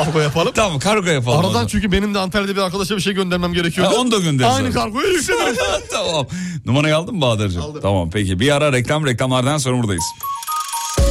[0.05, 0.51] Kargo yapalım.
[0.55, 1.45] Tamam kargo yapalım.
[1.45, 3.91] Aradan çünkü benim de Antalya'da bir arkadaşa bir şey göndermem gerekiyordu.
[3.95, 5.57] Ha, onu da göndeririz Aynı kargoya yükleniriz.
[5.91, 6.27] tamam.
[6.65, 7.81] Numarayı aldın mı Bahadır'cığım?
[7.81, 8.39] Tamam peki.
[8.39, 10.03] Bir ara reklam reklamlardan sonra buradayız.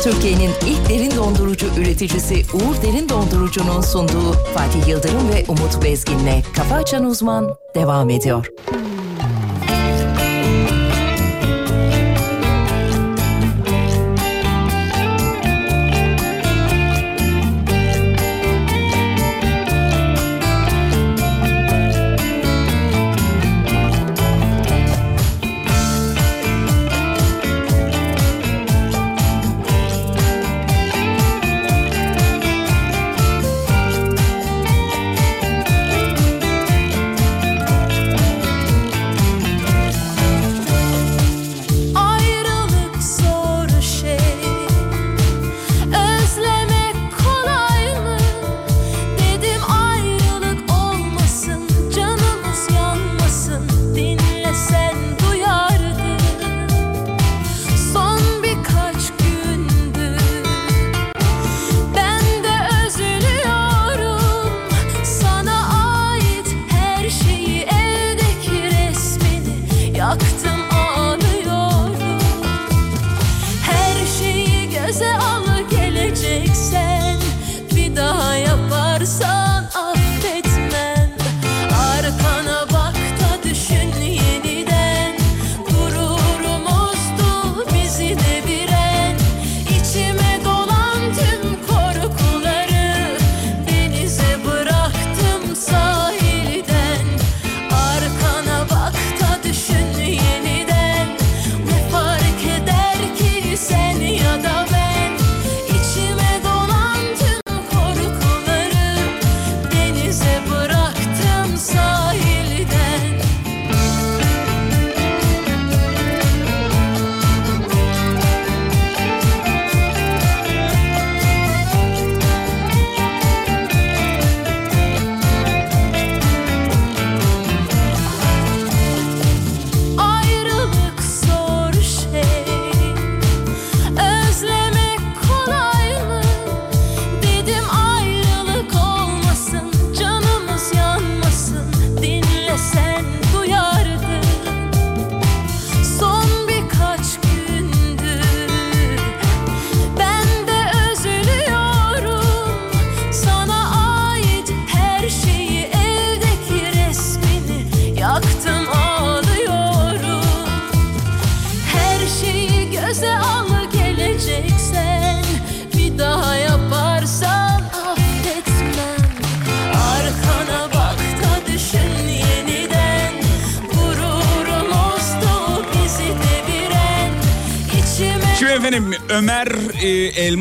[0.05, 6.75] Türkiye'nin ilk derin dondurucu üreticisi Uğur Derin Dondurucu'nun sunduğu Fatih Yıldırım ve Umut Bezgin'le Kafa
[6.75, 8.47] Açan Uzman devam ediyor.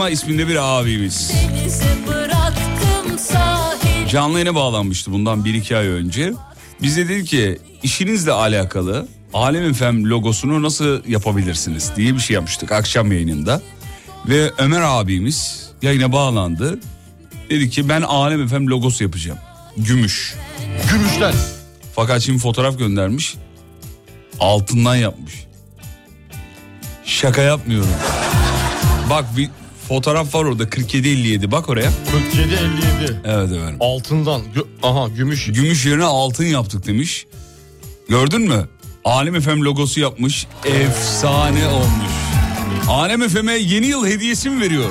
[0.06, 1.32] Elma isminde bir abimiz.
[4.10, 6.34] Canlı yayına bağlanmıştı bundan 1-2 ay önce.
[6.82, 12.72] Biz de dedik ki işinizle alakalı Alem FM logosunu nasıl yapabilirsiniz diye bir şey yapmıştık
[12.72, 13.61] akşam yayınında.
[14.26, 16.80] Ve Ömer abimiz yayına bağlandı.
[17.49, 19.40] Dedi ki ben Alem FM logosu yapacağım.
[19.77, 20.36] Gümüş.
[20.91, 21.34] Gümüşler.
[21.95, 23.36] Fakat şimdi fotoğraf göndermiş.
[24.40, 25.34] Altından yapmış.
[27.06, 27.90] Şaka yapmıyorum.
[29.10, 29.49] Bak bir
[29.88, 31.90] fotoğraf var orada 47-57 bak oraya.
[32.12, 33.22] 47 57.
[33.26, 33.78] Evet efendim.
[33.80, 34.41] Altından.
[34.56, 35.45] Gü- Aha gümüş.
[35.52, 37.26] Gümüş yerine altın yaptık demiş.
[38.10, 38.68] Gördün mü?
[39.06, 40.48] Alem FM logosu yapmış.
[40.66, 42.12] Efsane olmuş.
[42.90, 44.90] Alem FM'e yeni yıl hediyesi mi veriyor?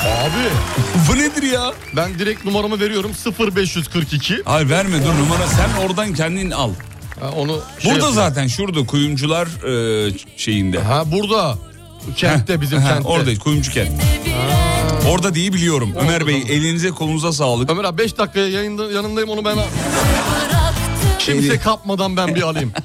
[0.00, 0.48] Abi
[1.08, 1.72] Bu nedir ya?
[1.96, 4.42] ben direkt numaramı veriyorum 0542.
[4.44, 6.70] Hayır verme dur numara sen oradan kendin al.
[7.20, 8.14] Ha, onu şey Burada yapayım.
[8.14, 10.78] zaten şurada kuyumcular e, şeyinde.
[10.80, 11.58] Ha burada.
[12.16, 13.08] Kentte bizim kentte.
[13.08, 13.90] Orada kuyumcu kent.
[15.08, 15.92] Orada diye biliyorum.
[16.00, 17.70] Ömer Bey elinize kolunuza sağlık.
[17.70, 19.58] Ömer abi 5 dakikaya yayında, yanındayım onu ben
[21.18, 22.72] kimse kapmadan ben bir alayım.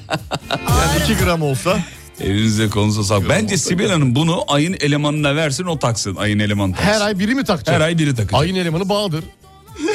[0.50, 1.78] Yani 2 gram olsa.
[2.20, 3.28] Elinize kolunuza sağlık.
[3.28, 6.16] Bence Sibel Hanım bunu ayın elemanına versin o taksın.
[6.16, 6.92] Ayın elemanı taksın.
[6.92, 7.74] Her ay biri mi takacak?
[7.74, 8.40] Her ay biri takacak.
[8.42, 9.24] Ayın elemanı Bahadır.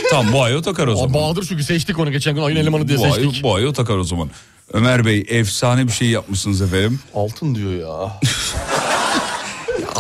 [0.10, 1.14] Tamam bu ay o takar o zaman.
[1.14, 3.44] Bahadır çünkü seçtik onu geçen gün ayın elemanı diye bu, ay, seçtik.
[3.44, 4.30] bu ay o takar o zaman.
[4.74, 7.00] Ömer Bey efsane bir şey yapmışsınız efendim.
[7.16, 8.20] Altın diyor ya.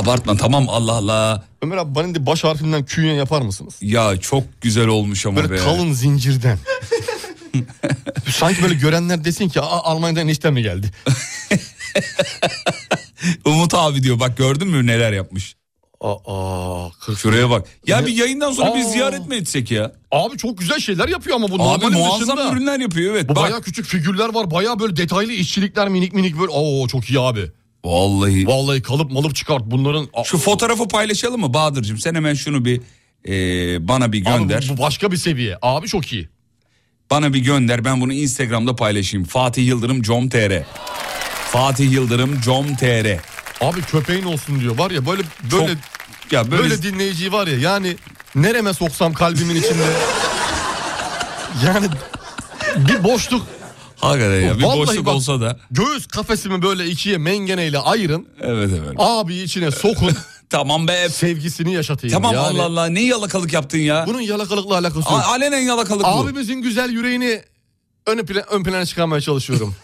[0.06, 1.44] Abartma tamam Allah Allah.
[1.62, 3.76] Ömer abi bana de baş harfinden künye yapar mısınız?
[3.82, 5.58] Ya çok güzel olmuş ama Böyle be.
[5.58, 6.58] kalın zincirden.
[8.32, 10.92] Sanki böyle görenler desin ki "Aa, Almanya'dan enişten mi geldi?
[13.46, 15.56] Umut abi diyor bak gördün mü neler yapmış.
[16.02, 17.68] Aa, kırk- Şuraya bak.
[17.88, 18.06] Ya Ne?
[18.06, 18.90] bir yayından sonra bir Aa.
[18.90, 19.92] ziyaret mi etsek ya?
[20.12, 22.52] Abi çok güzel şeyler yapıyor ama bu Abi muazzam dışında.
[22.52, 23.30] ürünler yapıyor evet.
[23.30, 23.44] Bu bak.
[23.44, 24.52] bayağı küçük figürler var.
[24.52, 26.52] Bayağı böyle detaylı işçilikler minik minik böyle.
[26.52, 27.52] Oo çok iyi abi.
[27.86, 28.48] Vallahi.
[28.48, 30.08] Vallahi kalıp malıp çıkart bunların.
[30.24, 31.98] Şu fotoğrafı paylaşalım mı Bahadır'cığım?
[31.98, 32.82] Sen hemen şunu bir
[33.28, 33.34] e,
[33.88, 34.58] bana bir gönder.
[34.58, 35.58] Abi bu başka bir seviye.
[35.62, 36.30] Abi çok iyi.
[37.10, 39.26] Bana bir gönder ben bunu Instagram'da paylaşayım.
[39.26, 40.64] Fatih Yıldırım com.tr
[41.52, 43.20] Fatih Yıldırım com.tr
[43.62, 44.78] Abi köpeğin olsun diyor.
[44.78, 45.22] Var ya böyle
[45.52, 47.96] böyle Çok- ya böyle, böyle, dinleyici var ya yani
[48.36, 49.84] nereme soksam kalbimin içinde.
[51.66, 51.88] yani
[52.76, 53.48] bir boşluk
[54.08, 55.60] hakikaten ya bir Vallahi boşluk bak- olsa da.
[55.72, 58.28] göğüs kafesimi böyle ikiye mengeneyle ayırın.
[58.42, 58.94] Evet evet.
[58.98, 60.12] Abi içine sokun.
[60.50, 61.10] Tamam be.
[61.10, 62.14] sevgisini yaşatayım.
[62.14, 62.48] Tamam yani.
[62.48, 64.04] Allah Allah ne yalakalık yaptın ya.
[64.08, 65.24] Bunun yalakalıkla alakası A- yok.
[65.28, 66.08] alenen yalakalık bu.
[66.08, 67.42] Abimizin güzel yüreğini
[68.08, 69.76] ön, plan, ön plana çıkarmaya çalışıyorum.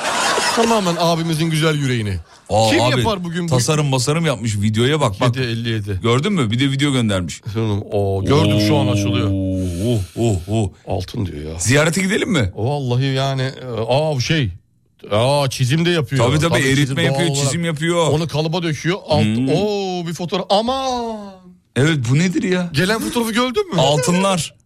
[0.56, 2.16] Tamamen abimizin güzel yüreğini.
[2.50, 3.50] Aa, Kim abi, yapar bugün bu?
[3.50, 5.36] Tasarım masarım yapmış videoya bak bak.
[5.36, 6.00] 757.
[6.02, 6.50] Gördün mü?
[6.50, 7.42] Bir de video göndermiş.
[7.92, 9.28] Oo, gördüm şu an açılıyor.
[9.90, 10.70] Oh, oh, oh.
[10.86, 11.58] Altın diyor ya.
[11.58, 12.52] Ziyarete gidelim mi?
[12.54, 14.50] Vallahi yani e, aa bu şey.
[15.10, 16.26] Aa çizim de yapıyor.
[16.26, 17.44] Tabii tabii, çizim eritme yapıyor, olarak.
[17.44, 18.06] çizim yapıyor.
[18.08, 18.98] Onu kalıba döküyor.
[19.08, 19.48] Alt, Hmm.
[19.48, 20.46] Oo bir fotoğraf.
[20.50, 21.32] Aman.
[21.76, 22.70] Evet bu nedir ya?
[22.72, 23.80] Gelen fotoğrafı gördün mü?
[23.80, 24.54] Altınlar.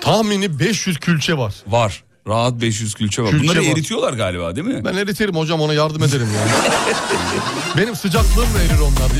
[0.00, 1.54] Tahmini 500 külçe var.
[1.66, 2.02] Var.
[2.28, 3.30] Rahat 500 külçe var.
[3.30, 3.66] Külçe Bunları var.
[3.72, 4.84] eritiyorlar galiba değil mi?
[4.84, 6.50] Ben eriterim hocam ona yardım ederim yani.
[7.76, 9.10] Benim sıcaklığımla erir onlar.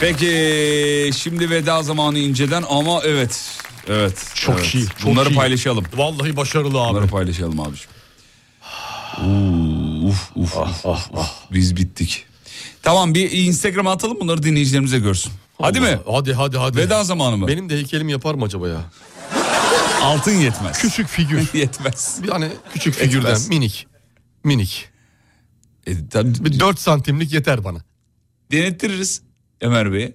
[0.00, 3.40] Peki şimdi veda zamanı inceden ama evet.
[3.88, 4.32] Evet.
[4.34, 4.74] Çok evet.
[4.74, 5.34] iyi, çok Bunları iyi.
[5.34, 5.84] paylaşalım.
[5.96, 6.94] Vallahi başarılı abi.
[6.94, 7.58] Bunları paylaşalım.
[7.58, 7.64] Oo,
[10.08, 11.26] uf, uf, uf, uf, uf.
[11.52, 12.24] Biz bittik.
[12.82, 15.32] Tamam bir Instagram'a atalım bunları dinleyicilerimize görsün.
[15.62, 15.98] Hadi mi?
[16.06, 16.76] Hadi hadi hadi.
[16.78, 17.48] Veda zamanı mı?
[17.48, 18.80] Benim de heykelimi yapar mı acaba ya?
[20.02, 20.78] Altın yetmez.
[20.78, 21.48] Küçük figür.
[21.54, 22.20] yetmez.
[22.30, 23.48] Hani küçük figürden Yetmez.
[23.48, 23.86] minik.
[24.44, 24.88] Minik.
[25.86, 27.78] E, tabii, Bir 4 santimlik yeter bana.
[28.52, 29.22] denettiririz
[29.60, 30.12] Ömer Bey'e.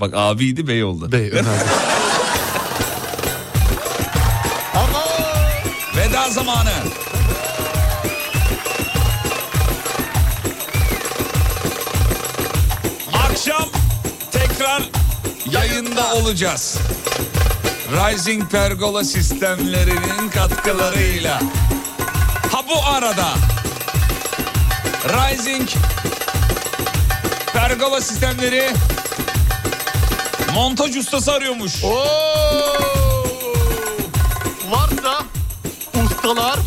[0.00, 1.12] Bak abiydi bey oldu.
[1.12, 1.92] Bey önemli.
[5.96, 6.70] Veda zamanı.
[13.12, 13.68] Akşam
[14.30, 14.82] tekrar
[15.50, 16.78] yayında olacağız.
[17.90, 21.40] Rising Pergola sistemlerinin katkılarıyla.
[22.52, 23.34] Ha bu arada
[25.04, 25.68] Rising
[27.72, 28.70] Pergola sistemleri
[30.54, 31.84] montaj ustası arıyormuş.
[31.84, 33.24] Oo!
[34.70, 35.22] Varsa
[36.04, 36.58] ustalar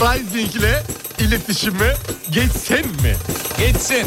[0.00, 0.82] Rising ile
[1.18, 1.94] iletişime
[2.30, 3.16] geçsen mi?
[3.58, 4.06] Geçsin.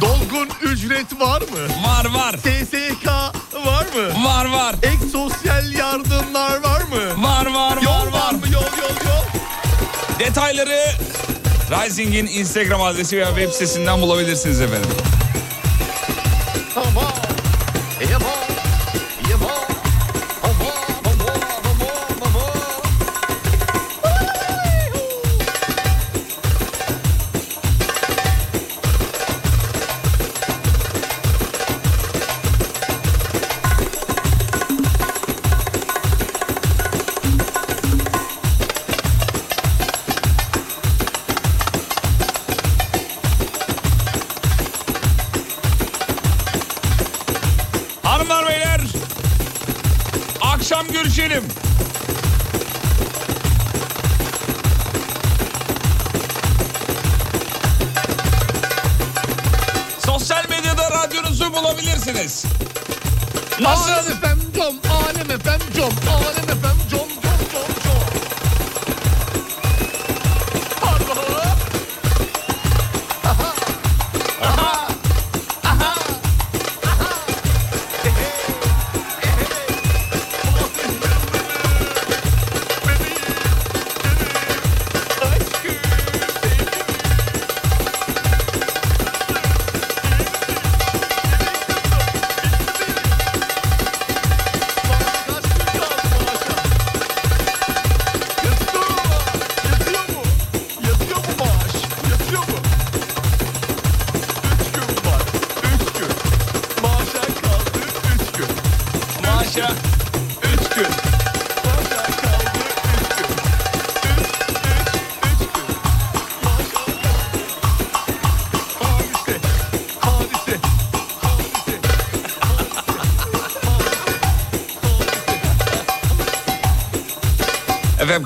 [0.00, 1.86] Dolgun ücret var mı?
[1.86, 2.34] Var var.
[2.38, 3.06] SSK
[3.66, 4.24] var mı?
[4.24, 4.74] Var var.
[4.82, 7.24] Ek sosyal yardımlar var mı?
[7.24, 8.46] Var var var Yol var mı?
[8.52, 9.24] Yol yol yol.
[10.18, 10.84] Detayları
[11.70, 14.90] Rising'in Instagram adresi veya web sitesinden bulabilirsiniz efendim.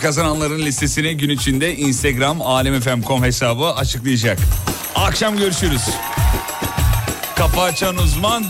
[0.06, 4.38] kazananların listesini gün içinde Instagram alemfm.com hesabı açıklayacak.
[4.94, 5.82] Akşam görüşürüz.
[7.36, 8.44] Kafa açan uzman